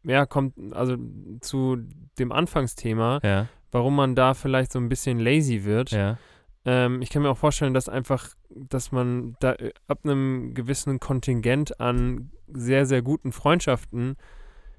ja, 0.05 0.27
kommt 0.27 0.55
also 0.73 0.97
zu 1.41 1.79
dem 2.19 2.33
Anfangsthema, 2.33 3.21
Ja, 3.23 3.49
warum 3.73 3.97
man 3.97 4.15
da 4.15 4.35
vielleicht 4.35 4.73
so 4.73 4.79
ein 4.79 4.89
bisschen 4.89 5.19
lazy 5.19 5.65
wird. 5.65 5.91
ja, 5.91 6.19
Ähm, 6.65 7.03
ich 7.03 7.11
kann 7.11 7.23
mir 7.23 7.31
auch 7.31 7.39
vorstellen, 7.39 7.75
dass 7.75 7.89
einfach, 7.89 8.29
dass 8.49 8.93
man 8.93 9.37
da 9.41 9.53
äh, 9.53 9.73
ab 9.87 10.01
einem 10.05 10.55
gewissen 10.55 10.99
Kontingent 11.01 11.81
an 11.81 12.31
sehr, 12.49 12.87
sehr 12.87 13.03
guten 13.03 13.33
Freundschaften 13.33 14.17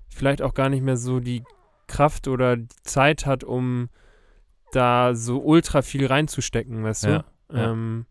vielleicht 0.09 0.41
auch 0.41 0.53
gar 0.53 0.69
nicht 0.69 0.81
mehr 0.83 0.97
so 0.97 1.19
die 1.19 1.43
Kraft 1.87 2.27
oder 2.27 2.57
die 2.57 2.67
Zeit 2.83 3.25
hat, 3.25 3.43
um 3.43 3.89
da 4.71 5.13
so 5.13 5.41
ultra 5.43 5.81
viel 5.81 6.05
reinzustecken, 6.07 6.83
weißt 6.83 7.03
du? 7.05 7.07
Ja. 7.09 7.25
Ähm, 7.49 8.05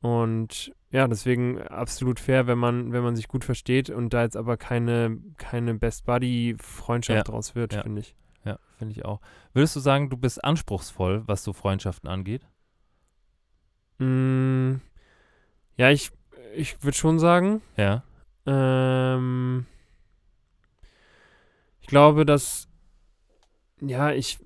und 0.00 0.72
ja, 0.90 1.08
deswegen 1.08 1.60
absolut 1.60 2.20
fair, 2.20 2.46
wenn 2.46 2.58
man, 2.58 2.92
wenn 2.92 3.02
man 3.02 3.16
sich 3.16 3.26
gut 3.26 3.44
versteht 3.44 3.90
und 3.90 4.14
da 4.14 4.22
jetzt 4.22 4.36
aber 4.36 4.56
keine, 4.56 5.18
keine 5.36 5.74
Best 5.74 6.06
Buddy-Freundschaft 6.06 7.16
Ja, 7.16 7.22
draus 7.24 7.54
wird, 7.54 7.74
finde 7.74 8.00
ich. 8.02 8.14
Ja, 8.46 8.58
finde 8.78 8.92
ich 8.92 9.04
auch. 9.04 9.20
Würdest 9.52 9.76
du 9.76 9.80
sagen, 9.80 10.08
du 10.08 10.16
bist 10.16 10.42
anspruchsvoll, 10.42 11.24
was 11.26 11.44
so 11.44 11.52
Freundschaften 11.52 12.08
angeht? 12.08 12.46
Mm, 13.98 14.76
ja, 15.76 15.90
ich, 15.90 16.12
ich 16.54 16.82
würde 16.82 16.96
schon 16.96 17.18
sagen, 17.18 17.60
Ja, 17.76 18.02
ähm, 18.46 19.66
ich 21.80 21.88
glaube, 21.88 22.24
dass, 22.24 22.68
ja, 23.80 24.12
ich, 24.12 24.38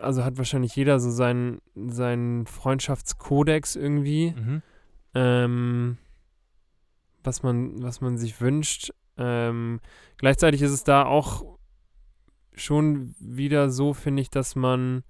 also 0.00 0.24
hat 0.24 0.38
wahrscheinlich 0.38 0.74
jeder 0.76 1.00
so 1.00 1.10
seinen, 1.10 1.60
seinen 1.74 2.46
Freundschaftskodex 2.46 3.76
irgendwie, 3.76 4.32
mhm. 4.36 4.62
ähm, 5.14 5.98
was 7.22 7.42
man, 7.42 7.82
was 7.82 8.00
man 8.00 8.16
sich 8.18 8.40
wünscht. 8.40 8.92
Ähm, 9.16 9.80
gleichzeitig 10.18 10.62
ist 10.62 10.72
es 10.72 10.84
da 10.84 11.04
auch 11.04 11.53
schon 12.54 13.14
wieder 13.18 13.70
so, 13.70 13.92
finde 13.94 14.22
ich, 14.22 14.30
dass 14.30 14.56
man 14.56 15.02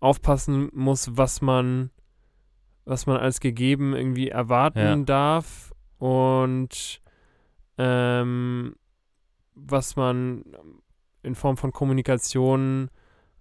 aufpassen 0.00 0.68
muss, 0.72 1.16
was 1.16 1.40
man, 1.40 1.90
was 2.84 3.06
man 3.06 3.16
als 3.16 3.40
gegeben 3.40 3.94
irgendwie 3.94 4.28
erwarten 4.28 4.78
Ja. 4.78 4.96
darf 4.96 5.72
und 5.98 7.00
ähm, 7.78 8.74
was 9.54 9.96
man 9.96 10.44
in 11.22 11.34
Form 11.34 11.56
von 11.56 11.72
Kommunikation 11.72 12.90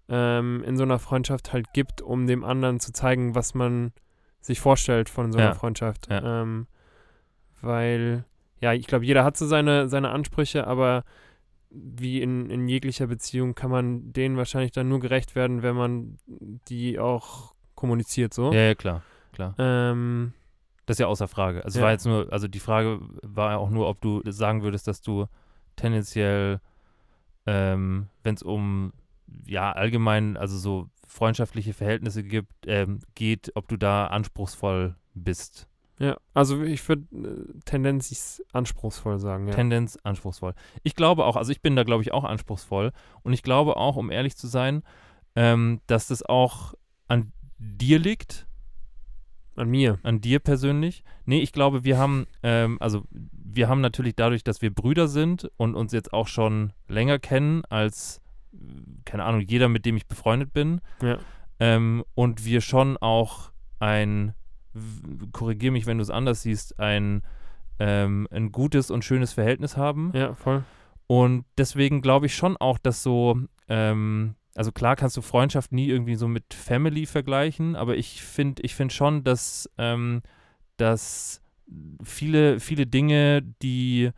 ähm, 0.07 0.63
in 0.63 0.77
so 0.77 0.83
einer 0.83 0.99
Freundschaft 0.99 1.51
halt 1.53 1.73
gibt, 1.73 2.01
um 2.01 2.27
dem 2.27 2.43
anderen 2.43 2.79
zu 2.79 2.91
zeigen, 2.93 3.35
was 3.35 3.53
man 3.53 3.91
sich 4.39 4.59
vorstellt 4.59 5.09
von 5.09 5.31
so 5.31 5.39
einer 5.39 5.49
Ja. 5.49 5.53
Freundschaft. 5.55 6.07
Ja. 6.09 6.41
Ähm, 6.41 6.67
weil, 7.61 8.25
ja, 8.61 8.73
ich 8.73 8.87
glaube, 8.87 9.05
jeder 9.05 9.23
hat 9.23 9.37
so 9.37 9.45
seine, 9.47 9.89
seine 9.89 10.09
Ansprüche, 10.11 10.67
aber 10.67 11.03
wie 11.77 12.21
in, 12.21 12.49
in 12.49 12.67
jeglicher 12.67 13.07
Beziehung 13.07 13.53
kann 13.55 13.69
man 13.71 14.13
denen 14.13 14.37
wahrscheinlich 14.37 14.71
dann 14.71 14.87
nur 14.87 14.99
gerecht 14.99 15.35
werden, 15.35 15.61
wenn 15.61 15.75
man 15.75 16.17
die 16.67 16.99
auch 16.99 17.53
kommuniziert 17.75 18.33
so. 18.33 18.53
ja, 18.53 18.61
ja, 18.61 18.75
klar, 18.75 19.03
klar. 19.33 19.53
Ähm, 19.57 20.33
Das 20.85 20.95
ist 20.95 20.99
ja 20.99 21.07
außer 21.07 21.27
Frage. 21.27 21.65
Also 21.65 21.79
Ja. 21.79 21.85
war 21.85 21.91
jetzt 21.91 22.05
nur, 22.05 22.31
also 22.31 22.47
die 22.47 22.59
Frage 22.59 22.99
war 23.23 23.51
ja 23.51 23.57
auch 23.57 23.69
nur, 23.69 23.87
ob 23.89 23.99
du 24.01 24.21
sagen 24.31 24.61
würdest, 24.63 24.87
dass 24.87 25.01
du 25.01 25.25
tendenziell, 25.75 26.61
ähm, 27.45 28.07
wenn 28.23 28.35
es 28.35 28.43
um 28.43 28.93
ja 29.45 29.71
allgemein, 29.71 30.37
also 30.37 30.57
so 30.57 30.89
freundschaftliche 31.07 31.73
Verhältnisse 31.73 32.23
gibt, 32.23 32.53
ähm, 32.67 32.99
geht, 33.15 33.51
ob 33.55 33.67
du 33.67 33.77
da 33.77 34.07
anspruchsvoll 34.07 34.95
bist. 35.13 35.67
Ja, 35.99 36.17
also 36.33 36.61
ich 36.63 36.87
würde 36.89 37.03
äh, 37.13 37.59
Tendenz 37.65 38.41
anspruchsvoll 38.51 39.19
sagen, 39.19 39.47
ja. 39.47 39.53
Tendenz 39.53 39.97
anspruchsvoll. 40.03 40.53
Ich 40.83 40.95
glaube 40.95 41.25
auch, 41.25 41.35
also 41.35 41.51
ich 41.51 41.61
bin 41.61 41.75
da 41.75 41.83
glaube 41.83 42.03
ich 42.03 42.11
auch 42.11 42.23
anspruchsvoll 42.23 42.91
und 43.23 43.33
ich 43.33 43.43
glaube 43.43 43.77
auch, 43.77 43.95
um 43.95 44.11
ehrlich 44.11 44.35
zu 44.35 44.47
sein, 44.47 44.83
ähm, 45.35 45.81
dass 45.87 46.07
das 46.07 46.23
auch 46.23 46.73
an 47.07 47.31
dir 47.57 47.99
liegt, 47.99 48.47
An 49.55 49.69
mir. 49.69 49.99
an 50.03 50.19
dir 50.19 50.39
persönlich. 50.39 51.03
Nee, 51.25 51.39
ich 51.41 51.53
glaube, 51.53 51.83
wir 51.85 51.97
haben, 51.97 52.25
ähm, 52.43 52.77
also 52.81 53.03
wir 53.11 53.69
haben 53.69 53.79
natürlich 53.81 54.15
dadurch, 54.15 54.43
dass 54.43 54.61
wir 54.61 54.73
Brüder 54.73 55.07
sind 55.07 55.49
und 55.57 55.75
uns 55.75 55.93
jetzt 55.93 56.11
auch 56.13 56.27
schon 56.27 56.73
länger 56.89 57.19
kennen 57.19 57.63
als, 57.69 58.21
keine 59.05 59.23
Ahnung, 59.23 59.41
jeder, 59.41 59.69
mit 59.69 59.85
dem 59.85 59.95
ich 59.95 60.07
befreundet 60.07 60.51
bin. 60.51 60.81
Ja. 61.01 61.19
Ähm, 61.59 62.03
und 62.15 62.43
wir 62.43 62.59
schon 62.59 62.97
auch 62.97 63.51
ein, 63.79 64.33
korrigiere 65.31 65.71
mich, 65.71 65.85
wenn 65.85 65.97
du 65.97 66.03
es 66.03 66.09
anders 66.09 66.41
siehst, 66.41 66.79
ein, 66.79 67.21
ähm, 67.79 68.27
ein 68.31 68.51
gutes 68.51 68.91
und 68.91 69.03
schönes 69.03 69.33
Verhältnis 69.33 69.77
haben. 69.77 70.11
Ja, 70.13 70.33
voll. 70.33 70.63
Und 71.07 71.45
deswegen 71.57 72.01
glaube 72.01 72.25
ich 72.25 72.35
schon 72.35 72.57
auch, 72.57 72.77
dass 72.77 73.03
so, 73.03 73.39
ähm, 73.69 74.35
also 74.55 74.71
klar 74.71 74.95
kannst 74.95 75.17
du 75.17 75.21
Freundschaft 75.21 75.71
nie 75.71 75.87
irgendwie 75.87 76.15
so 76.15 76.27
mit 76.27 76.53
Family 76.53 77.05
vergleichen, 77.05 77.75
aber 77.75 77.95
ich 77.97 78.23
finde 78.23 78.63
ich 78.63 78.75
find 78.75 78.91
schon, 78.91 79.23
dass, 79.23 79.69
ähm, 79.77 80.21
dass 80.77 81.41
viele, 82.03 82.59
viele 82.59 82.87
Dinge, 82.87 83.41
die, 83.61 84.11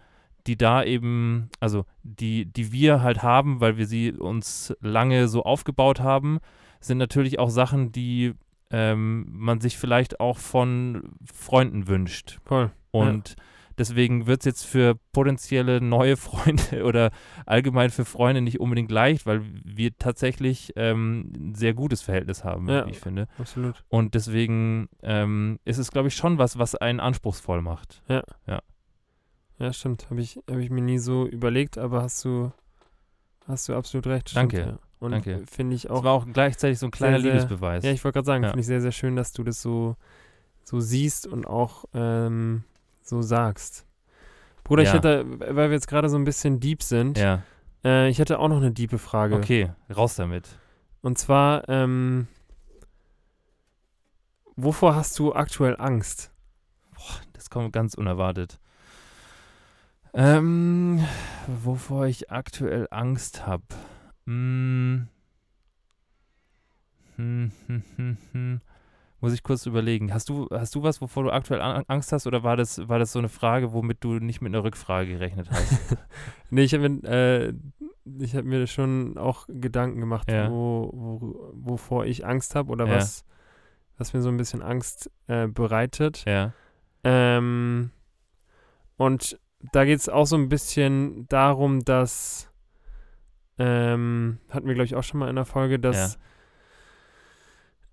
die 0.48 0.58
da 0.58 0.84
eben, 0.84 1.50
also 1.60 1.86
die, 2.04 2.46
die 2.46 2.72
wir 2.72 3.02
halt 3.02 3.22
haben, 3.22 3.60
weil 3.60 3.78
wir 3.78 3.86
sie 3.86 4.14
uns 4.14 4.74
lange 4.80 5.28
so 5.28 5.44
aufgebaut 5.44 6.00
haben, 6.00 6.40
sind 6.80 6.98
natürlich 6.98 7.40
auch 7.40 7.50
Sachen, 7.50 7.92
die 7.92 8.34
ähm, 8.72 9.26
man 9.30 9.62
sich 9.62 9.78
vielleicht 9.78 10.20
auch 10.20 10.38
von 10.38 11.12
Freunden 11.26 11.88
wünscht. 11.88 12.40
Voll. 12.46 12.72
Und 12.92 13.36
deswegen 13.78 14.26
wird 14.26 14.40
es 14.42 14.46
jetzt 14.46 14.66
für 14.66 14.96
potenzielle 15.14 15.80
neue 15.82 16.18
Freunde 16.18 16.84
oder 16.84 17.12
allgemein 17.46 17.90
für 17.92 18.06
Freunde 18.06 18.42
nicht 18.42 18.60
unbedingt 18.60 18.92
leicht, 18.92 19.26
weil 19.26 19.42
wir 19.64 19.96
tatsächlich 19.98 20.74
ähm, 20.76 21.32
ein 21.38 21.56
sehr 21.56 21.74
gutes 21.74 22.02
Verhältnis 22.02 22.44
haben, 22.44 22.68
Ja. 22.70 22.86
wie 22.88 22.92
ich 22.92 23.00
finde. 23.00 23.28
Absolut. 23.38 23.84
Und 23.90 24.16
deswegen 24.16 24.90
ähm, 25.04 25.60
ist 25.64 25.78
es, 25.78 25.92
glaube 25.92 26.08
ich, 26.08 26.16
schon 26.16 26.38
was, 26.38 26.58
was 26.58 26.76
einen 26.76 27.00
anspruchsvoll 27.00 27.62
macht. 27.62 28.02
Ja, 29.60 29.74
stimmt. 29.74 30.08
Habe 30.12 30.22
ich, 30.22 30.38
hab 30.50 30.58
ich 30.58 30.70
mir 30.70 30.82
nie 30.84 31.00
so 31.00 31.26
überlegt, 31.28 31.78
aber 31.80 32.04
hast 32.04 32.24
du, 32.24 32.52
hast 33.48 33.68
du 33.70 33.76
absolut 33.76 34.06
recht. 34.06 34.30
Stimmt, 34.30 34.54
Danke. 34.54 34.70
Ja. 34.72 34.80
Und 35.00 35.12
Danke. 35.12 35.44
finde 35.52 35.76
ich 35.76 35.90
auch 35.92 36.04
war 36.04 36.14
auch 36.14 36.26
gleichzeitig 36.32 36.80
so 36.80 36.88
ein 36.88 36.92
kleiner 36.92 37.20
sehr- 37.22 37.34
Liebesbeweis. 37.34 37.84
Ja, 37.84 37.92
ich 37.92 38.04
wollte 38.04 38.16
gerade 38.16 38.26
sagen, 38.26 38.44
Ja. 38.44 38.50
finde 38.50 38.62
ich 38.62 38.66
sehr, 38.68 38.82
sehr 38.82 38.92
schön, 38.92 39.16
dass 39.16 39.32
du 39.32 39.44
das 39.44 39.62
so, 39.62 39.96
so 40.64 40.80
siehst 40.80 41.28
und 41.28 41.46
auch 41.46 41.86
ähm, 41.94 42.64
so 43.04 43.22
sagst. 43.22 43.86
Bruder, 44.64 44.82
ich 44.82 44.90
Ja. 44.90 44.96
hätte, 44.96 45.26
weil 45.40 45.70
wir 45.70 45.72
jetzt 45.72 45.88
gerade 45.88 46.10
so 46.10 46.18
ein 46.18 46.24
bisschen 46.24 46.60
deep 46.60 46.82
sind, 46.82 47.18
ja. 47.18 47.44
äh, 47.86 48.10
ich 48.10 48.18
hätte 48.20 48.40
auch 48.40 48.48
noch 48.50 48.58
eine 48.58 48.72
diepe 48.72 48.98
Frage. 48.98 49.36
okay, 49.36 49.70
raus 49.96 50.16
damit. 50.16 50.48
Und 51.02 51.18
zwar, 51.20 51.70
ähm, 51.70 52.28
wovor 54.56 54.96
hast 54.96 55.18
du 55.20 55.34
aktuell 55.34 55.76
Angst? 55.80 56.32
Das 57.34 57.50
kommt 57.52 57.72
ganz 57.72 57.94
unerwartet. 57.94 58.60
Ähm, 60.14 61.06
wovor 61.64 62.08
ich 62.08 62.32
aktuell 62.32 62.88
Angst 62.90 63.46
habe. 63.46 63.64
Hm. 64.28 65.08
Hm, 67.16 67.52
hm, 67.68 67.84
hm, 67.96 68.18
hm. 68.34 68.62
Muss 69.20 69.34
ich 69.34 69.42
kurz 69.42 69.66
überlegen. 69.66 70.14
Hast 70.14 70.30
du, 70.30 70.48
hast 70.52 70.76
du 70.76 70.84
was, 70.84 71.02
wovor 71.02 71.24
du 71.24 71.32
aktuell 71.32 71.60
an- 71.62 71.84
Angst 71.88 72.12
hast, 72.12 72.28
oder 72.28 72.44
war 72.44 72.56
das, 72.56 72.88
war 72.88 73.00
das 73.00 73.12
so 73.14 73.18
eine 73.20 73.30
Frage, 73.30 73.74
womit 73.74 74.04
du 74.04 74.20
nicht 74.20 74.42
mit 74.42 74.54
einer 74.54 74.64
Rückfrage 74.64 75.10
gerechnet 75.14 75.50
hast? 75.50 75.98
Nee, 76.50 76.64
ich 76.64 76.74
habe 76.74 76.88
mir, 76.88 77.04
äh, 77.10 77.54
ich 78.20 78.36
hab 78.36 78.46
mir 78.46 78.68
schon 78.68 79.18
auch 79.18 79.48
Gedanken 79.50 80.00
gemacht, 80.00 80.32
Ja. 80.32 80.50
wo, 80.50 80.92
wo, 80.94 81.52
wovor 81.56 82.06
ich 82.06 82.26
Angst 82.26 82.54
habe 82.56 82.72
oder 82.72 82.86
Ja. 82.88 82.96
was, 82.96 83.26
was 83.98 84.14
mir 84.14 84.22
so 84.22 84.30
ein 84.30 84.38
bisschen 84.38 84.62
Angst 84.62 85.10
äh, 85.28 85.48
bereitet. 85.48 86.24
ja. 86.28 86.54
Ähm, 87.04 87.92
und 88.98 89.40
da 89.72 89.86
geht 89.86 90.00
es 90.00 90.10
auch 90.10 90.26
so 90.26 90.36
ein 90.36 90.50
bisschen 90.50 91.28
darum, 91.28 91.84
dass 91.86 92.50
ähm, 93.60 94.38
hatten 94.50 94.68
wir, 94.68 94.74
glaube 94.76 94.86
ich, 94.86 94.96
auch 94.96 95.04
schon 95.04 95.20
mal 95.20 95.30
in 95.30 95.36
der 95.36 95.46
Folge, 95.46 95.80
dass 95.80 96.18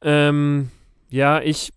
ähm, 0.03 0.71
ja, 1.09 1.41
ich 1.41 1.73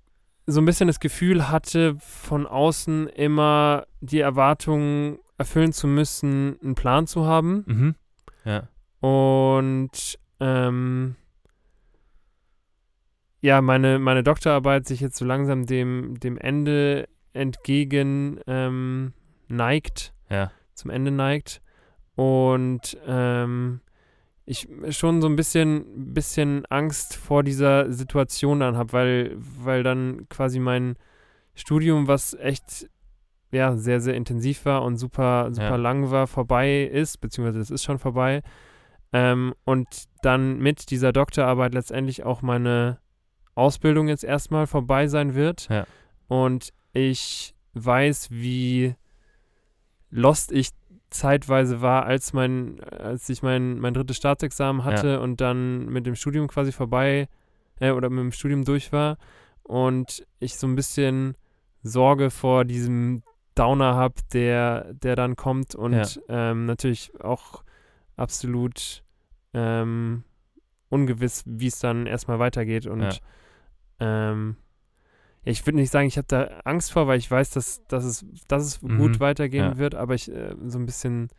so 0.45 0.61
ein 0.61 0.65
bisschen 0.65 0.87
das 0.87 0.99
Gefühl 0.99 1.49
hatte, 1.49 1.95
von 1.99 2.45
außen 2.47 3.07
immer 3.09 3.85
die 4.01 4.19
Erwartungen 4.19 5.19
erfüllen 5.37 5.73
zu 5.73 5.87
müssen, 5.87 6.57
einen 6.63 6.75
Plan 6.75 7.05
zu 7.07 7.25
haben. 7.25 7.63
Mhm. 7.67 7.95
Ja. 8.45 8.67
Und 8.99 10.17
ähm, 10.39 11.15
ja, 13.41 13.61
meine, 13.61 13.99
meine 13.99 14.23
Doktorarbeit 14.23 14.87
sich 14.87 14.99
jetzt 15.01 15.17
so 15.17 15.25
langsam 15.25 15.65
dem, 15.65 16.19
dem 16.19 16.37
Ende 16.37 17.07
entgegen 17.33 18.39
ähm, 18.47 19.13
neigt, 19.47 20.13
Ja. 20.29 20.51
zum 20.73 20.91
Ende 20.91 21.11
neigt. 21.11 21.61
Und 22.17 22.97
ähm, 23.07 23.79
ich 24.45 24.67
schon 24.89 25.21
so 25.21 25.27
ein 25.27 25.35
bisschen, 25.35 26.13
bisschen 26.13 26.65
Angst 26.65 27.15
vor 27.15 27.43
dieser 27.43 27.91
Situation 27.93 28.61
dann 28.61 28.75
habe, 28.75 28.91
weil, 28.91 29.37
weil 29.37 29.83
dann 29.83 30.27
quasi 30.29 30.59
mein 30.59 30.95
Studium, 31.53 32.07
was 32.07 32.33
echt 32.33 32.89
ja, 33.51 33.77
sehr, 33.77 34.01
sehr 34.01 34.15
intensiv 34.15 34.65
war 34.65 34.83
und 34.83 34.97
super, 34.97 35.49
super 35.51 35.69
Ja. 35.69 35.75
lang 35.75 36.11
war, 36.11 36.27
vorbei 36.27 36.83
ist, 36.83 37.21
beziehungsweise 37.21 37.59
es 37.59 37.69
ist 37.71 37.83
schon 37.83 37.99
vorbei. 37.99 38.41
Ähm, 39.13 39.53
und 39.63 39.87
dann 40.21 40.57
mit 40.57 40.89
dieser 40.91 41.13
Doktorarbeit 41.13 41.73
letztendlich 41.73 42.25
auch 42.25 42.41
meine 42.41 42.99
Ausbildung 43.55 44.07
jetzt 44.07 44.23
erstmal 44.23 44.67
vorbei 44.67 45.07
sein 45.07 45.33
wird. 45.35 45.69
Ja. 45.69 45.85
Und 46.27 46.73
ich 46.93 47.55
weiß, 47.73 48.31
wie 48.31 48.95
lost 50.09 50.51
ich 50.51 50.69
zeitweise 51.09 51.81
war, 51.81 52.05
als 52.05 52.33
mein, 52.33 52.79
als 52.83 53.29
ich 53.29 53.41
mein, 53.41 53.79
mein 53.79 53.93
drittes 53.93 54.17
Staatsexamen 54.17 54.83
hatte 54.83 55.19
und 55.21 55.39
dann 55.41 55.85
mit 55.85 56.05
dem 56.05 56.15
Studium 56.15 56.47
quasi 56.47 56.71
vorbei 56.71 57.29
äh, 57.79 57.91
oder 57.91 58.09
mit 58.09 58.19
dem 58.19 58.31
Studium 58.31 58.65
durch 58.65 58.91
war 58.91 59.17
und 59.63 60.25
ich 60.39 60.57
so 60.57 60.67
ein 60.67 60.75
bisschen 60.75 61.35
Sorge 61.83 62.29
vor 62.29 62.65
diesem 62.65 63.23
Downer 63.55 63.95
habe, 63.95 64.15
der, 64.33 64.93
der 64.93 65.15
dann 65.15 65.35
kommt 65.35 65.75
und 65.75 65.93
Ja. 66.27 66.51
ähm, 66.51 66.65
natürlich 66.65 67.11
auch 67.21 67.63
absolut 68.15 69.03
ähm, 69.53 70.23
ungewiss, 70.89 71.43
wie 71.45 71.67
es 71.67 71.79
dann 71.79 72.05
erstmal 72.05 72.39
weitergeht 72.39 72.85
und 72.85 73.01
Ja. 73.01 73.11
ähm, 73.99 74.57
ja, 74.57 74.66
ich 75.49 75.65
würde 75.65 75.77
nicht 75.77 75.91
sagen, 75.91 76.07
ich 76.07 76.17
habe 76.17 76.27
da 76.27 76.43
Angst 76.65 76.91
vor, 76.91 77.07
weil 77.07 77.19
ich 77.19 77.29
weiß, 77.29 77.49
dass, 77.51 77.85
dass, 77.87 78.03
es, 78.03 78.25
dass 78.47 78.63
es 78.63 78.79
gut 78.81 79.13
Mhm. 79.13 79.19
weitergehen 79.19 79.71
Ja. 79.71 79.77
wird, 79.77 79.95
aber 79.95 80.15
ich 80.15 80.31
äh, 80.31 80.55
so 80.65 80.77
ein 80.79 80.85
bisschen 80.85 81.29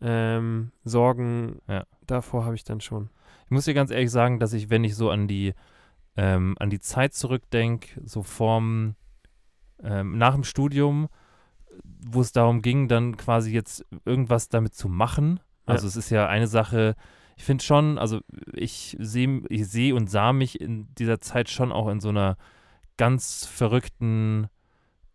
ähm, 0.00 0.72
Sorgen 0.84 1.60
Ja. 1.68 1.84
davor 2.06 2.44
habe 2.44 2.54
ich 2.54 2.64
dann 2.64 2.80
schon. 2.80 3.10
Ich 3.46 3.50
muss 3.50 3.64
dir 3.64 3.74
ganz 3.74 3.90
ehrlich 3.90 4.10
sagen, 4.10 4.38
dass 4.40 4.52
ich, 4.52 4.70
wenn 4.70 4.84
ich 4.84 4.96
so 4.96 5.10
an 5.10 5.28
die, 5.28 5.54
ähm, 6.16 6.54
an 6.58 6.70
die 6.70 6.80
Zeit 6.80 7.14
zurückdenke, 7.14 8.00
so 8.04 8.22
vorm, 8.22 8.94
ähm, 9.82 10.16
nach 10.18 10.34
dem 10.34 10.44
Studium, 10.44 11.08
wo 12.06 12.20
es 12.20 12.32
darum 12.32 12.62
ging, 12.62 12.88
dann 12.88 13.16
quasi 13.16 13.52
jetzt 13.52 13.84
irgendwas 14.04 14.48
damit 14.48 14.74
zu 14.74 14.88
machen. 14.88 15.40
Ja. 15.66 15.74
Also 15.74 15.86
es 15.86 15.96
ist 15.96 16.10
ja 16.10 16.28
eine 16.28 16.46
Sache, 16.46 16.94
ich 17.36 17.44
finde 17.44 17.64
schon, 17.64 17.98
also 17.98 18.20
ich 18.52 18.96
sehe 19.00 19.42
ich 19.48 19.66
seh 19.68 19.92
und 19.92 20.08
sah 20.08 20.32
mich 20.32 20.60
in 20.60 20.94
dieser 20.94 21.20
Zeit 21.20 21.50
schon 21.50 21.72
auch 21.72 21.88
in 21.88 22.00
so 22.00 22.10
einer 22.10 22.36
ganz 22.96 23.46
verrückten 23.46 24.48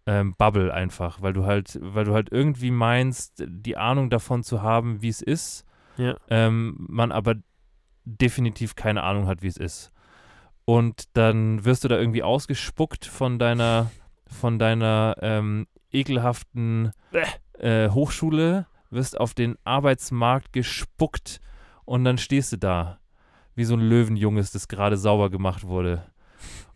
ähm, 0.05 0.36
Bubble 0.38 0.73
einfach, 0.73 1.21
weil 1.21 1.34
du 1.34 1.45
halt, 1.45 1.77
weil 1.82 2.05
du 2.05 2.13
halt 2.13 2.32
irgendwie 2.32 2.71
meinst, 2.71 3.43
die 3.47 3.77
Ahnung 3.77 4.09
davon 4.09 4.43
zu 4.43 4.61
haben, 4.61 5.01
wie 5.01 5.09
es 5.09 5.21
ist, 5.21 5.65
Ja. 5.97 6.15
ähm, 6.30 6.75
man 6.89 7.11
aber 7.11 7.36
definitiv 8.05 8.75
keine 8.75 9.03
Ahnung 9.03 9.27
hat, 9.27 9.41
wie 9.43 9.47
es 9.47 9.57
ist. 9.57 9.91
Und 10.65 11.05
dann 11.13 11.63
wirst 11.65 11.84
du 11.84 11.88
da 11.88 11.97
irgendwie 11.97 12.23
ausgespuckt 12.23 13.05
von 13.05 13.39
deiner, 13.39 13.91
von 14.27 14.57
deiner 14.59 15.15
ähm, 15.21 15.67
ekelhaften 15.91 16.91
äh, 17.59 17.89
Hochschule, 17.89 18.67
wirst 18.89 19.19
auf 19.19 19.34
den 19.34 19.57
Arbeitsmarkt 19.63 20.53
gespuckt 20.53 21.39
und 21.86 22.03
dann 22.03 22.17
stehst 22.17 22.51
du 22.53 22.57
da, 22.57 22.99
wie 23.55 23.63
so 23.65 23.75
ein 23.75 23.82
Löwenjunges, 23.82 24.51
das 24.51 24.67
gerade 24.67 24.97
sauber 24.97 25.30
gemacht 25.30 25.65
wurde. 25.65 26.03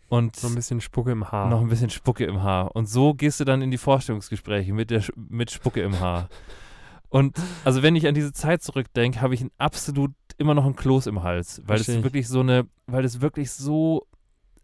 Und 0.08 0.36
So 0.36 0.48
ein 0.48 0.54
bisschen 0.54 0.80
Spucke 0.80 1.10
im 1.12 1.30
Haar. 1.32 1.48
noch 1.48 1.60
ein 1.60 1.68
bisschen 1.68 1.90
Spucke 1.90 2.24
im 2.24 2.42
Haar. 2.42 2.74
Und 2.76 2.88
so 2.88 3.14
gehst 3.14 3.40
du 3.40 3.44
dann 3.44 3.62
in 3.62 3.70
die 3.70 3.78
Vorstellungsgespräche 3.78 4.72
mit, 4.72 4.90
der, 4.90 5.02
mit 5.16 5.50
Spucke 5.50 5.82
im 5.82 5.98
Haar. 6.00 6.28
Und 7.08 7.36
also 7.64 7.82
wenn 7.82 7.94
ich 7.96 8.06
an 8.08 8.14
diese 8.14 8.32
Zeit 8.32 8.62
zurückdenke, 8.62 9.20
habe 9.20 9.34
ich 9.34 9.40
ein 9.40 9.50
absolut 9.58 10.12
immer 10.36 10.54
noch 10.54 10.66
ein 10.66 10.74
Kloß 10.74 11.06
im 11.06 11.22
Hals, 11.22 11.62
weil 11.64 11.80
es 11.80 11.88
ich. 11.88 12.02
wirklich 12.02 12.26
so 12.28 12.40
eine, 12.40 12.66
weil 12.86 13.04
es 13.04 13.20
wirklich 13.20 13.52
so, 13.52 14.06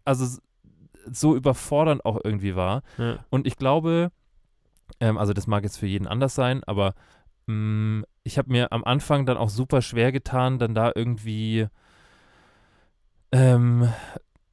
also 0.03 0.37
so 1.09 1.35
überfordernd 1.35 2.03
auch 2.03 2.19
irgendwie 2.23 2.55
war. 2.55 2.81
ja. 2.97 3.19
Und 3.29 3.47
ich 3.47 3.55
glaube, 3.57 4.11
ähm, 4.99 5.17
also 5.17 5.31
das 5.31 5.47
mag 5.47 5.63
jetzt 5.63 5.77
für 5.77 5.87
jeden 5.87 6.07
anders 6.07 6.35
sein, 6.35 6.61
aber 6.65 6.93
mh, 7.47 8.03
ich 8.23 8.37
habe 8.37 8.51
mir 8.51 8.71
am 8.73 8.83
Anfang 8.83 9.25
dann 9.25 9.37
auch 9.37 9.49
super 9.49 9.81
schwer 9.81 10.11
getan, 10.11 10.59
dann 10.59 10.75
da 10.75 10.91
irgendwie 10.93 11.67
ähm, 13.31 13.87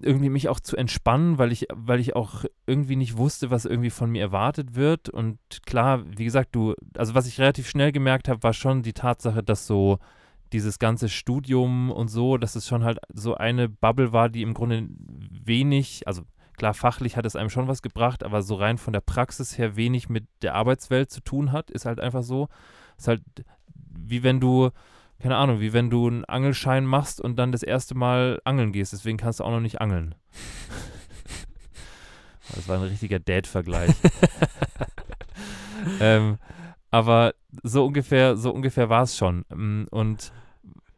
irgendwie 0.01 0.29
mich 0.29 0.49
auch 0.49 0.61
zu 0.61 0.77
entspannen, 0.77 1.39
weil 1.39 1.53
ich, 1.53 1.67
weil 1.75 2.01
ich 2.01 2.15
auch 2.15 2.45
irgendwie 2.67 2.97
nicht 2.97 3.17
wusste, 3.17 3.51
was 3.51 3.65
irgendwie 3.65 3.91
von 3.91 4.11
mir 4.11 4.23
erwartet 4.23 4.75
wird. 4.75 5.09
Und 5.09 5.39
klar, 5.67 6.05
wie 6.17 6.25
gesagt, 6.25 6.55
du, 6.55 6.75
also 6.97 7.15
was 7.15 7.27
ich 7.27 7.41
relativ 7.41 7.69
schnell 7.69 7.93
gemerkt 7.93 8.29
habe, 8.29 8.43
war 8.43 8.53
schon 8.53 8.83
die 8.83 8.93
Tatsache, 8.93 9.43
dass 9.43 9.67
so 9.67 9.99
dieses 10.53 10.79
ganze 10.79 11.09
Studium 11.09 11.91
und 11.91 12.09
so, 12.09 12.39
dass 12.39 12.55
es 12.55 12.67
schon 12.67 12.85
halt 12.85 12.99
so 13.13 13.35
eine 13.35 13.69
Bubble 13.69 14.13
war, 14.13 14.29
die 14.29 14.43
im 14.43 14.55
Grunde 14.55 14.89
wenig, 14.89 16.07
also 16.07 16.23
klar, 16.57 16.75
fachlich 16.75 17.17
hat 17.17 17.27
es 17.27 17.37
einem 17.37 17.51
schon 17.51 17.69
was 17.69 17.83
gebracht, 17.83 18.23
aber 18.25 18.43
so 18.43 18.55
rein 18.55 18.79
von 18.79 18.93
der 18.93 19.01
Praxis 19.01 19.59
her 19.59 19.77
wenig 19.77 20.09
mit 20.09 20.27
der 20.43 20.55
Arbeitswelt 20.55 21.11
zu 21.11 21.21
tun 21.21 21.53
hat, 21.53 21.71
ist 21.71 21.85
halt 21.85 22.01
einfach 22.01 22.23
so. 22.23 22.49
Ist 22.97 23.09
halt 23.09 23.23
wie 24.09 24.23
wenn 24.23 24.41
du, 24.41 24.71
keine 25.21 25.37
Ahnung, 25.37 25.61
wie 25.61 25.73
wenn 25.73 25.91
du 25.91 26.07
einen 26.07 26.25
Angelschein 26.25 26.85
machst 26.85 27.21
und 27.21 27.37
dann 27.37 27.53
das 27.53 27.63
erste 27.63 27.95
Mal 27.95 28.41
angeln 28.45 28.73
gehst. 28.73 28.93
Deswegen 28.93 29.19
kannst 29.19 29.41
du 29.41 29.45
auch 29.45 29.51
noch 29.51 29.61
nicht 29.61 29.81
angeln. 29.81 30.15
Das 32.55 32.67
war 32.67 32.79
ein 32.79 32.85
richtiger 32.85 33.19
Dad-Vergleich. 33.19 33.91
ähm, 36.01 36.39
aber 36.91 37.35
so 37.63 37.85
ungefähr, 37.85 38.37
so 38.39 38.51
ungefähr 38.53 38.89
war 38.89 39.03
es 39.03 39.19
schon. 39.19 39.45
Mm, 39.55 39.85
Und 39.91 40.33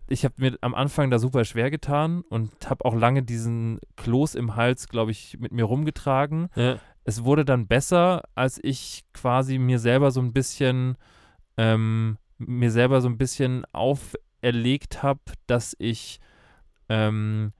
ich 0.09 0.25
habe 0.25 0.35
mir 0.39 0.59
am 0.61 0.75
Anfang 0.75 1.11
da 1.11 1.19
super 1.19 1.45
schwer 1.45 1.71
getan 1.71 2.23
und 2.29 2.51
habe 2.69 2.85
auch 2.85 2.95
lange 2.95 3.23
diesen 3.23 3.81
Kloß 3.97 4.35
im 4.35 4.57
Hals, 4.57 4.89
glaube 4.89 5.11
ich, 5.13 5.39
mit 5.41 5.53
mir 5.53 5.65
rumgetragen. 5.65 6.49
Ja. 6.55 6.79
Es 7.05 7.25
wurde 7.25 7.45
dann 7.45 7.67
besser, 7.67 8.23
als 8.35 8.61
ich 8.63 9.05
quasi 9.13 9.59
mir 9.59 9.79
selber 9.79 10.11
so 10.11 10.21
ein 10.21 10.33
bisschen, 10.33 10.97
ähm, 11.57 12.19
mir 12.41 12.71
selber 12.71 13.01
so 13.01 13.09
ein 13.09 13.19
bisschen 13.19 13.65
auferlegt 13.73 15.03
habe, 15.03 15.21
dass 15.47 15.77
ich, 15.79 16.21
ähm, 16.89 17.53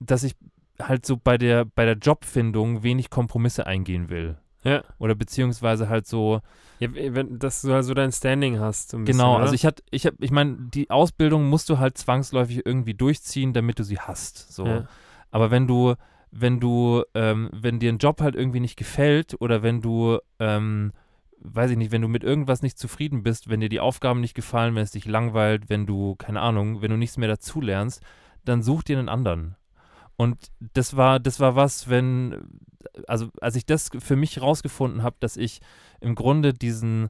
dass 0.00 0.22
ich 0.22 0.34
halt 0.80 1.04
so 1.04 1.16
bei 1.16 1.38
der, 1.38 1.64
bei 1.64 1.84
der 1.84 1.96
Jobfindung 1.96 2.82
wenig 2.82 3.10
Kompromisse 3.10 3.66
eingehen 3.66 4.08
will. 4.08 4.38
Ja. 4.64 4.84
Oder 4.98 5.14
beziehungsweise 5.14 5.88
halt 5.88 6.06
so, 6.06 6.40
ja, 6.78 6.88
wenn, 6.92 7.38
dass 7.38 7.62
du 7.62 7.72
halt 7.72 7.84
so 7.84 7.94
dein 7.94 8.12
Standing 8.12 8.60
hast. 8.60 8.92
Bisschen, 8.92 9.04
Genau, 9.04 9.34
oder? 9.34 9.42
also 9.42 9.54
ich 9.54 9.66
hatte, 9.66 9.82
ich 9.90 10.06
habe, 10.06 10.16
ich 10.20 10.30
meine, 10.30 10.56
die 10.72 10.88
Ausbildung 10.88 11.48
musst 11.48 11.68
du 11.68 11.78
halt 11.78 11.98
zwangsläufig 11.98 12.64
irgendwie 12.64 12.94
durchziehen, 12.94 13.52
damit 13.52 13.78
du 13.78 13.84
sie 13.84 13.98
hast. 13.98 14.52
So. 14.52 14.66
Ja. 14.66 14.88
Aber 15.30 15.50
wenn 15.50 15.66
du, 15.66 15.94
wenn 16.30 16.60
du, 16.60 17.02
ähm, 17.14 17.50
wenn 17.52 17.80
dir 17.80 17.92
ein 17.92 17.98
Job 17.98 18.20
halt 18.20 18.36
irgendwie 18.36 18.60
nicht 18.60 18.76
gefällt 18.76 19.40
oder 19.40 19.62
wenn 19.62 19.80
du, 19.80 20.18
ähm, 20.38 20.92
weiß 21.44 21.72
ich 21.72 21.76
nicht, 21.76 21.92
wenn 21.92 22.02
du 22.02 22.08
mit 22.08 22.24
irgendwas 22.24 22.62
nicht 22.62 22.78
zufrieden 22.78 23.22
bist, 23.22 23.48
wenn 23.48 23.60
dir 23.60 23.68
die 23.68 23.80
Aufgaben 23.80 24.20
nicht 24.20 24.34
gefallen, 24.34 24.74
wenn 24.74 24.82
es 24.82 24.92
dich 24.92 25.06
langweilt, 25.06 25.68
wenn 25.68 25.86
du, 25.86 26.14
keine 26.16 26.40
Ahnung, 26.40 26.82
wenn 26.82 26.90
du 26.90 26.96
nichts 26.96 27.16
mehr 27.16 27.28
dazulernst, 27.28 28.02
dann 28.44 28.62
such 28.62 28.82
dir 28.82 28.98
einen 28.98 29.08
anderen. 29.08 29.56
Und 30.16 30.52
das 30.74 30.96
war, 30.96 31.20
das 31.20 31.40
war 31.40 31.56
was, 31.56 31.88
wenn, 31.88 32.60
also 33.06 33.28
als 33.40 33.56
ich 33.56 33.66
das 33.66 33.90
für 33.98 34.16
mich 34.16 34.40
rausgefunden 34.40 35.02
habe, 35.02 35.16
dass 35.20 35.36
ich 35.36 35.60
im 36.00 36.14
Grunde 36.14 36.54
diesen, 36.54 37.08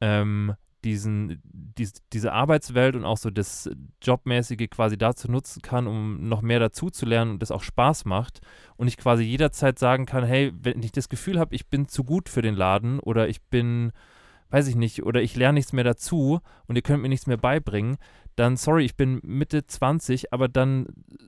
ähm, 0.00 0.54
diesen, 0.84 1.40
dies, 1.44 1.94
diese 2.12 2.32
Arbeitswelt 2.32 2.94
und 2.94 3.04
auch 3.04 3.16
so 3.16 3.30
das 3.30 3.70
Jobmäßige 4.02 4.68
quasi 4.70 4.98
dazu 4.98 5.30
nutzen 5.30 5.62
kann, 5.62 5.86
um 5.86 6.28
noch 6.28 6.42
mehr 6.42 6.60
dazu 6.60 6.90
zu 6.90 7.06
lernen 7.06 7.32
und 7.32 7.42
das 7.42 7.50
auch 7.50 7.62
Spaß 7.62 8.04
macht. 8.04 8.40
Und 8.76 8.88
ich 8.88 8.96
quasi 8.96 9.24
jederzeit 9.24 9.78
sagen 9.78 10.06
kann, 10.06 10.24
hey, 10.24 10.52
wenn 10.60 10.82
ich 10.82 10.92
das 10.92 11.08
Gefühl 11.08 11.38
habe, 11.38 11.54
ich 11.54 11.68
bin 11.68 11.88
zu 11.88 12.04
gut 12.04 12.28
für 12.28 12.42
den 12.42 12.54
Laden 12.54 13.00
oder 13.00 13.28
ich 13.28 13.42
bin, 13.42 13.92
weiß 14.54 14.68
ich 14.68 14.76
nicht, 14.76 15.02
oder 15.02 15.20
ich 15.22 15.36
lerne 15.36 15.56
nichts 15.56 15.72
mehr 15.72 15.84
dazu 15.84 16.40
und 16.66 16.76
ihr 16.76 16.82
könnt 16.82 17.02
mir 17.02 17.08
nichts 17.08 17.26
mehr 17.26 17.36
beibringen, 17.36 17.96
dann, 18.36 18.56
sorry, 18.56 18.84
ich 18.84 18.96
bin 18.96 19.20
Mitte 19.22 19.66
20, 19.66 20.32
aber 20.32 20.48
dann 20.48 20.86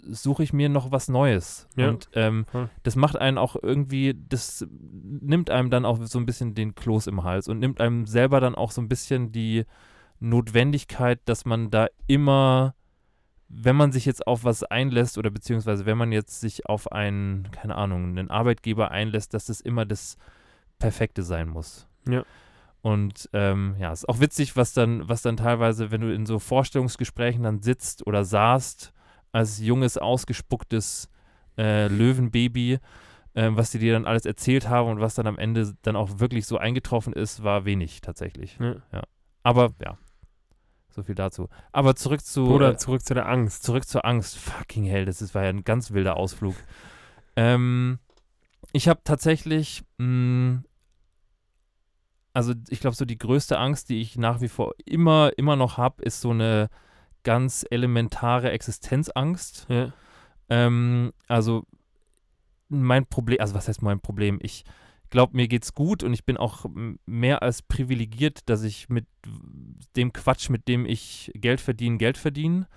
suche 0.09 0.43
ich 0.43 0.53
mir 0.53 0.69
noch 0.69 0.91
was 0.91 1.09
Neues. 1.09 1.69
Ja, 1.77 1.89
und 1.89 2.09
ähm, 2.15 2.47
voll. 2.51 2.69
das 2.83 2.97
macht 2.97 3.17
einen 3.17 3.39
auch 3.39 3.57
irgendwie, 3.61 4.15
das 4.29 4.67
nimmt 4.71 5.51
einem 5.51 5.71
dann 5.71 5.85
auch 5.85 5.99
so 6.03 6.19
ein 6.19 6.27
bisschen 6.27 6.55
den 6.55 6.75
Kloß 6.75 7.07
im 7.07 7.23
Hals 7.23 7.49
und 7.49 7.59
nimmt 7.59 7.81
einem 7.81 8.07
selber 8.07 8.41
dann 8.41 8.55
auch 8.55 8.71
so 8.71 8.81
ein 8.81 8.89
bisschen 8.89 9.31
die, 9.31 9.65
Notwendigkeit, 10.21 11.21
dass 11.27 11.45
man 11.45 11.71
da 11.71 11.89
immer, 12.07 12.75
wenn 13.49 13.77
man 13.77 13.93
sich 13.93 14.05
jetzt 14.07 14.27
auf 14.27 14.45
was 14.45 14.63
einlässt 14.63 15.19
oder 15.19 15.31
beziehungsweise 15.31 15.87
wenn 15.87 15.99
man 15.99 16.13
jetzt 16.13 16.41
sich 16.41 16.67
auf 16.67 16.91
einen, 16.93 17.51
keine 17.53 17.77
Ahnung, 17.77 18.05
einen 18.05 18.31
Arbeitgeber 18.31 18.91
einlässt, 18.91 19.35
dass 19.35 19.47
das 19.47 19.61
immer 19.61 19.85
das 19.85 20.17
Perfekte 20.79 21.23
sein 21.23 21.49
muss. 21.49 21.87
Ja. 22.09 22.25
Und 22.87 23.29
ähm, 23.33 23.75
ja, 23.81 23.91
ist 23.91 24.09
auch 24.09 24.21
witzig, 24.21 24.55
was 24.55 24.73
dann, 24.73 25.09
was 25.09 25.21
dann 25.21 25.37
teilweise, 25.37 25.91
wenn 25.91 26.03
du 26.03 26.15
in 26.15 26.25
so 26.25 26.39
Vorstellungsgesprächen 26.39 27.43
dann 27.43 27.61
sitzt 27.61 28.07
oder 28.07 28.25
saßt, 28.25 28.93
als 29.33 29.59
junges, 29.59 29.99
ausgespucktes 29.99 31.09
äh, 31.59 31.89
Löwenbaby, 31.89 32.79
äh, 33.35 33.51
was 33.51 33.73
die 33.73 33.81
dir 33.81 33.95
dann 33.95 34.07
alles 34.07 34.25
erzählt 34.25 34.69
haben 34.69 34.89
und 34.89 35.01
was 35.01 35.17
dann 35.17 35.27
am 35.27 35.37
Ende 35.37 35.75
dann 35.83 35.97
auch 35.97 36.21
wirklich 36.21 36.47
so 36.47 36.59
eingetroffen 36.59 37.13
ist, 37.13 37.43
war 37.43 37.65
wenig 37.65 38.03
tatsächlich. 38.03 38.57
Ja. 38.61 39.03
Aber 39.43 39.75
ja, 39.83 39.99
so 40.89 41.03
viel 41.03 41.17
dazu. 41.17 41.49
Aber 41.73 41.97
zurück 41.97 42.25
zu 42.25 42.47
Oder 42.47 42.75
äh, 42.75 42.77
zurück 42.77 43.05
zu 43.05 43.15
der 43.15 43.29
Angst. 43.29 43.65
zurück 43.65 43.89
zur 43.89 44.05
Angst. 44.05 44.39
Fucking 44.39 44.85
hell, 44.85 45.07
das 45.07 45.21
ist, 45.23 45.35
war 45.35 45.43
ja 45.43 45.49
ein 45.49 45.65
ganz 45.65 45.91
wilder 45.91 46.17
Ausflug. 46.17 46.55
ähm, 47.35 47.99
ich 48.71 48.87
habe 48.87 49.01
tatsächlich, 49.03 49.83
mh, 49.99 50.63
also 52.37 52.53
ich 52.69 52.81
glaube, 52.81 52.95
so 52.95 53.07
die 53.07 53.17
größte 53.17 53.59
Angst, 53.59 53.89
die 53.89 54.03
ich 54.03 54.19
nach 54.19 54.43
wie 54.43 54.49
vor 54.49 54.75
immer, 54.85 55.31
immer 55.39 55.57
noch 55.57 55.79
habe, 55.79 56.03
ist 56.03 56.21
so 56.21 56.33
eine 56.33 56.69
ganz 57.23 57.65
elementare 57.71 58.51
Existenzangst. 58.51 59.65
Ja. 59.71 59.95
Ähm, 60.51 61.15
also 61.29 61.65
mein 62.69 63.07
Problem, 63.07 63.41
also 63.41 63.55
was 63.55 63.69
heißt 63.69 63.81
mein 63.81 64.01
Problem? 64.01 64.39
Ich 64.43 64.65
glaube, 65.09 65.35
mir 65.35 65.49
geht's 65.49 65.73
gut 65.73 66.03
und 66.03 66.13
ich 66.13 66.27
bin 66.27 66.37
auch 66.37 66.67
mehr 67.07 67.43
als 67.43 67.63
privilegiert, 67.63 68.41
dass 68.51 68.65
ich 68.65 68.91
mit 68.91 69.07
dem 69.97 70.13
Quatsch, 70.13 70.51
mit 70.51 70.69
dem 70.69 70.85
ich 70.85 71.33
Geld 71.37 71.63
verdiene, 71.63 71.97
Geld 71.97 72.19
verdiene. 72.19 72.69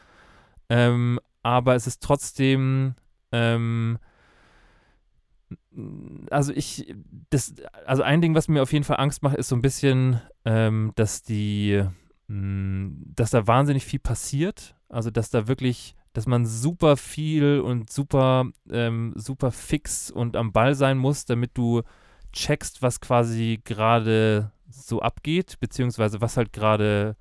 Ähm, 0.69 1.19
aber 1.43 1.75
es 1.75 1.85
ist 1.85 2.01
trotzdem, 2.01 2.95
ähm, 3.33 3.99
also 6.29 6.53
ich, 6.53 6.93
das, 7.29 7.53
also 7.85 8.03
ein 8.03 8.21
Ding, 8.21 8.35
was 8.35 8.47
mir 8.47 8.61
auf 8.61 8.73
jeden 8.73 8.85
Fall 8.85 8.97
Angst 8.97 9.23
macht, 9.23 9.35
ist 9.37 9.49
so 9.49 9.55
ein 9.55 9.61
bisschen, 9.61 10.21
ähm, 10.45 10.91
dass 10.95 11.21
die, 11.23 11.83
mh, 12.27 12.91
dass 13.15 13.31
da 13.31 13.47
wahnsinnig 13.47 13.85
viel 13.85 13.99
passiert. 13.99 14.75
Also 14.89 15.11
dass 15.11 15.29
da 15.29 15.47
wirklich, 15.47 15.95
dass 16.13 16.25
man 16.25 16.45
super 16.45 16.97
viel 16.97 17.59
und 17.59 17.91
super, 17.91 18.45
ähm, 18.71 19.13
super 19.15 19.51
fix 19.51 20.09
und 20.09 20.35
am 20.35 20.51
Ball 20.51 20.73
sein 20.75 20.97
muss, 20.97 21.25
damit 21.25 21.51
du 21.57 21.81
checkst, 22.33 22.81
was 22.81 22.99
quasi 22.99 23.59
gerade 23.63 24.51
so 24.69 25.01
abgeht, 25.01 25.57
beziehungsweise 25.59 26.21
was 26.21 26.37
halt 26.37 26.53
gerade 26.53 27.15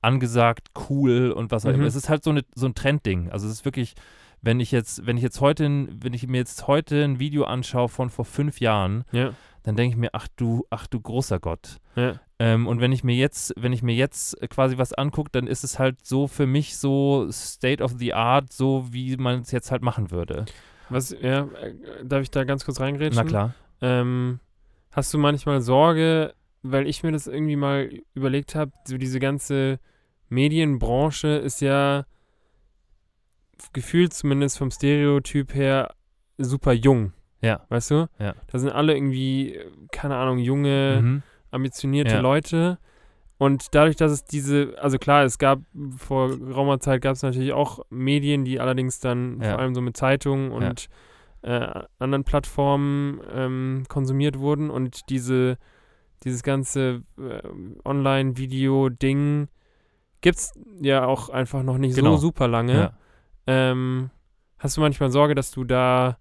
angesagt, 0.00 0.68
cool 0.88 1.32
und 1.32 1.50
was 1.50 1.64
auch 1.64 1.70
Mhm. 1.70 1.76
immer. 1.76 1.86
Es 1.86 1.96
ist 1.96 2.08
halt 2.08 2.22
so, 2.22 2.30
eine, 2.30 2.42
so 2.54 2.66
ein 2.66 2.74
Trendding. 2.74 3.30
Also 3.30 3.46
es 3.46 3.52
ist 3.54 3.64
wirklich, 3.64 3.94
wenn 4.42 4.60
ich 4.60 4.70
jetzt, 4.72 5.06
wenn 5.06 5.16
ich 5.16 5.22
jetzt 5.22 5.40
heute, 5.40 5.88
wenn 5.90 6.12
ich 6.14 6.26
mir 6.26 6.38
jetzt 6.38 6.66
heute 6.66 7.02
ein 7.04 7.18
Video 7.18 7.44
anschaue 7.44 7.88
von 7.88 8.10
vor 8.10 8.24
fünf 8.24 8.60
Jahren, 8.60 9.04
Ja. 9.12 9.32
dann 9.64 9.76
denke 9.76 9.94
ich 9.94 9.98
mir, 9.98 10.10
ach 10.12 10.28
du, 10.36 10.64
ach 10.70 10.86
du 10.86 11.00
großer 11.00 11.40
Gott. 11.40 11.78
Ja. 11.96 12.20
Ähm, 12.38 12.66
und 12.68 12.80
wenn 12.80 12.92
ich 12.92 13.02
mir 13.02 13.16
jetzt, 13.16 13.52
wenn 13.56 13.72
ich 13.72 13.82
mir 13.82 13.94
jetzt 13.94 14.36
quasi 14.50 14.78
was 14.78 14.92
angucke, 14.92 15.30
dann 15.32 15.46
ist 15.48 15.64
es 15.64 15.78
halt 15.80 16.06
so 16.06 16.28
für 16.28 16.46
mich 16.46 16.76
so 16.76 17.26
State 17.32 17.82
of 17.82 17.94
the 17.98 18.14
Art, 18.14 18.52
so 18.52 18.86
wie 18.92 19.16
man 19.16 19.40
es 19.40 19.50
jetzt 19.50 19.70
halt 19.72 19.82
machen 19.82 20.10
würde. 20.12 20.44
Was, 20.88 21.10
ja, 21.20 21.48
äh, 21.60 21.74
darf 22.04 22.22
ich 22.22 22.30
da 22.30 22.44
ganz 22.44 22.64
kurz 22.64 22.80
reingrätschen? 22.80 23.20
Na 23.22 23.28
klar. 23.28 23.54
Ähm, 23.80 24.38
hast 24.92 25.12
du 25.12 25.18
manchmal 25.18 25.60
Sorge, 25.60 26.32
weil 26.62 26.86
ich 26.86 27.02
mir 27.02 27.10
das 27.12 27.26
irgendwie 27.26 27.56
mal 27.56 27.90
überlegt 28.14 28.54
habe, 28.54 28.70
so 28.84 28.96
diese 28.98 29.18
ganze 29.18 29.80
Medienbranche 30.28 31.28
ist 31.28 31.60
ja 31.60 32.04
gefühlt 33.72 34.12
zumindest 34.14 34.58
vom 34.58 34.70
Stereotyp 34.70 35.54
her 35.54 35.94
super 36.38 36.72
jung. 36.72 37.12
Ja. 37.40 37.60
Weißt 37.68 37.90
du? 37.92 38.08
Ja. 38.18 38.34
Da 38.50 38.58
sind 38.58 38.70
alle 38.72 38.94
irgendwie, 38.96 39.58
keine 39.92 40.16
Ahnung, 40.16 40.38
junge, 40.38 41.00
Mhm. 41.02 41.22
ambitionierte 41.50 42.14
Ja. 42.16 42.20
Leute. 42.20 42.78
Und 43.38 43.66
dadurch, 43.72 43.94
dass 43.94 44.10
es 44.10 44.24
diese, 44.24 44.74
also 44.80 44.98
klar, 44.98 45.22
es 45.22 45.38
gab 45.38 45.60
vor 45.96 46.36
geraumer 46.36 46.80
Zeit 46.80 47.00
gab 47.02 47.12
es 47.14 47.22
natürlich 47.22 47.52
auch 47.52 47.80
Medien, 47.90 48.44
die 48.44 48.58
allerdings 48.58 48.98
dann 48.98 49.40
Ja. 49.40 49.50
vor 49.50 49.58
allem 49.60 49.74
so 49.76 49.80
mit 49.80 49.96
Zeitungen 49.96 50.50
und 50.50 50.88
äh, 51.42 51.84
anderen 52.00 52.24
Plattformen 52.24 53.20
ähm, 53.32 53.84
konsumiert 53.88 54.40
wurden 54.40 54.70
und 54.70 55.08
diese, 55.08 55.56
dieses 56.24 56.42
ganze 56.42 57.02
äh, 57.16 57.40
Online-Video-Ding 57.84 59.48
gibt 60.20 60.38
es 60.38 60.52
ja 60.80 61.06
auch 61.06 61.28
einfach 61.28 61.62
noch 61.62 61.78
nicht 61.78 61.94
Genau. 61.96 62.12
so 62.16 62.22
super 62.22 62.48
lange. 62.48 62.72
Ja. 62.74 62.92
Ähm, 63.48 64.10
hast 64.58 64.76
du 64.76 64.82
manchmal 64.82 65.10
Sorge, 65.10 65.34
dass 65.34 65.50
du 65.50 65.64
da 65.64 66.18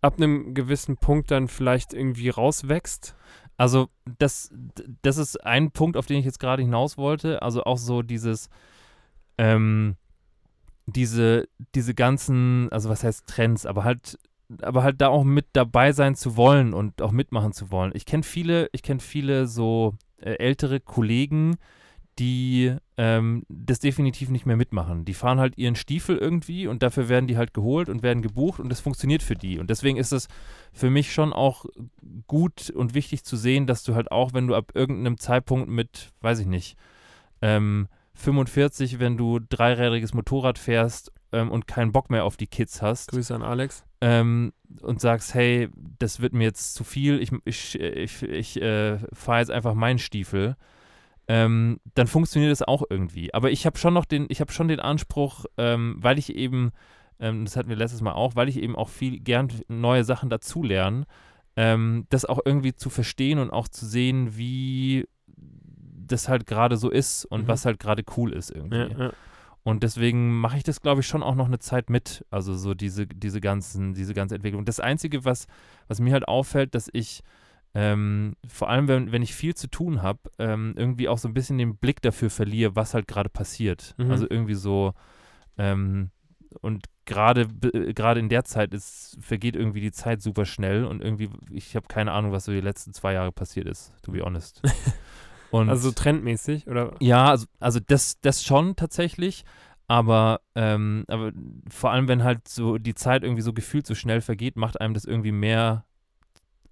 ab 0.00 0.14
einem 0.16 0.54
gewissen 0.54 0.96
Punkt 0.96 1.32
dann 1.32 1.48
vielleicht 1.48 1.92
irgendwie 1.92 2.28
rauswächst? 2.28 3.16
Also 3.56 3.88
das, 4.18 4.54
das 5.02 5.18
ist 5.18 5.44
ein 5.44 5.72
Punkt, 5.72 5.96
auf 5.96 6.06
den 6.06 6.18
ich 6.18 6.24
jetzt 6.24 6.38
gerade 6.38 6.62
hinaus 6.62 6.96
wollte. 6.96 7.42
Also 7.42 7.64
auch 7.64 7.76
so 7.76 8.02
dieses, 8.02 8.50
ähm, 9.36 9.96
diese, 10.86 11.48
diese 11.74 11.92
ganzen, 11.92 12.70
also 12.70 12.88
was 12.88 13.02
heißt 13.02 13.26
Trends, 13.26 13.66
aber 13.66 13.82
halt, 13.82 14.16
aber 14.62 14.84
halt 14.84 15.00
da 15.00 15.08
auch 15.08 15.24
mit 15.24 15.46
dabei 15.54 15.90
sein 15.92 16.14
zu 16.14 16.36
wollen 16.36 16.72
und 16.72 17.02
auch 17.02 17.12
mitmachen 17.12 17.52
zu 17.52 17.72
wollen. 17.72 17.90
Ich 17.94 18.06
kenne 18.06 18.22
viele, 18.22 18.68
ich 18.72 18.82
kenne 18.82 19.00
viele 19.00 19.48
so 19.48 19.96
äh, 20.18 20.34
ältere 20.34 20.78
Kollegen, 20.78 21.56
die 22.20 22.76
ähm, 23.02 23.42
das 23.48 23.80
definitiv 23.80 24.28
nicht 24.28 24.46
mehr 24.46 24.56
mitmachen. 24.56 25.04
Die 25.04 25.14
fahren 25.14 25.40
halt 25.40 25.58
ihren 25.58 25.74
Stiefel 25.74 26.16
irgendwie 26.16 26.68
und 26.68 26.84
dafür 26.84 27.08
werden 27.08 27.26
die 27.26 27.36
halt 27.36 27.52
geholt 27.52 27.88
und 27.88 28.04
werden 28.04 28.22
gebucht 28.22 28.60
und 28.60 28.68
das 28.68 28.78
funktioniert 28.78 29.24
für 29.24 29.34
die. 29.34 29.58
Und 29.58 29.70
deswegen 29.70 29.98
ist 29.98 30.12
es 30.12 30.28
für 30.72 30.88
mich 30.88 31.12
schon 31.12 31.32
auch 31.32 31.66
gut 32.28 32.70
und 32.70 32.94
wichtig 32.94 33.24
zu 33.24 33.36
sehen, 33.36 33.66
dass 33.66 33.82
du 33.82 33.96
halt 33.96 34.12
auch, 34.12 34.34
wenn 34.34 34.46
du 34.46 34.54
ab 34.54 34.70
irgendeinem 34.76 35.18
Zeitpunkt 35.18 35.68
mit, 35.68 36.12
weiß 36.20 36.38
ich 36.38 36.46
nicht, 36.46 36.76
ähm, 37.40 37.88
45, 38.14 39.00
wenn 39.00 39.16
du 39.16 39.40
dreirädriges 39.40 40.14
Motorrad 40.14 40.60
fährst 40.60 41.10
ähm, 41.32 41.50
und 41.50 41.66
keinen 41.66 41.90
Bock 41.90 42.08
mehr 42.08 42.24
auf 42.24 42.36
die 42.36 42.46
Kids 42.46 42.82
hast 42.82 43.10
Grüße 43.10 43.34
an 43.34 43.42
Alex. 43.42 43.84
ähm, 44.00 44.52
und 44.80 45.00
sagst, 45.00 45.34
hey, 45.34 45.70
das 45.98 46.20
wird 46.20 46.34
mir 46.34 46.44
jetzt 46.44 46.74
zu 46.74 46.84
viel, 46.84 47.20
ich, 47.20 47.32
ich, 47.46 47.80
ich, 47.80 48.22
ich 48.22 48.62
äh, 48.62 48.98
fahre 49.12 49.40
jetzt 49.40 49.50
einfach 49.50 49.74
meinen 49.74 49.98
Stiefel, 49.98 50.56
ähm, 51.28 51.80
dann 51.94 52.06
funktioniert 52.06 52.52
das 52.52 52.62
auch 52.62 52.82
irgendwie. 52.88 53.32
Aber 53.32 53.50
ich 53.50 53.64
habe 53.66 53.78
schon 53.78 53.94
noch 53.94 54.04
den, 54.04 54.26
ich 54.28 54.40
habe 54.40 54.52
schon 54.52 54.68
den 54.68 54.80
Anspruch, 54.80 55.44
ähm, 55.56 55.96
weil 55.98 56.18
ich 56.18 56.34
eben, 56.34 56.72
ähm, 57.20 57.44
das 57.44 57.56
hatten 57.56 57.68
wir 57.68 57.76
letztes 57.76 58.00
Mal 58.00 58.12
auch, 58.12 58.34
weil 58.36 58.48
ich 58.48 58.60
eben 58.60 58.76
auch 58.76 58.88
viel 58.88 59.20
gern 59.20 59.48
neue 59.68 60.04
Sachen 60.04 60.30
dazulerne, 60.30 61.04
ähm, 61.56 62.06
das 62.10 62.24
auch 62.24 62.40
irgendwie 62.44 62.74
zu 62.74 62.90
verstehen 62.90 63.38
und 63.38 63.50
auch 63.50 63.68
zu 63.68 63.86
sehen, 63.86 64.36
wie 64.36 65.06
das 66.06 66.28
halt 66.28 66.46
gerade 66.46 66.76
so 66.76 66.90
ist 66.90 67.24
und 67.24 67.42
Mhm. 67.42 67.48
was 67.48 67.64
halt 67.64 67.78
gerade 67.78 68.02
cool 68.16 68.32
ist 68.32 68.50
irgendwie. 68.50 68.76
Ja, 68.76 68.88
ja. 68.88 69.12
Und 69.64 69.84
deswegen 69.84 70.40
mache 70.40 70.56
ich 70.56 70.64
das, 70.64 70.80
glaube 70.80 71.02
ich, 71.02 71.06
schon 71.06 71.22
auch 71.22 71.36
noch 71.36 71.46
eine 71.46 71.60
Zeit 71.60 71.88
mit. 71.88 72.24
Also 72.30 72.54
so 72.54 72.74
diese, 72.74 73.06
diese 73.06 73.40
ganzen, 73.40 73.94
diese 73.94 74.12
ganze 74.12 74.34
Entwicklung. 74.34 74.64
Das 74.64 74.80
Einzige, 74.80 75.24
was, 75.24 75.46
was 75.86 76.00
mir 76.00 76.12
halt 76.12 76.26
auffällt, 76.26 76.74
dass 76.74 76.90
ich 76.92 77.22
ähm, 77.74 78.36
vor 78.46 78.68
allem, 78.68 78.86
wenn, 78.88 79.12
wenn 79.12 79.22
ich 79.22 79.34
viel 79.34 79.54
zu 79.54 79.66
tun 79.68 80.02
habe, 80.02 80.20
ähm, 80.38 80.74
irgendwie 80.76 81.08
auch 81.08 81.18
so 81.18 81.28
ein 81.28 81.34
bisschen 81.34 81.58
den 81.58 81.76
Blick 81.76 82.02
dafür 82.02 82.28
verliere, 82.30 82.76
was 82.76 82.94
halt 82.94 83.08
gerade 83.08 83.30
passiert. 83.30 83.94
Mhm. 83.98 84.10
Also 84.10 84.26
irgendwie 84.28 84.54
so, 84.54 84.92
ähm, 85.58 86.10
und 86.60 86.86
gerade 87.06 87.46
b- 87.46 87.92
gerade 87.94 88.20
in 88.20 88.28
der 88.28 88.44
Zeit 88.44 88.74
ist, 88.74 89.16
vergeht 89.20 89.56
irgendwie 89.56 89.80
die 89.80 89.90
Zeit 89.92 90.20
super 90.22 90.44
schnell 90.44 90.84
und 90.84 91.02
irgendwie, 91.02 91.30
ich 91.50 91.74
habe 91.74 91.86
keine 91.88 92.12
Ahnung, 92.12 92.32
was 92.32 92.44
so 92.44 92.52
die 92.52 92.60
letzten 92.60 92.92
zwei 92.92 93.14
Jahre 93.14 93.32
passiert 93.32 93.66
ist, 93.66 93.94
to 94.02 94.12
be 94.12 94.20
honest. 94.22 94.60
Und 95.50 95.68
Also 95.68 95.92
trendmäßig, 95.92 96.66
oder? 96.66 96.94
ja, 97.00 97.26
also, 97.28 97.46
also 97.60 97.78
das, 97.78 98.18
das 98.22 98.42
schon 98.42 98.74
tatsächlich. 98.74 99.44
Aber, 99.86 100.40
ähm, 100.54 101.04
aber 101.08 101.32
vor 101.68 101.90
allem, 101.90 102.08
wenn 102.08 102.24
halt 102.24 102.48
so 102.48 102.78
die 102.78 102.94
Zeit 102.94 103.22
irgendwie 103.22 103.42
so 103.42 103.52
gefühlt 103.52 103.86
so 103.86 103.94
schnell 103.94 104.22
vergeht, 104.22 104.56
macht 104.56 104.80
einem 104.80 104.94
das 104.94 105.04
irgendwie 105.04 105.32
mehr, 105.32 105.84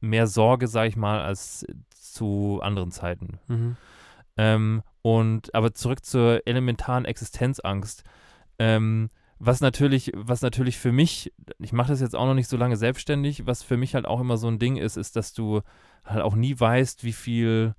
mehr 0.01 0.26
Sorge, 0.26 0.68
sag 0.68 0.88
ich 0.88 0.96
mal, 0.96 1.20
als 1.20 1.66
zu 1.94 2.61
anderen 2.62 2.90
Zeiten. 2.90 3.38
Mhm. 3.48 3.76
Ähm, 4.36 4.82
und 5.03 5.55
aber 5.55 5.74
zurück 5.74 6.05
zur 6.05 6.46
elementaren 6.46 7.05
Existenzangst. 7.05 8.05
Ähm, 8.59 9.11
was 9.38 9.62
natürlich, 9.62 10.12
was 10.14 10.42
natürlich 10.42 10.78
für 10.78 10.92
mich, 10.92 11.32
ich 11.59 11.72
mache 11.72 11.88
das 11.88 12.01
jetzt 12.01 12.14
auch 12.14 12.26
noch 12.26 12.34
nicht 12.34 12.48
so 12.48 12.59
lange 12.59 12.76
selbstständig, 12.76 13.46
was 13.46 13.62
für 13.62 13.78
mich 13.78 13.94
halt 13.94 14.07
auch 14.07 14.20
immer 14.20 14.36
so 14.36 14.48
ein 14.48 14.59
Ding 14.59 14.76
ist, 14.76 14.98
ist, 14.98 15.16
dass 15.16 15.32
du 15.32 15.62
halt 16.05 16.22
auch 16.22 16.34
nie 16.34 16.59
weißt, 16.59 17.05
wie 17.05 17.14
viel, 17.14 17.74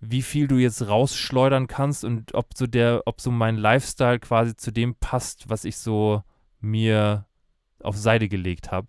wie 0.00 0.22
viel 0.22 0.48
du 0.48 0.56
jetzt 0.56 0.88
rausschleudern 0.88 1.66
kannst 1.66 2.04
und 2.04 2.34
ob 2.34 2.56
so 2.56 2.66
der, 2.66 3.02
ob 3.04 3.20
so 3.20 3.30
mein 3.30 3.56
Lifestyle 3.56 4.18
quasi 4.18 4.56
zu 4.56 4.70
dem 4.70 4.94
passt, 4.94 5.50
was 5.50 5.64
ich 5.66 5.76
so 5.76 6.22
mir 6.60 7.26
auf 7.82 7.96
Seite 7.96 8.28
gelegt 8.28 8.70
habe. 8.70 8.88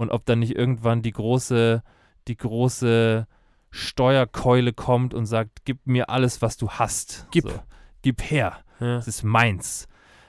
Und 0.00 0.10
ob 0.10 0.24
dann 0.24 0.38
nicht 0.38 0.56
irgendwann 0.56 1.02
die 1.02 1.12
große, 1.12 1.82
die 2.26 2.36
große 2.36 3.26
Steuerkeule 3.70 4.72
kommt 4.72 5.14
und 5.14 5.26
sagt, 5.26 5.64
gib 5.64 5.86
mir 5.86 6.08
alles, 6.10 6.42
was 6.42 6.56
du 6.56 6.70
hast. 6.70 7.26
Gib. 7.30 7.44
So, 7.50 7.60
gib 8.02 8.22
her. 8.22 8.58
Ja. 8.80 8.96
Es 8.96 9.08
ist 9.08 9.22
meins. 9.22 9.86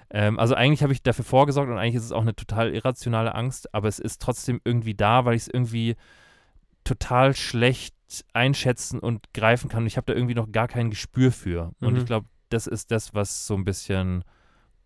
Ähm, 0.09 0.37
also 0.39 0.55
eigentlich 0.55 0.83
habe 0.83 0.91
ich 0.93 1.03
dafür 1.03 1.23
vorgesorgt 1.23 1.71
und 1.71 1.77
eigentlich 1.77 1.95
ist 1.95 2.03
es 2.03 2.11
auch 2.11 2.21
eine 2.21 2.35
total 2.35 2.73
irrationale 2.75 3.33
Angst, 3.33 3.73
aber 3.73 3.87
es 3.87 3.97
ist 3.99 4.21
trotzdem 4.21 4.59
irgendwie 4.65 4.93
da, 4.93 5.23
weil 5.25 5.35
ich 5.35 5.43
es 5.43 5.47
irgendwie 5.47 5.95
total 6.83 7.33
schlecht 7.35 7.95
einschätzen 8.33 8.99
und 8.99 9.33
greifen 9.33 9.69
kann. 9.69 9.83
Und 9.83 9.87
ich 9.87 9.95
habe 9.97 10.05
da 10.11 10.13
irgendwie 10.13 10.35
noch 10.35 10.51
gar 10.51 10.67
kein 10.67 10.89
Gespür 10.89 11.31
für. 11.31 11.71
Und 11.79 11.93
Mhm. 11.93 11.99
ich 11.99 12.05
glaube, 12.05 12.27
das 12.49 12.67
ist 12.67 12.91
das, 12.91 13.13
was 13.13 13.47
so 13.47 13.53
ein 13.55 13.63
bisschen, 13.63 14.25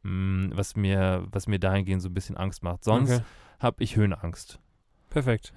mh, 0.03 0.55
was 0.55 0.75
mir, 0.75 1.25
was 1.31 1.47
mir 1.47 1.57
dahingehend 1.59 2.03
so 2.03 2.09
ein 2.09 2.13
bisschen 2.13 2.37
Angst 2.37 2.61
macht. 2.61 2.83
Sonst 2.83 3.11
Okay. 3.11 3.23
habe 3.59 3.83
ich 3.83 3.95
Höhenangst. 3.95 4.59
Perfekt. 5.15 5.53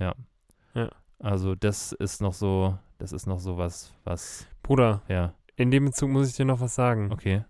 Also 1.20 1.56
das 1.56 1.90
ist 1.90 2.20
noch 2.22 2.32
so, 2.32 2.78
das 2.98 3.11
ist 3.11 3.26
noch 3.26 3.40
so 3.40 3.59
was, 3.59 3.92
was, 4.04 4.46
Bruder, 4.62 5.02
ja, 5.09 5.34
in 5.56 5.72
dem 5.72 5.86
Bezug 5.86 6.11
muss 6.11 6.28
ich 6.28 6.36
dir 6.36 6.44
noch 6.44 6.61
was 6.61 6.76
sagen. 6.76 7.11
okay. 7.12 7.44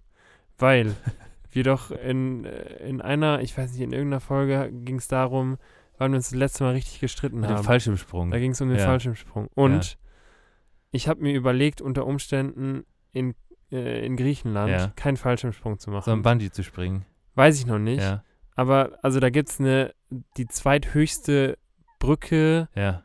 Weil 0.56 0.96
wir 1.50 1.64
doch 1.64 1.90
in, 1.90 2.46
äh, 2.46 2.88
in 2.88 3.02
einer, 3.02 3.42
ich 3.42 3.56
weiß 3.58 3.72
nicht, 3.72 3.82
in 3.82 3.92
irgendeiner 3.92 4.20
Folge 4.20 4.70
ging 4.72 4.96
es 4.96 5.06
darum, 5.08 5.58
weil 5.98 6.08
wir 6.08 6.16
uns 6.16 6.30
das 6.30 6.38
letzte 6.38 6.64
Mal 6.64 6.72
richtig 6.72 7.00
gestritten 7.00 7.40
Mit 7.40 7.50
haben. 7.50 7.62
Fallschirmsprung. 7.62 8.30
Da 8.30 8.38
ging 8.38 8.52
es 8.52 8.60
um 8.62 8.70
den 8.70 8.78
Ja. 8.78 8.86
Fallschirmsprung. 8.86 9.48
Und 9.54 9.98
ich 10.90 11.06
habe 11.06 11.20
mir 11.20 11.34
überlegt, 11.34 11.82
unter 11.82 12.06
Umständen 12.06 12.86
in, 13.12 13.34
äh, 13.70 14.06
in 14.06 14.16
Griechenland 14.16 14.70
Ja. 14.70 14.92
keinen 14.96 15.18
Fallschirmsprung 15.18 15.78
zu 15.78 15.90
So 15.90 15.90
ein 15.90 15.94
machen. 15.98 16.22
Bungee 16.22 16.50
zu 16.50 16.62
springen. 16.64 17.04
Weiß 17.34 17.58
ich 17.58 17.66
noch 17.66 17.78
nicht. 17.78 18.00
Ja, 18.00 18.24
Aber 18.56 18.98
also 19.02 19.20
da 19.20 19.28
gibt 19.28 19.50
es 19.50 19.60
eine, 19.60 19.92
die 20.38 20.46
zweithöchste 20.46 21.58
Brücke 21.98 22.68
ja, 22.74 23.02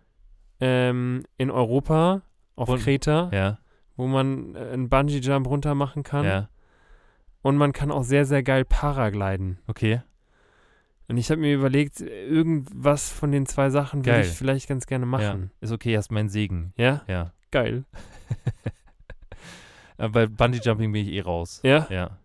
ähm, 0.60 1.24
in 1.38 1.52
Europa 1.52 2.22
auf 2.56 2.70
Und- 2.70 2.80
Kreta, 2.82 3.30
ja, 3.34 3.60
wo 3.96 4.08
man 4.08 4.56
äh, 4.56 4.60
einen 4.60 4.90
Bungee-Jump 4.90 5.48
runter 5.48 5.76
machen 5.76 6.04
kann. 6.04 6.26
ja. 6.26 6.50
Und 7.42 7.58
man 7.58 7.74
kann 7.74 7.92
auch 7.92 8.04
sehr, 8.04 8.26
sehr 8.26 8.42
geil 8.42 8.64
Paragliden. 8.64 9.60
Okay. 9.68 10.02
Und 11.10 11.18
ich 11.18 11.30
habe 11.30 11.42
mir 11.42 11.54
überlegt, 11.54 12.00
irgendwas 12.00 13.12
von 13.12 13.34
den 13.34 13.46
zwei 13.46 13.70
Sachen 13.70 14.06
würde 14.06 14.22
ich 14.22 14.28
vielleicht 14.30 14.70
ganz 14.70 14.86
gerne 14.86 15.04
Ja. 15.04 15.08
machen. 15.10 15.52
Ist 15.60 15.74
okay, 15.74 15.98
hast 15.98 16.10
meinen 16.12 16.30
Segen. 16.30 16.72
Ja? 16.78 17.02
Ja. 17.08 17.34
Geil. 17.52 17.84
Bei 19.98 20.26
Bungee 20.28 20.60
Jumping 20.64 20.92
bin 20.92 21.06
ich 21.06 21.14
eh 21.14 21.22
raus. 21.22 21.60
Ja? 21.64 21.88
Ja. 21.90 22.18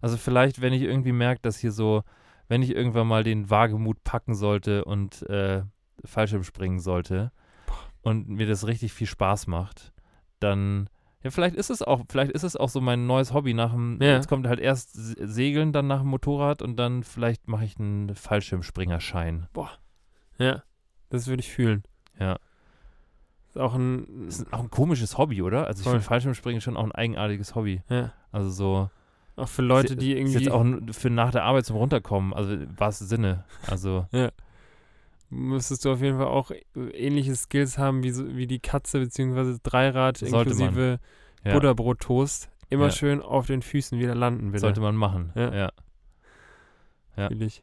Also 0.00 0.16
vielleicht, 0.16 0.60
wenn 0.60 0.72
ich 0.72 0.82
irgendwie 0.82 1.12
merke, 1.12 1.40
dass 1.42 1.58
hier 1.58 1.72
so, 1.72 2.02
wenn 2.48 2.62
ich 2.62 2.74
irgendwann 2.74 3.06
mal 3.06 3.24
den 3.24 3.48
Wagemut 3.50 4.04
packen 4.04 4.34
sollte 4.34 4.84
und 4.84 5.22
äh, 5.30 5.62
Fallschirm 6.04 6.44
springen 6.44 6.80
sollte 6.80 7.32
und 8.02 8.28
mir 8.28 8.46
das 8.46 8.66
richtig 8.66 8.92
viel 8.92 9.06
Spaß 9.06 9.46
macht, 9.46 9.92
dann 10.40 10.88
ja, 11.22 11.30
vielleicht 11.30 11.56
ist 11.56 11.70
es 11.70 11.80
auch, 11.82 12.02
vielleicht 12.10 12.32
ist 12.32 12.42
es 12.42 12.54
auch 12.54 12.68
so 12.68 12.82
mein 12.82 13.06
neues 13.06 13.32
Hobby 13.32 13.54
nach 13.54 13.72
dem, 13.72 13.98
Ja. 14.02 14.08
jetzt 14.12 14.28
kommt 14.28 14.46
halt 14.46 14.60
erst 14.60 14.92
Se- 14.92 15.26
Segeln, 15.26 15.72
dann 15.72 15.86
nach 15.86 16.00
dem 16.00 16.08
Motorrad 16.08 16.60
und 16.60 16.76
dann 16.76 17.02
vielleicht 17.02 17.48
mache 17.48 17.64
ich 17.64 17.78
einen 17.78 18.14
Fallschirmspringerschein. 18.14 19.48
Ja. 20.38 20.62
Das 21.08 21.26
würde 21.26 21.40
ich 21.40 21.50
fühlen. 21.50 21.82
Ja. 22.18 22.36
Ist 23.48 23.58
auch 23.58 23.74
ein. 23.74 24.26
Ist 24.26 24.52
auch 24.52 24.60
ein 24.60 24.70
komisches 24.70 25.16
Hobby, 25.16 25.40
oder? 25.42 25.66
Also 25.66 25.80
ich 25.82 25.88
finde 25.88 26.02
Fallschirmspringen 26.02 26.60
schon 26.60 26.76
auch 26.76 26.84
ein 26.84 26.92
eigenartiges 26.92 27.54
Hobby. 27.54 27.82
Ja. 27.88 28.12
Also 28.32 28.50
so 28.50 28.90
Auch 29.36 29.48
für 29.48 29.62
Leute, 29.62 29.94
ist, 29.94 30.02
die 30.02 30.12
ist 30.12 30.18
irgendwie. 30.18 30.38
jetzt 30.44 30.50
auch 30.50 30.94
für 30.94 31.08
nach 31.10 31.30
der 31.30 31.44
Arbeit 31.44 31.64
zum 31.64 31.76
runterkommen, 31.76 32.34
also 32.34 32.52
im 32.52 32.78
wahrsten 32.78 33.06
Sinne. 33.06 33.44
Also 33.66 34.06
müsstest 35.34 35.84
du 35.84 35.92
auf 35.92 36.00
jeden 36.00 36.16
Fall 36.18 36.26
auch 36.28 36.50
ähnliche 36.92 37.34
Skills 37.36 37.78
haben 37.78 38.02
wie, 38.02 38.10
so, 38.10 38.36
wie 38.36 38.46
die 38.46 38.60
Katze, 38.60 39.00
beziehungsweise 39.00 39.58
Dreirad 39.62 40.18
Sollte 40.18 40.50
inklusive 40.50 41.00
ja, 41.44 41.52
Butterbrot-Toast. 41.52 42.50
Immer 42.70 42.86
Ja. 42.86 42.90
schön 42.90 43.20
auf 43.20 43.46
den 43.46 43.62
Füßen 43.62 43.98
wieder 43.98 44.14
landen, 44.14 44.52
bitte. 44.52 44.60
sollte 44.60 44.80
man 44.80 44.96
machen. 44.96 45.32
Ja. 45.34 45.42
Ja. 45.54 45.60
ja. 45.60 45.70
Natürlich. 47.16 47.62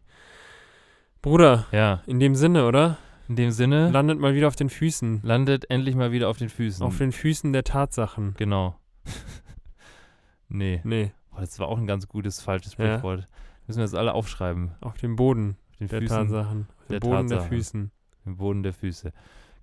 Bruder, 1.21 1.65
Ja, 1.71 2.01
in 2.07 2.19
dem 2.19 2.35
Sinne, 2.35 2.65
oder? 2.67 2.97
in 3.27 3.35
dem 3.35 3.51
Sinne, 3.51 3.89
Landet 3.91 4.19
mal 4.19 4.33
wieder 4.35 4.47
auf 4.47 4.55
den 4.55 4.69
Füßen. 4.69 5.21
landet 5.23 5.69
endlich 5.69 5.95
mal 5.95 6.11
wieder 6.11 6.27
auf 6.29 6.37
den 6.37 6.49
Füßen. 6.49 6.85
Auf 6.85 6.97
den 6.97 7.11
Füßen 7.11 7.53
der 7.53 7.63
Tatsachen. 7.63 8.33
genau. 8.37 8.75
nee, 10.49 10.81
Nee, 10.83 11.11
Boah, 11.31 11.41
das 11.41 11.57
war 11.59 11.67
auch 11.67 11.77
ein 11.77 11.87
ganz 11.87 12.07
gutes 12.07 12.41
falsches. 12.41 12.73
Sprichwort. 12.73 13.27
Müssen 13.67 13.79
wir 13.79 13.83
das 13.85 13.93
alle 13.93 14.13
aufschreiben. 14.13 14.71
auf 14.81 14.97
dem 14.97 15.15
Boden 15.15 15.55
den 15.81 15.87
der 15.89 15.99
Füßen, 16.01 16.17
Tatsachen. 16.17 16.67
Der 16.89 16.99
Boden 16.99 17.27
der 17.27 17.37
Tatsachen. 17.39 17.57
Füßen. 17.57 17.91
im 18.25 18.37
Boden 18.37 18.63
der 18.63 18.73
Füße. 18.73 19.11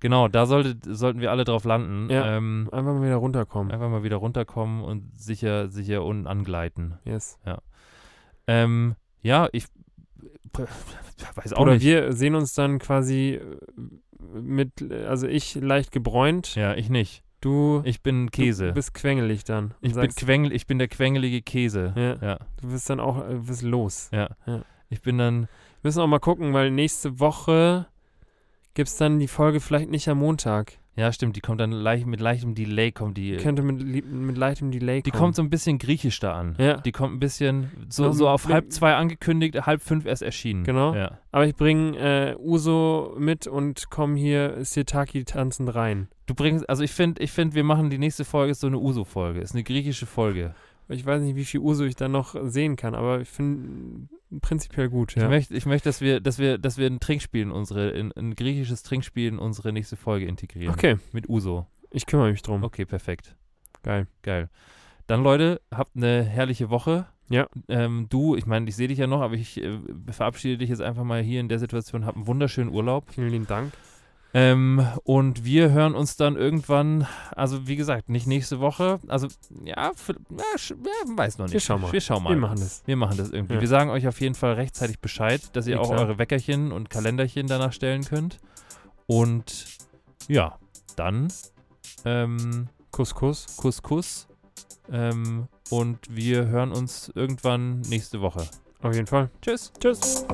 Genau, 0.01 0.29
da 0.29 0.47
sollte, 0.47 0.77
sollten 0.95 1.21
wir 1.21 1.31
alle 1.33 1.45
drauf 1.45 1.65
landen. 1.65 2.09
Ja. 2.11 2.37
Ähm, 2.37 2.69
Einfach 2.71 2.93
mal 2.95 3.03
wieder 3.03 3.17
runterkommen. 3.17 3.73
einfach 3.73 3.89
mal 3.89 4.03
wieder 4.05 4.17
runterkommen 4.17 4.85
und 4.85 5.19
sicher, 5.19 5.69
sicher 5.71 6.05
unten 6.05 6.27
angleiten. 6.29 6.95
Yes. 7.05 7.39
Ähm, 8.47 8.95
ja, 9.23 9.49
ich 9.53 9.67
weiß 11.35 11.53
auch 11.55 11.61
Oder 11.63 11.75
nicht. 11.75 11.85
wir 11.85 12.13
sehen 12.13 12.35
uns 12.35 12.55
dann 12.55 12.79
quasi 12.79 13.41
äh, 13.41 14.39
mit, 14.41 14.91
also 14.93 15.27
ich 15.27 15.55
leicht 15.57 15.93
gebräunt, 15.93 16.55
ja, 16.55 16.75
ich 16.75 16.91
nicht. 16.91 17.23
du, 17.41 17.83
Ich 17.85 18.03
bin 18.03 18.31
Käse. 18.31 18.69
du 18.69 18.75
bist 18.75 18.95
quengelig 18.95 19.45
dann. 19.45 19.75
ich, 19.81 19.95
bin 19.95 20.11
Quengel, 20.11 20.53
ich 20.53 20.67
bin 20.67 20.79
der 20.79 20.89
quengelige 20.89 21.43
Käse. 21.43 21.93
Ja. 21.97 22.15
ja. 22.25 22.39
Du 22.61 22.69
bist 22.71 22.89
dann 22.91 23.01
auch, 23.01 23.29
äh, 23.29 23.35
bist 23.35 23.63
los. 23.63 24.11
Ja. 24.13 24.31
Ja. 24.47 24.63
Ich 24.91 25.03
bin 25.03 25.19
dann, 25.19 25.49
Wir 25.83 25.89
müssen 25.89 26.01
auch 26.01 26.07
mal 26.09 26.19
gucken, 26.19 26.53
weil 26.53 26.71
nächste 26.71 27.21
Woche 27.21 27.87
gibt 28.75 28.89
es 28.89 28.97
dann 28.97 29.19
die 29.19 29.29
Folge 29.29 29.61
vielleicht 29.61 29.91
nicht 29.91 30.09
am 30.09 30.19
Montag. 30.19 30.79
ja 30.97 31.13
stimmt, 31.13 31.37
die 31.37 31.41
kommt 31.41 31.61
dann 31.61 31.71
leicht, 31.71 32.07
mit 32.07 32.21
leichtem 32.21 32.55
Delay 32.55 32.91
kommt 32.91 33.17
die. 33.17 33.37
Könnte 33.37 33.63
mit, 33.63 34.07
mit 34.07 34.37
leichtem 34.37 34.71
Delay 34.73 35.03
die 35.03 35.11
kommen. 35.11 35.23
kommt 35.23 35.37
so 35.37 35.43
ein 35.43 35.51
bisschen 35.51 35.79
griechisch 35.79 36.19
da 36.19 36.35
an. 36.35 36.57
Ja. 36.59 36.79
Die 36.79 36.93
kommt 36.93 37.15
ein 37.15 37.21
bisschen 37.21 37.71
so, 37.89 38.11
so 38.13 38.29
auf 38.29 38.49
halb 38.49 38.73
zwei 38.73 38.95
angekündigt, 38.95 39.67
halb 39.67 39.83
fünf 39.83 40.05
erst 40.05 40.23
erschienen. 40.23 40.65
Genau. 40.65 40.95
Ja. 40.95 41.19
Aber 41.31 41.47
ich 41.47 41.55
bringe 41.55 41.97
äh, 41.97 42.37
Uso 42.37 43.15
mit 43.19 43.47
und 43.47 43.89
komme 43.91 44.17
hier 44.17 44.65
Sirtaki 44.65 45.25
tanzend 45.25 45.75
rein. 45.75 46.09
Du 46.27 46.35
bringst, 46.35 46.69
also 46.69 46.83
ich 46.83 46.91
finde, 46.91 47.23
ich 47.23 47.31
finde, 47.31 47.55
wir 47.55 47.65
machen 47.65 47.89
die 47.89 47.99
nächste 47.99 48.25
Folge 48.25 48.51
ist 48.51 48.61
so 48.61 48.67
eine 48.67 48.79
Uso-Folge, 48.79 49.41
ist 49.41 49.55
eine 49.55 49.63
griechische 49.65 50.07
Folge. 50.07 50.55
Ich 50.89 51.05
weiß 51.05 51.21
nicht, 51.23 51.37
wie 51.37 51.45
viel 51.45 51.61
Uso 51.61 51.85
ich 51.85 51.97
da 51.97 52.09
noch 52.09 52.35
sehen 52.45 52.77
kann, 52.77 52.95
aber 52.95 53.21
ich 53.21 53.29
finde 53.29 54.09
prinzipiell 54.41 54.89
gut. 54.89 55.15
Ich 55.17 55.23
Ja. 55.23 55.29
möchte, 55.29 55.55
ich 55.55 55.67
möchte, 55.67 55.89
dass 55.89 56.01
wir, 56.01 56.21
dass 56.21 56.39
wir, 56.39 56.59
dass 56.59 56.79
wir 56.79 56.87
ein 56.87 57.01
Trinkspiel 57.01 57.43
in 57.43 57.51
unsere, 57.51 57.91
in, 57.91 58.13
ein 58.13 58.35
griechisches 58.35 58.83
Trinkspiel 58.83 59.29
in 59.29 59.39
unsere 59.39 59.73
nächste 59.73 59.97
Folge 59.97 60.27
integrieren. 60.27 60.73
Okay, 60.75 60.97
Mit 61.13 61.29
Uso. 61.29 61.67
ich 61.91 62.07
kümmere 62.07 62.31
mich 62.31 62.43
drum. 62.43 62.63
Okay, 62.65 62.85
perfekt. 62.87 63.37
Geil. 63.83 64.07
Geil. 64.23 64.49
Dann, 65.07 65.23
Leute, 65.23 65.61
habt 65.71 65.97
eine 65.97 66.23
herrliche 66.23 66.71
Woche. 66.71 67.07
Ja. 67.31 67.47
Ähm, 67.69 68.07
du, 68.09 68.37
ich 68.37 68.47
meine, 68.47 68.69
ich 68.69 68.77
sehe 68.77 68.89
dich 68.89 68.99
ja 68.99 69.07
noch, 69.07 69.21
aber 69.21 69.35
ich 69.35 69.63
äh, 69.63 69.79
verabschiede 70.11 70.59
dich 70.59 70.71
jetzt 70.71 70.81
einfach 70.81 71.05
mal 71.05 71.23
hier 71.23 71.41
in 71.41 71.49
der 71.49 71.59
Situation. 71.59 72.07
Hab 72.07 72.17
einen 72.17 72.27
wunderschönen 72.27 72.71
Urlaub. 72.71 73.11
Vielen 73.13 73.29
lieben 73.31 73.47
Dank. 73.47 73.73
Ähm, 74.35 74.87
und 75.05 75.45
wir 75.45 75.71
hören 75.71 75.95
uns 75.95 76.17
dann 76.17 76.37
irgendwann, 76.37 77.07
also 77.35 77.67
wie 77.67 77.77
gesagt, 77.77 78.11
nicht 78.11 78.27
nächste 78.27 78.61
Woche. 78.61 79.01
Also, 79.09 79.29
ja, 79.65 79.93
für, 79.95 80.13
ja, 80.13 80.45
ja 80.59 81.17
weiß 81.17 81.39
noch 81.39 81.47
nicht. 81.47 81.55
Wir 81.55 81.61
schauen 81.61 81.81
mal. 81.81 81.93
Wir 81.93 82.01
schauen 82.01 82.23
mal. 82.23 82.31
Wir 82.31 82.37
machen 82.37 82.61
das. 82.61 82.83
Wir 82.85 82.97
machen 82.97 83.17
das 83.17 83.31
irgendwie. 83.31 83.55
Ja. 83.55 83.61
Wir 83.61 83.69
sagen 83.69 83.91
euch 83.91 84.07
auf 84.07 84.21
jeden 84.21 84.35
Fall 84.35 84.55
rechtzeitig 84.55 84.99
Bescheid, 85.01 85.41
dass 85.55 85.67
ihr 85.67 85.81
auch 85.81 85.91
eure 85.91 86.19
Weckerchen 86.19 86.73
und 86.73 86.91
Kalenderchen 86.91 87.47
danach 87.47 87.73
stellen 87.73 88.05
könnt. 88.05 88.39
Und 89.07 89.65
ja, 90.29 90.59
dann 90.97 91.29
ähm, 92.05 92.69
Kuss, 92.91 93.15
Kuss. 93.15 93.57
Kuss, 93.57 93.83
Kuss. 93.83 94.29
Ähm, 94.91 95.49
und 95.71 95.99
wir 96.11 96.47
hören 96.47 96.73
uns 96.73 97.11
irgendwann 97.15 97.81
nächste 97.83 98.21
Woche. 98.21 98.47
Auf 98.83 98.95
jeden 98.95 99.07
Fall. 99.07 99.31
Tschüss. 99.43 99.73
Tschüss. 99.81 100.27